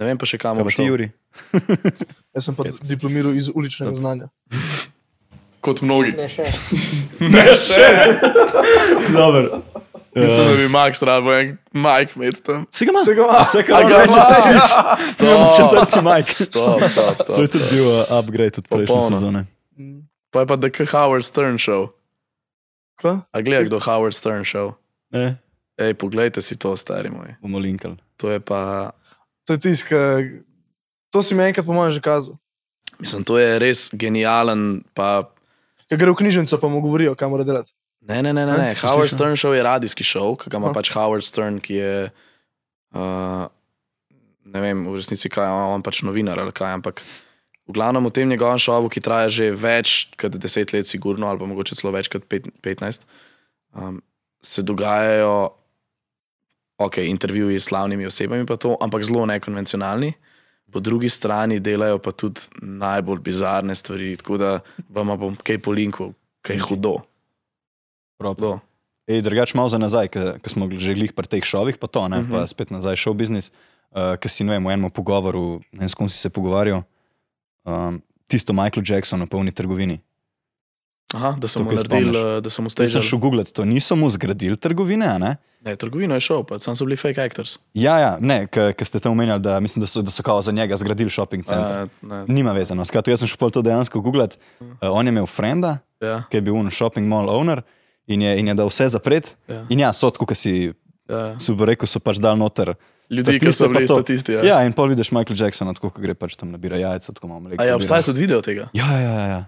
[0.00, 0.88] Ne vem pa še kam Kaj pa bom ti.
[0.88, 1.06] Juri?
[2.34, 4.32] Jaz sem pa diplomiral iz uličnega znanja.
[5.62, 6.16] Kot mnogi.
[6.18, 6.48] Ne še.
[7.34, 7.90] Ne še.
[9.18, 9.62] Dobro.
[10.14, 12.66] Mislim, da bi Max rabo en Mike med tam.
[12.70, 13.00] Si ga ima?
[13.00, 13.38] Se ga ima.
[13.40, 14.22] Vse, kar ga reče, ima?
[14.22, 14.74] se sliši.
[15.18, 16.32] To, Četrti Mike.
[16.46, 19.16] Top, top, top, To je tudi bil uh, upgrade od prejšnje Popolno.
[19.16, 19.40] sezone.
[20.30, 21.88] Pa je pa The Howard Stern Show.
[22.94, 23.20] Kva?
[23.26, 24.72] A gledaj, kdo Howard Stern Show.
[25.10, 25.36] Ne,
[25.76, 27.36] Ej, poglejte si to, stari moj.
[27.40, 27.96] bomo linkali.
[28.16, 28.92] To je pa,
[29.44, 29.90] To je tisk.
[29.90, 30.40] eh,
[31.10, 32.36] To si mi enkrat po mojem že kazal.
[32.98, 34.84] mislim, to je res genijalen.
[34.92, 35.28] Pa,
[35.88, 37.72] Ker gre v knjižnico, pa mu govorijo, kaj mora delati.
[38.08, 38.70] Ne, ne, ne, ne, ne.
[38.82, 39.18] Howard slišal?
[39.18, 40.76] Stern Show je radijski show, ki ga ima Aha.
[40.78, 41.96] pač Howard Stern, ki je,
[42.94, 43.44] uh,
[44.44, 47.04] ne vem, v resnici kaj, on, on pač novinar ali kaj, ampak
[47.68, 51.38] v glavnem v tem njegovem šovu, ki traja že več kot deset let, sigurno, ali
[51.38, 53.06] pa mogoče celo več kot pet, 15,
[53.78, 54.02] um,
[54.42, 55.54] se dogajajo,
[56.82, 60.12] ok, intervjuji s slavnimi osebami, pa to, ampak zelo nekonvencionalni.
[60.72, 64.52] Po drugi strani delajo pa tudi najbolj bizarne stvari, tako da
[64.88, 66.96] vam bom kaj po linku, kaj hudo.
[68.22, 68.34] Prav.
[68.34, 68.60] hudo.
[69.04, 72.16] Ej, drugač malo za nazaj, ko smo že glih pri teh šovih, pa to, ne,
[72.16, 72.30] uh -huh.
[72.30, 72.46] pa Mhm.
[72.48, 73.50] spet nazaj šov biznis,
[73.90, 76.82] uh, ki si ne vem, v enem pogovoru, ne vem, s kom si se pogovarjal,
[77.64, 79.98] um, tisto Michael Jackson v polni trgovini.
[81.12, 82.16] Aha, da so To mu spomniš?
[82.16, 83.02] eh, da so mu Zdaj sem stežili.
[83.04, 85.36] šel googlet, to niso mu zgradili trgovine, ne?
[85.60, 87.58] Ne, trgovino je šel, pa sam so bili fake actors.
[87.74, 90.52] Ja, ja, ne, ker ste tam omenjali, da mislim, da so, da so kao za
[90.52, 91.88] njega zgradili shopping center.
[92.02, 92.84] Ne, Nima vezano.
[92.84, 94.38] Skratka, jaz sem šel to dejansko googlet.
[94.60, 97.60] Uh, on je imel frenda, ja, ki je bil un shopping mall owner
[98.14, 99.34] in je, in je dal vse zapret.
[99.48, 101.22] ja, In ja, so tako, kot si ja.
[101.42, 102.74] super rekel, so pač dal noter.
[103.12, 104.36] Ljudi, ki so pa bili statisti.
[104.38, 104.44] Ja.
[104.46, 107.60] Ja, in pol vidiš Michael Jacksona, tako kot gre pač tam nabira jajca, mleka.
[107.60, 108.70] A ja, obstaja tudi video tega.
[108.72, 109.26] Ja, ja, ja.
[109.28, 109.42] ja.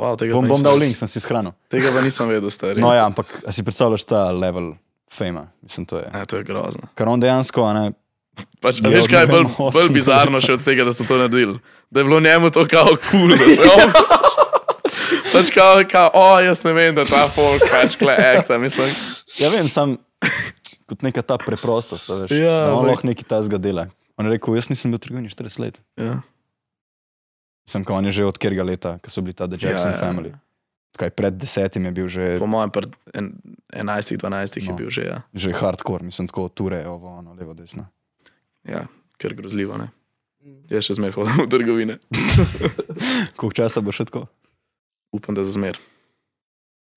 [0.00, 1.52] Wow, Bom, pa bom dal link, sem si shranil.
[1.68, 2.80] Tega pa nisem vedel, stari.
[2.80, 4.72] No ja, ampak si predstavljaš ta level
[5.12, 5.50] fama?
[5.60, 6.06] Mislim, to je.
[6.08, 6.88] Ja, to je grozno.
[6.96, 7.90] Ker on dejansko, ne,
[8.60, 11.58] Pač, Je veš, kaj je bolj, bolj bizarno še od tega, da so to naredili?
[11.90, 13.92] Da je bilo njemu to kao kul, cool, da se on.
[15.30, 18.90] Pač kao, kao, o, jaz ne vem, da ta folk pač kle akta, mislim.
[19.38, 19.96] ja vem, sam
[20.86, 22.34] kot neka ta preprostost, veš.
[22.34, 23.86] Ja, ampak- lahko nekaj tazga dela.
[24.18, 25.78] On je rekel, jaz nisem bil v trgovini 40 let.
[25.96, 26.20] Ja.
[27.64, 29.94] Sem kao, on je že od kjerga leta, ko so bili ta The Jackson Ja,
[29.94, 30.02] ja, ja.
[30.02, 30.30] Family.
[30.98, 33.30] Kaj pred desetim je bil že, Po mojem, pred en,
[33.70, 34.74] 11, 12 je No.
[34.76, 35.22] bil že, ja.
[35.30, 37.86] že hardcore, mislim, tako ture, ovo, ono, levo, desno.
[38.66, 38.84] ja,
[39.16, 39.88] ker grozljivo, ne.
[40.66, 41.94] Jaz še zmeraj hodim v trgovine.
[43.38, 44.26] Koliko časa bo še tako?
[45.12, 45.78] Upam, da za zmer.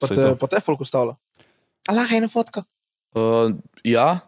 [0.01, 0.35] Pa Saj te, to.
[0.41, 1.15] pa te folk ustavlja.
[1.87, 2.63] Allah, ena fotka.
[3.15, 3.53] Uh,
[3.83, 4.19] ja,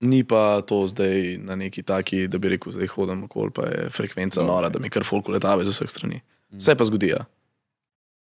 [0.00, 3.90] ni pa to zdaj na neki taki, da bi rekel, zdaj hodim okoli, pa je
[3.90, 6.22] frekvenca nora, da mi kar folk letava iz vseh strani.
[6.56, 7.12] Vse pa zgodi.
[7.14, 7.24] Ja.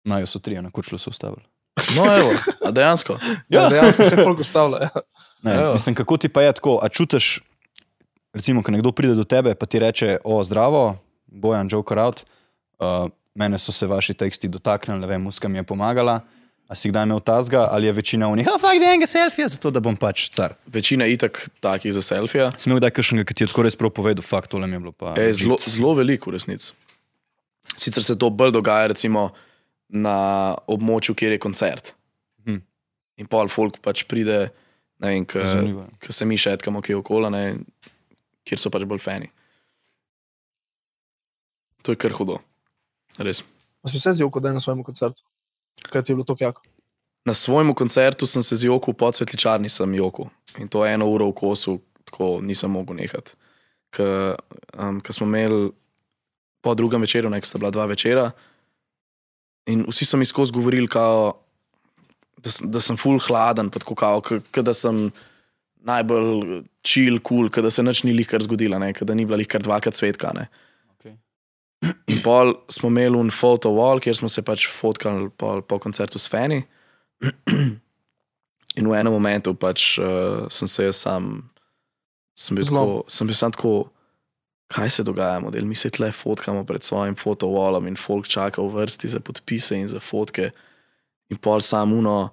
[0.08, 1.42] Naj so tri, na kučlu so ustavili.
[1.96, 2.34] No, evo,
[2.66, 3.16] a dejansko.
[3.48, 4.82] Ja, dejansko se folk ustavlja.
[4.82, 4.90] Ja.
[5.42, 5.72] Ne, Evo.
[5.72, 7.40] mislim, kako ti pa je tako, a čutiš,
[8.34, 10.96] recimo, ko nekdo pride do tebe, pa ti reče, o, zdravo,
[11.26, 12.22] bojan, joker out,
[12.78, 16.20] uh, mene so se vaši teksti dotaknili, ne vem, muska mi je pomagala,
[16.68, 19.48] a si kdaj imel tazga, ali je večina v njih, a fakt, da enega selfija,
[19.52, 20.54] zato da bom pač car.
[20.66, 22.50] Večina je itak takih za selfije.
[22.58, 24.92] Smel kdaj kakšnega, ki ti je tako res prav povedal, fakt, tole mi je bilo
[24.92, 25.12] pa.
[25.16, 25.42] E, legit.
[25.42, 26.72] zelo, zelo veliko, v resnici.
[27.76, 29.30] Sicer se to bolj dogaja recimo,
[29.92, 30.16] na
[30.72, 31.92] območju, kjer je koncert.
[32.44, 32.62] Mhm.
[33.20, 34.46] In pol folk pač pride,
[35.02, 37.44] ne vem, ki se mi šetkamo, ki je okolo, ne,
[38.48, 39.28] kjer so pač bolj fani.
[41.82, 42.38] To je kar hudo.
[43.18, 43.42] Res.
[43.82, 45.22] Pa si vse zjel, kot da je na svojem koncertu.
[45.90, 46.62] Kaj ti je bilo to jako?
[47.24, 50.26] Na svojem koncertu sem se z Joku po cvetličarni sem Joku
[50.58, 53.32] in to eno uro v kosu, tako nisem mogel nehati.
[53.94, 54.34] Ker
[54.78, 55.70] um, smo imeli
[56.62, 58.30] po drugem večeru, nek sta bila dva večera,
[59.66, 61.34] in vsi so mi skozi govorili, kao,
[62.38, 65.10] da, sem- da sem full hladen, tako kao, ke- ke da sem
[65.82, 69.62] najbolj chill, cool, ke da se nič ni lihkar zgodilo, ne, da ni bila lihkar
[69.62, 70.32] dvakrat svetka.
[70.34, 70.48] Ne.
[71.82, 76.18] In pol smo imeli un photo wall, kjer smo se pač fotkali po, po koncertu
[76.18, 76.62] s Feni.
[78.78, 81.50] In v enem momentu pač uh, sem se jaz sam,
[82.38, 83.74] sem bil, tako, sem bil sam tako,
[84.72, 85.66] kaj se dogaja, model.
[85.68, 89.90] Mi se tle fotkamo pred svojim fotowallom in folk čaka v vrsti za podpise in
[89.90, 90.52] za fotke.
[91.28, 92.30] In pol sam uno,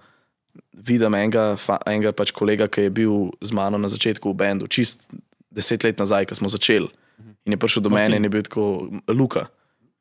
[0.71, 4.69] vidim enega, fa- enega pač kolega, ki je bil z mano na začetku v bendu,
[4.71, 5.09] čist
[5.51, 6.87] deset let nazaj, ko smo začeli.
[7.49, 8.63] In je prišel do mene in je bil tako
[9.09, 9.47] Luka,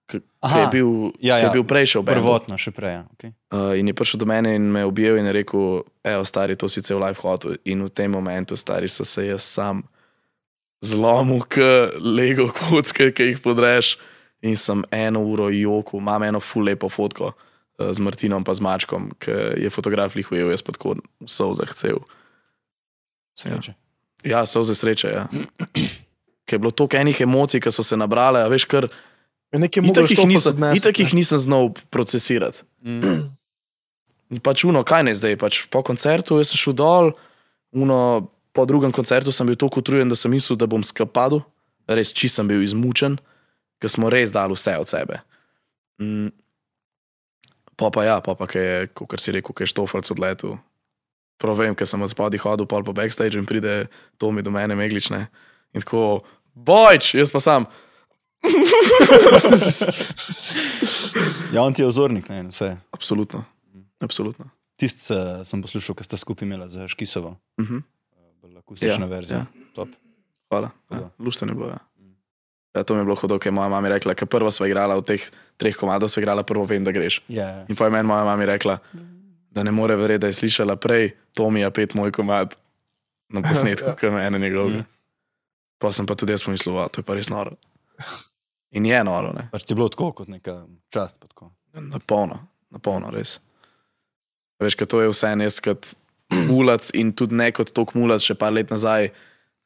[0.08, 2.20] ki je bil, ja, ki je ja, bil prej še v bendu.
[2.20, 2.92] Prvotno, še prej.
[3.00, 3.32] ja, Okay.
[3.48, 6.84] Uh, in je prišel do mene in me objel in rekel, evo, stari, to si
[6.84, 7.56] cel life hotel.
[7.64, 9.80] In v tem momentu, stari, so se jaz sam
[10.84, 11.64] zlomil, k
[11.96, 13.96] lego kocke, ki jih podreš.
[14.44, 18.62] In sem eno uro joku, imam eno full lepo fotko uh, z Martinom pa z
[18.62, 22.04] Mačkom, ki je fotograf jih ujel, jaz pa tako vso zahtev.
[23.38, 23.74] Sreče.
[24.26, 25.08] Ja, so za sreče.
[25.08, 25.26] Ja.
[26.48, 28.88] Ker je bilo toliko enih emocij, ki so se nabrale, veš, kar
[29.52, 32.60] Nekaj itak jih, nisem, nisem, itak jih nisem znal procesirati.
[32.84, 33.30] Mm.
[34.28, 37.14] In pač uno, kaj ne zdaj, pač po koncertu sem šel dol,
[37.72, 41.40] uno, po drugem koncertu sem bil tako utrujen, da sem mislil, da bom skapadel,
[41.88, 43.16] res čist sem bil izmučen,
[43.80, 45.22] ker smo res dali vse od sebe.
[45.96, 46.28] Mm.
[47.78, 50.58] Pa pa ja, pa pa je, kot si rekel, je štofalc odletel.
[51.40, 53.86] Prav vem, ker sem od spodaj hodil, pol po backstage in pride
[54.18, 55.28] Tomi do mene, meglične.
[55.72, 56.26] In tako,
[56.60, 57.66] bojč, jaz pa sam.
[61.48, 62.76] Ja, on ti je ozornik, ne, vse.
[62.90, 63.44] Absolutno.
[64.00, 64.50] Absolutno.
[64.76, 67.78] Tisti uh, sem poslušal, ki ste skupaj imeli za Škisovo, Mhm.
[68.38, 69.38] bolj akustična Ja, verzija.
[69.38, 69.46] ja.
[69.74, 69.88] Top.
[70.48, 70.70] Hvala.
[70.90, 71.10] Ja, Hudo.
[71.18, 71.68] Luštno je bilo.
[71.68, 71.78] Ja.
[72.74, 74.94] Ja, to mi je bilo hudo, ker je moja mama rekla, ker prvo sva igrala
[74.94, 75.22] v teh
[75.56, 77.22] treh komadov, sva igrala prvo, vem, da greš.
[77.28, 78.78] Ja, In pa je meni moja mama rekla,
[79.50, 82.54] da ne more verjeti, da je slišala prej Tomija pet moj komad
[83.28, 84.84] na posnetku, kot ene njegovega.
[85.78, 87.56] Pa sem pa tudi jaz pomislil, "Wow, to je pa res noro.
[88.70, 89.48] In je noro, ne?
[89.52, 91.16] pač ti je bilo tako kot neka čast.
[91.20, 91.52] tako.
[91.72, 93.40] na polno, na polno, res.
[94.58, 95.94] Veš, kaj to je vse jaz kot
[96.50, 99.12] mulac in tudi ne kot tok mulac, še par let nazaj.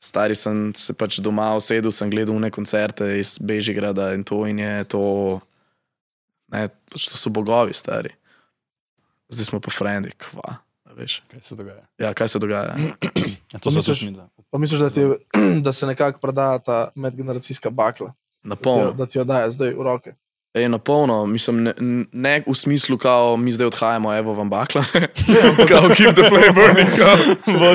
[0.02, 4.58] Stari sem se pač doma usedel, sem gledal ne koncerte iz Bežigrada in to in
[4.58, 5.04] je to.
[6.52, 8.10] Ne, pač to so bogovi, stari.
[9.32, 10.58] Zdaj smo pa frendi, kva.
[10.92, 11.22] Veš.
[11.28, 11.82] Kaj se dogaja?
[11.98, 12.74] Ja, kaj se dogaja?
[13.52, 14.28] Ja, to Pa so misliš- mi dva.
[14.50, 15.00] Pa misliš, da, ti,
[15.60, 18.12] da se nekako prodaja ta medgeneracijska bakla,
[18.42, 18.92] Na da ti, jo, polno.
[18.92, 20.14] da ti jo daje zdaj v roke?
[20.54, 21.72] Ej, na polno, mislim, ne,
[22.12, 25.08] ne v smislu, kao mi zdaj odhajamo, evo vam bakla, ne.
[25.68, 26.88] kao keep the flame burning.
[26.94, 27.16] Kao.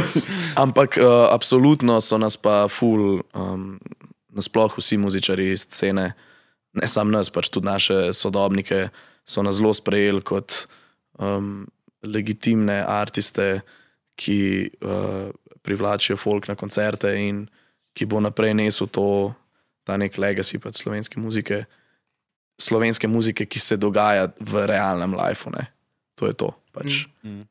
[0.64, 3.80] Ampak uh, absolutno so nas pa ful, um,
[4.30, 6.14] nasploh vsi muzičari iz scene,
[6.73, 8.89] ne samo nas, pač tudi naše sodobnike,
[9.26, 10.53] so nas zelo sprejeli kot
[11.18, 11.68] um,
[12.03, 13.61] legitimne artiste,
[14.18, 14.40] ki
[14.82, 15.30] uh,
[15.61, 17.45] privlačijo folk na koncerte in
[17.94, 19.34] ki bo naprej nesel to,
[19.86, 21.65] ta nek legacy pač slovenske muzike,
[22.61, 25.53] slovenske muzike, ki se dogaja v realnem lifeu.
[25.53, 25.68] Ne.
[26.18, 26.53] To je to.
[26.74, 27.06] Pač.
[27.24, 27.45] Mm Mm.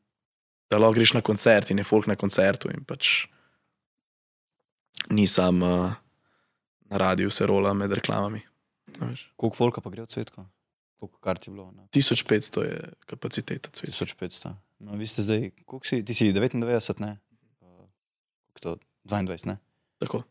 [0.70, 3.26] da lahko greš na koncert in je folk na koncertu in pač
[5.10, 5.94] ni sam uh,
[6.90, 8.40] na radiju se rola med reklamami.
[9.36, 10.46] Koliko folka pa gre v cvetko?
[10.96, 11.72] Koliko kart je bilo?
[11.72, 13.90] Na 1500 je kapaciteta cvet.
[13.90, 14.54] 1500.
[14.78, 17.16] No, vi ste zdaj, koliko si, ti si 99, ne?
[17.60, 17.84] Uh,
[18.60, 18.76] to?
[19.04, 19.58] 22, ne?
[19.98, 20.22] Tako.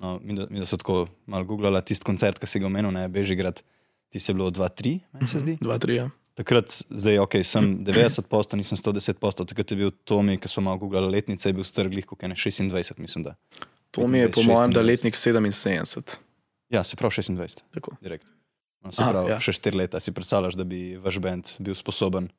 [0.00, 2.92] No, mi, da, mi da so tako malo googlali tisti koncert, ki si ga omenil,
[2.94, 3.60] ne Bežigrad,
[4.08, 5.56] ti se bilo 2-3, meni se zdi.
[5.60, 6.08] Dva, tri, ja.
[6.38, 10.64] Takrat, zdaj, ok, sem 90 posto, nisem 110 posto, takrat je bil Tomi, ki smo
[10.70, 13.34] malo googlali letnice, je bil strglih, kako je ne 26, mislim da.
[13.90, 14.48] To mi je po 26.
[14.48, 16.16] mojem, da letnik 77.
[16.70, 17.96] Ja, se pravi 26, Tako.
[18.00, 18.26] direkt.
[18.80, 19.36] No, se Aha, pravi, ja.
[19.36, 19.44] ja.
[19.44, 22.30] še 4 leta si predstavljaš, da bi vaš bend bil sposoben,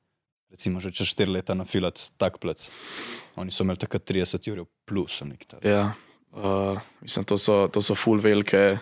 [0.49, 2.65] recimo, že čez 4 leta nafilati tak plec.
[3.39, 5.21] Oni so imeli takrat 30 ur plus.
[5.63, 5.93] Ja,
[6.33, 8.81] uh, mislim, to so, to so full velike,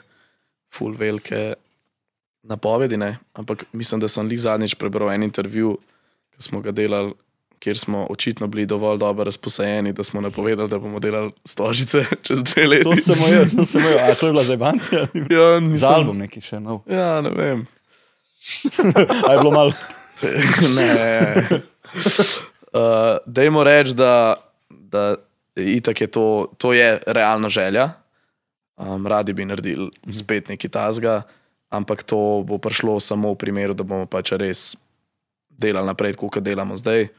[0.73, 1.59] full velike
[2.47, 3.17] napovedi, ne?
[3.35, 5.75] ampak mislim, da sem jih zadnjič prebral en intervju,
[6.35, 7.13] ki smo ga delali,
[7.59, 12.43] kjer smo očitno bili dovolj dobro razposajeni, da smo napovedali, da bomo delali stožice čez
[12.43, 12.83] dve leti.
[12.83, 14.09] To sem jaz, to sem jaz.
[14.11, 14.99] A to je bila zebancija?
[14.99, 16.81] Ja, mislim, Za album neki še nov.
[16.87, 17.67] Ja, ne vem.
[19.27, 19.73] A je bilo malo.
[20.77, 21.59] ne.
[22.73, 24.35] Uh, dajmo reči, da,
[24.69, 25.15] da
[25.55, 27.89] itak je to, to je realna želja.
[28.77, 31.21] Um, radi bi naredili spet nekaj tasga,
[31.69, 34.77] ampak to bo prišlo samo v primeru, da bomo pač res
[35.49, 37.09] delali naprej, kot delamo zdaj.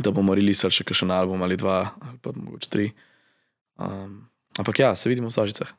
[0.00, 2.90] Da bomo releasali še kakšen album ali dva, ali pa mogoče tri.
[3.80, 4.26] Um,
[4.58, 5.72] ampak ja, se vidimo v Sožicah.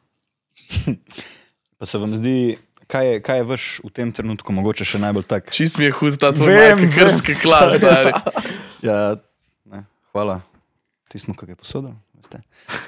[1.77, 2.57] Pa se vam zdi,
[2.89, 5.52] kaj je, kaj je vaš v tem trenutku mogoče še najbolj tak?
[5.53, 7.77] Čist mi je hud ta tvoj krski klas.
[8.85, 9.18] Ja,
[9.65, 9.84] ne,
[10.14, 10.41] hvala.
[11.10, 11.94] Tismo, kaj je posodil.
[12.18, 12.41] veste.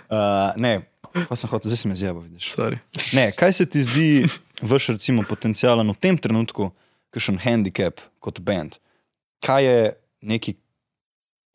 [0.10, 0.86] Uh, ne,
[1.30, 2.52] pa sem hotel, zdaj si me zjabo, vidiš.
[2.54, 2.78] Sorry.
[3.18, 4.10] Ne, kaj se ti zdi
[4.62, 6.70] vaš recimo potencijalen v tem trenutku,
[7.10, 8.78] kakšen handicap kot band?
[9.46, 9.80] Kaj je
[10.22, 10.56] neki...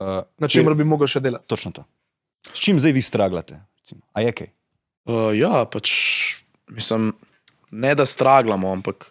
[0.05, 1.49] Uh, Na čemer bi mogel še delati.
[1.49, 1.85] Točno to.
[2.53, 3.57] S čim zdaj vi straglate?
[4.13, 4.51] A je kaj?
[5.09, 5.89] Uh, ja, pač
[6.69, 7.13] mislim,
[7.73, 9.09] ne da straglamo, ampak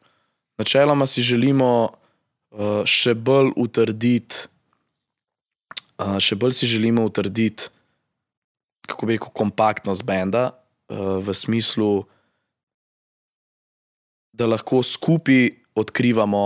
[0.61, 4.45] načeloma si želimo uh, še bolj utrditi,
[5.97, 7.69] uh, še bolj si želimo utrditi,
[8.85, 12.03] kako bi rekel, kompaktnost benda uh, v smislu,
[14.33, 16.45] da lahko skupaj odkrivamo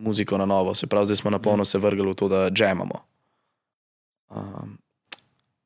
[0.00, 0.72] muziko na novo.
[0.74, 3.04] Se pravi, zdaj smo na polno se vrgli v to, da jamamo.
[4.30, 4.78] Um,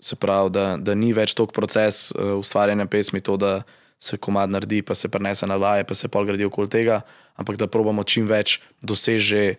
[0.01, 3.63] se pravi, da, da ni več toliko proces uh, ustvarjanja pesmi, to, da
[3.99, 7.01] se komad naredi, pa se prenese na vaje, pa se pol gradi okoli tega,
[7.35, 9.57] ampak da probamo čim več doseže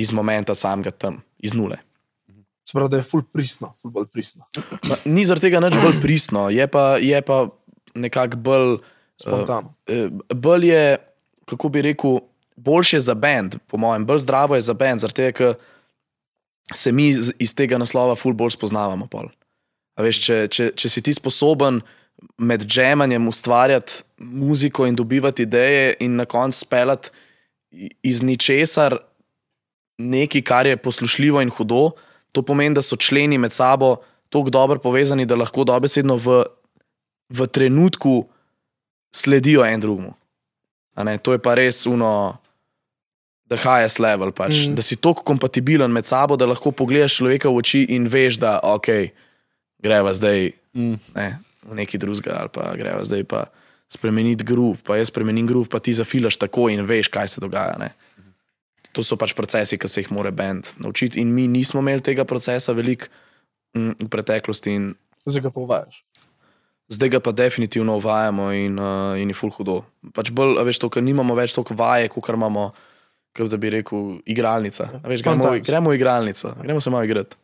[0.00, 1.76] iz momenta samega tam, iz nule.
[2.64, 4.46] Se pravi, da je full pristno, full bolj pristno.
[4.88, 7.42] Ma, ni zaradi tega nič bolj pristno, je pa, je pa
[7.94, 8.76] nekako bolj.
[9.20, 9.74] Spontano.
[9.90, 10.84] eh, bolj je,
[11.50, 12.20] kako bi rekel,
[12.56, 15.54] boljše za bend, po mojem, bolj zdravo je za bend, zaradi tega, ker
[16.74, 19.06] se mi iz tega naslova ful bolj spoznavamo.
[19.10, 19.30] Pol.
[19.96, 21.80] A Veš, če, če, če si ti sposoben
[22.38, 27.10] med džemanjem ustvarjati muziko in dobivati ideje, in na koncu speljati
[28.02, 28.98] iz ničesar
[30.00, 31.90] nekaj, kar je poslušljivo in hudo,
[32.32, 33.96] to pomeni, da so členi med sabo
[34.28, 36.42] tako dobro povezani, da lahko dobesedno v,
[37.28, 38.24] v trenutku
[39.14, 40.14] sledijo en drugemu.
[41.22, 42.38] To je pa res uno,
[43.50, 44.30] the highest level.
[44.32, 44.74] Pač, Mm.
[44.78, 48.60] Da si tako kompatibilen med sabo, da lahko pogledaš človeka v oči in veš, da
[48.62, 49.10] ok,
[49.82, 50.96] greva zdaj Mm.
[51.14, 51.28] ne,
[51.66, 53.50] v neki drugega, ali pa greva zdaj pa
[53.90, 57.74] spremeniti groove, pa jaz spremenim groove, pa ti zafilaš tako in veš, kaj se dogaja.
[57.78, 57.90] Ne.
[58.92, 62.24] To so pač procesi, ki se jih mora bend naučiti, in mi nismo imeli tega
[62.24, 63.06] procesa veliko
[63.74, 64.94] mm, v preteklosti, in
[65.26, 66.04] Zdaj ga povajaš.
[66.88, 69.84] zdaj ga pa definitivno uvajamo in, uh, in je full hudo.
[70.14, 72.72] Pač bolj, veš, to, ker nimamo več toliko vaje, kot imamo,
[73.36, 74.88] kot da bi rekel, igralnica.
[75.02, 77.36] A Veš, gremo, gremo v igralnico, gremo se malo igrati.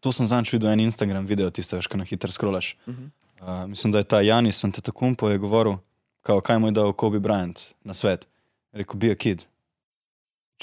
[0.00, 2.76] To sem zanj videl en Instagram video, tiste, veš, ko na hitro scrollaš.
[2.88, 3.10] Mhm.
[3.36, 5.76] Uh, mislim, da je ta Janis Antetokounmpo je govoril,
[6.22, 8.26] kao, kaj mu je dal Kobe Bryant na svet.
[8.72, 9.44] Je Rekel, be a kid.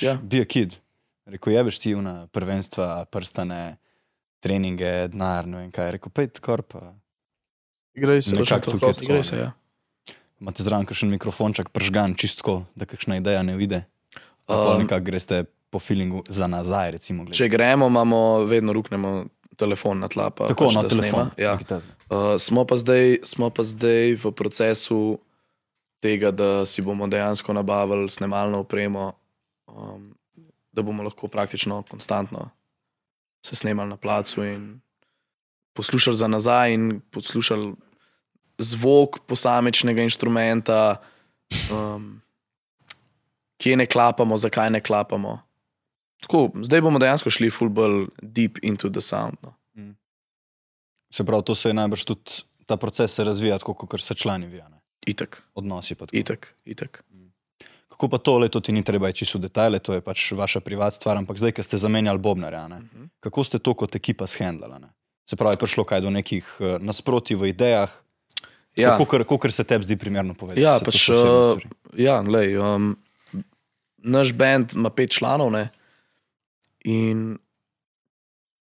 [0.01, 0.17] Ja.
[0.23, 0.73] Be a kid.
[1.25, 3.77] Je Rekel, jebeš ti na prvenstva, prstane,
[4.39, 5.85] treninge, denar, ne vem kaj.
[5.85, 6.73] Je Rekel, pet korp.
[7.93, 8.35] Igraj se.
[8.35, 9.03] Nekako tukaj prosto.
[9.03, 9.11] so.
[9.11, 9.51] Igre se, ja.
[10.43, 13.85] Imate zraven kakšen mikrofonček pržgan, čistko, da kakšna ideja ne vide.
[14.43, 17.23] Um, nekako greste po feelingu za nazaj, recimo.
[17.23, 17.37] glede.
[17.37, 19.13] Če gremo, imamo vedno ruknemo
[19.55, 20.27] telefon na tla.
[20.35, 21.29] Pa, Tako, pač, na da telefon.
[21.31, 21.47] Snema.
[21.47, 21.79] Ja.
[22.11, 24.99] Uh, smo, pa zdaj, smo pa zdaj v procesu
[26.03, 29.13] tega, da si bomo dejansko nabavili snemalno opremo,
[29.71, 30.11] um,
[30.75, 32.49] da bomo lahko praktično konstantno
[33.45, 34.81] se snemali na placu in
[35.73, 37.73] poslušali za nazaj in poslušali
[38.63, 40.95] zvok posamečnega inštrumenta,
[41.69, 42.21] um,
[43.57, 45.39] kje ne klapamo, zakaj ne klapamo.
[46.21, 49.35] Tako, zdaj bomo dejansko šli full bolj deep into the sound.
[49.41, 49.53] No.
[51.11, 52.31] Se pravi, to se je najbrž tudi
[52.65, 54.79] ta proces razvija, tako kot se člani vijane.
[55.05, 56.17] Itak, Odnosi pa tako.
[56.17, 57.03] itak, itak.
[57.87, 60.31] Kako pa to, le to ti ni treba iti čisto v detajle, to je pač
[60.31, 63.03] vaša privat stvar, ampak zdaj, ko ste zamenjali Bobnarja, ne, Mhm.
[63.19, 64.79] kako ste to kot ekipa shendlali?
[64.81, 64.89] ne?
[65.25, 67.91] Se pravi, je prišlo kaj do nekih uh, nasproti v idejah,
[68.75, 69.51] Ja, ja.
[69.51, 70.61] se tebi zdi primerno povedati.
[70.61, 71.61] Ja, pač, uh,
[71.93, 72.95] ja lej, um,
[73.97, 75.69] naš bend ima pet članov ne?
[76.83, 77.37] in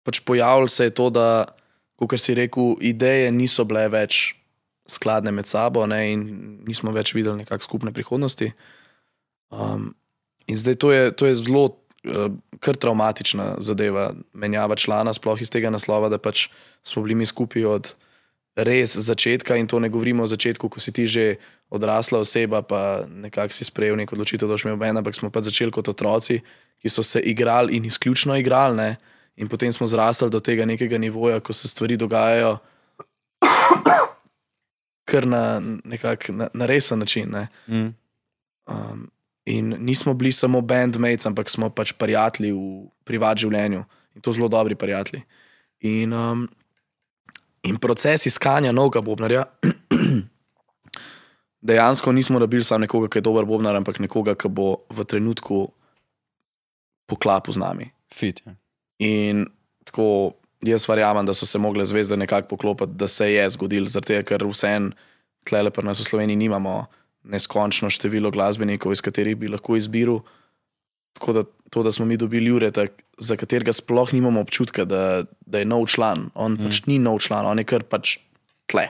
[0.03, 1.45] pač pojavilo se je to, da,
[1.95, 4.33] kot si rekel, ideje niso bile več
[4.89, 6.01] skladne med sabo ne?
[6.11, 6.25] in
[6.67, 8.51] nismo več videli nekakšne skupne prihodnosti.
[9.53, 9.93] Um,
[10.49, 15.53] in zdaj to je, to je zelo uh, kar traumatična zadeva, menjava člana, sploh iz
[15.53, 16.49] tega naslova, da pač
[16.83, 17.93] smo bili mi skupaj od
[18.55, 21.39] res začetka in to ne govorimo o začetku, ko si ti že
[21.71, 25.39] odrasla oseba, pa nekako si sprejel neko odločitev, da boš imel bend, ampak smo pa
[25.39, 26.41] začeli kot otroci,
[26.83, 28.89] ki so se igrali in izključno igrali, ne?
[29.39, 32.59] in potem smo zrasli do tega nekega nivoja, ko se stvari dogajajo
[35.11, 37.31] kar na, nekak, na, na resen način.
[37.31, 37.47] Ne?
[37.67, 37.93] Mm.
[38.67, 39.11] Um,
[39.45, 43.83] in nismo bili samo bandmates, ampak smo pač prijatelji v privat življenju
[44.15, 45.23] in to zelo dobri prijatelji.
[45.87, 46.47] In, um,
[47.63, 49.45] in proces iskanja novega bobnarja,
[51.67, 55.67] dejansko nismo rabili samo nekoga, ki je dober bobnar, ampak nekoga, ki bo v trenutku
[57.09, 57.91] poklapil z nami.
[58.13, 58.41] Fit.
[58.45, 58.55] Ja.
[59.01, 59.45] In
[59.85, 64.21] tako jaz verjamem, da so se mogle zvezde nekako poklopiti, da se je zgodil, zato
[64.23, 64.91] ker vsem
[65.47, 66.85] tlele pri nas v Sloveniji nimamo
[67.23, 70.21] neskončno število glasbenikov, iz katerih bi lahko izbiral.
[71.13, 72.85] Tako da to, da smo mi dobili Jureta,
[73.17, 76.29] za katerega sploh nimamo občutka, da, da je nov član.
[76.35, 76.65] On mm.
[76.65, 78.17] pač ni nov član, on je kar pač
[78.71, 78.87] tle.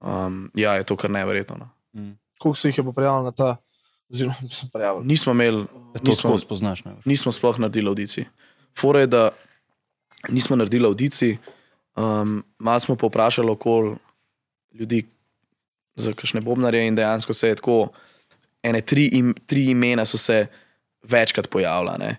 [0.00, 1.56] Um, ja, je to kar neverjetno.
[1.58, 1.68] No.
[1.96, 2.18] Mm.
[2.38, 3.56] Koliko se jih je prijavilo na ta,
[4.12, 5.02] oziroma sem prijavil.
[5.04, 5.66] Nismo imeli,
[5.96, 6.84] Ja, To nismo, spoznaš.
[6.84, 6.94] Ne?
[7.04, 8.24] nismo sploh naredili audicij.
[8.78, 9.30] Fora je, da
[10.28, 11.36] nismo naredili audicij,
[11.96, 13.96] um, malo smo povprašali okoli
[14.72, 15.06] ljudi
[15.96, 17.88] za kakšne bobnarje in dejansko se je tako,
[18.62, 20.46] ene tri, im, tri imena so se
[21.08, 21.98] večkrat pojavljala.
[21.98, 22.16] ne.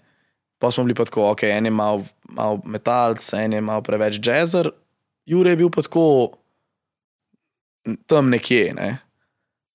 [0.57, 4.19] Pa smo bili pa tako, ok, en je mal, mal metalc, en je mal preveč
[4.23, 4.71] jazzer,
[5.27, 6.37] Jure je bil pa tako
[8.07, 8.73] tam nekje.
[8.73, 8.97] Ne.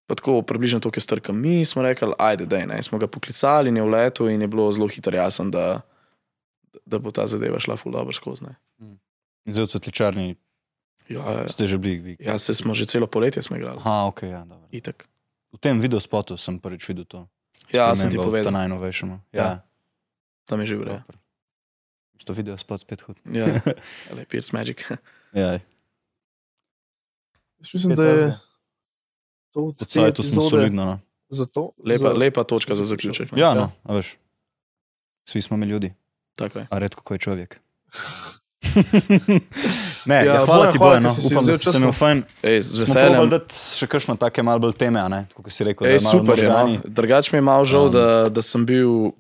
[0.08, 1.36] Pa tako približno to, ki je strkal.
[1.36, 2.82] Mi smo rekli, ajde, da je.
[2.82, 5.80] Smo ga poklicali in je v letu in je bilo zelo hitro jasno, da,
[6.88, 8.44] da bo ta zadeva šla ful dobro skozi.
[8.44, 8.56] ne.
[9.44, 10.26] In zdaj v cvetličarni
[11.10, 12.12] Ja, ja, ste že bili vi.
[12.20, 13.78] ja, se smo že celo poletje smo igrali.
[13.84, 14.68] Aha, ok, ja, dobro.
[14.70, 15.04] Itak.
[15.52, 17.28] V tem videospotu sem prvič videl to.
[17.72, 19.20] Ja, sem ti povedal, najnovejšemu.
[19.32, 19.42] Ja.
[19.42, 19.52] Ja,
[20.44, 20.86] tam je že ure.
[20.98, 21.18] dobro.
[22.22, 23.18] To video spot spet hud.
[23.26, 23.46] Ja,
[24.10, 24.78] ali Pierce Magic.
[25.32, 25.58] Ja,
[27.58, 28.34] Jaz mislim, da je
[29.50, 30.84] to od te Odcaj, to smo epizode solidno.
[30.84, 31.00] No.
[31.28, 33.32] Zato, Lepa, za- lepa točka za zaključek.
[33.32, 33.40] ne.
[33.40, 34.16] Ja, no, a veš.
[35.24, 35.94] Svi smo mi ljudi,
[36.34, 36.66] Tako je.
[36.70, 37.60] a redko ko je človek.
[40.06, 41.02] ne, Ja, ja, ja, hvala Bojan, ti, hvala, Bojan.
[41.02, 41.10] No.
[41.26, 41.92] Upam, da si imel no.
[41.92, 42.22] fajn.
[42.42, 43.08] Ej, z veseljem.
[43.08, 45.20] probali dati še kakšno take malo bolj teme, ne?
[45.28, 46.48] Tako si rekel, Ej, da je super je.
[46.48, 46.74] možgani.
[46.76, 46.90] No.
[46.92, 47.92] Drugač mi je malo žal, Um.
[47.92, 49.12] da, da sem bil,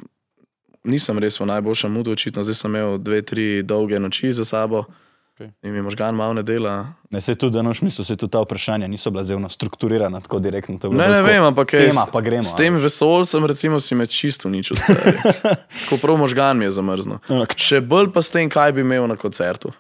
[0.82, 4.84] nisem res v najboljšem mudu, očitno zdaj sem imel dve, tri dolge noči za sabo.
[5.32, 5.48] Okej.
[5.62, 6.92] In mi možgan malo ne dela.
[7.08, 10.38] Ne, se tudi, da noš misel, se tudi ta vprašanja niso bila zelo strukturirana, tako
[10.38, 10.76] direktno.
[10.76, 12.42] je Ne, ne tako, vem, ampak ej, Tema, pa gremo.
[12.42, 14.76] S tem vesolcem, recimo, si me čisto uničil.
[14.76, 15.16] stari.
[15.80, 17.16] Tako prav možgan mi je zamrznil.
[17.24, 17.46] a?
[17.48, 19.72] Še bolj pa s tem, kaj bi imel na koncertu.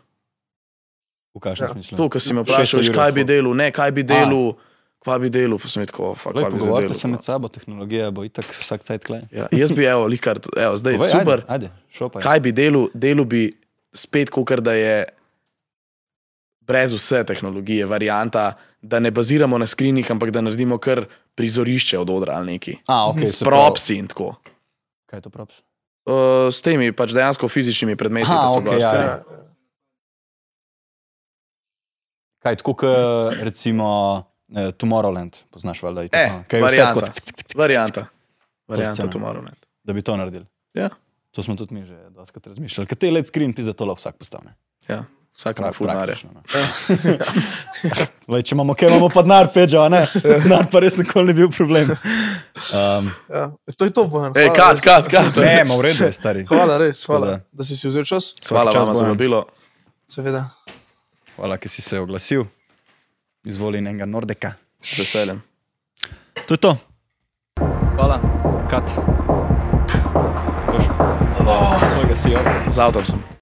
[1.32, 1.72] V kakšnem Ja.
[1.72, 1.96] smislu?
[1.96, 4.52] To, kar si me vprašal, kaj bi delal, ne, kaj bi delal,
[4.98, 6.94] kva bi delal, pa sem tako, fuck, Lej, kaj bi zdaj delal.
[6.94, 9.22] se med sabo, tehnologija bo itak vsak cajt klej.
[9.30, 11.38] Ja, jaz bi, evo, likar, evo, zdaj Povej, super.
[11.48, 12.20] Ajde, ajde.
[12.20, 13.42] Kaj bi delal, delal bi
[13.90, 15.08] spet, kot da je
[16.60, 18.52] brez vse tehnologije, varianta,
[18.82, 21.04] da ne baziramo na skrinih, ampak da naredimo kar
[21.34, 22.76] prizorišče od odra ali neki.
[22.86, 24.34] A, okay, S propsi in tako.
[25.06, 25.62] Kaj je to props?
[26.04, 29.06] Uh, s temi pač dejansko fizičnimi predmeti, Aha, da so okej, gor, ja, stari.
[29.06, 29.41] ja.
[32.42, 33.88] Kaj, tako kot recimo
[34.56, 36.02] eh, Tomorrowland, poznaš valjda?
[36.02, 36.44] no?
[36.48, 38.06] Kaj je vse cik, Varianta.
[38.68, 39.06] Varianta.
[39.06, 39.58] Tomorrowland.
[39.84, 40.46] Da bi to naredili.
[40.74, 40.88] Ja.
[41.32, 42.86] To smo tudi mi že doskrat razmišljali.
[42.86, 44.54] Kaj te let screen, pizda to vsak postane.
[44.88, 45.04] Ja,
[45.36, 46.14] vsak ima fulnare.
[46.34, 46.42] no.
[48.34, 50.02] Lej, če imamo kaj, imamo pa denar, pečo, a ne?
[50.22, 51.94] Denar pa res nikoli ni bil problem.
[51.94, 54.36] Um, Ja, to je to, Bojan.
[54.36, 54.84] Ej, Hvala res.
[54.84, 55.36] kat, kat.
[55.40, 56.44] ne, ma v redu stari.
[56.50, 57.40] Hvala, res, hvala, da.
[57.52, 58.34] da si si vzel čas.
[58.48, 59.46] Hvala čas, vam za vabilo.
[60.12, 60.44] Seveda.
[61.36, 62.44] Hvala, ker si se oglasil.
[63.48, 64.54] Izvoli enega Nordeka.
[64.82, 65.42] Z veseljem.
[66.46, 66.76] To je to.
[67.96, 68.20] Hvala.
[68.70, 68.96] Kat.
[70.72, 70.84] Boš.
[71.92, 72.40] Svojega si jo.
[72.70, 73.32] Z avtom sem.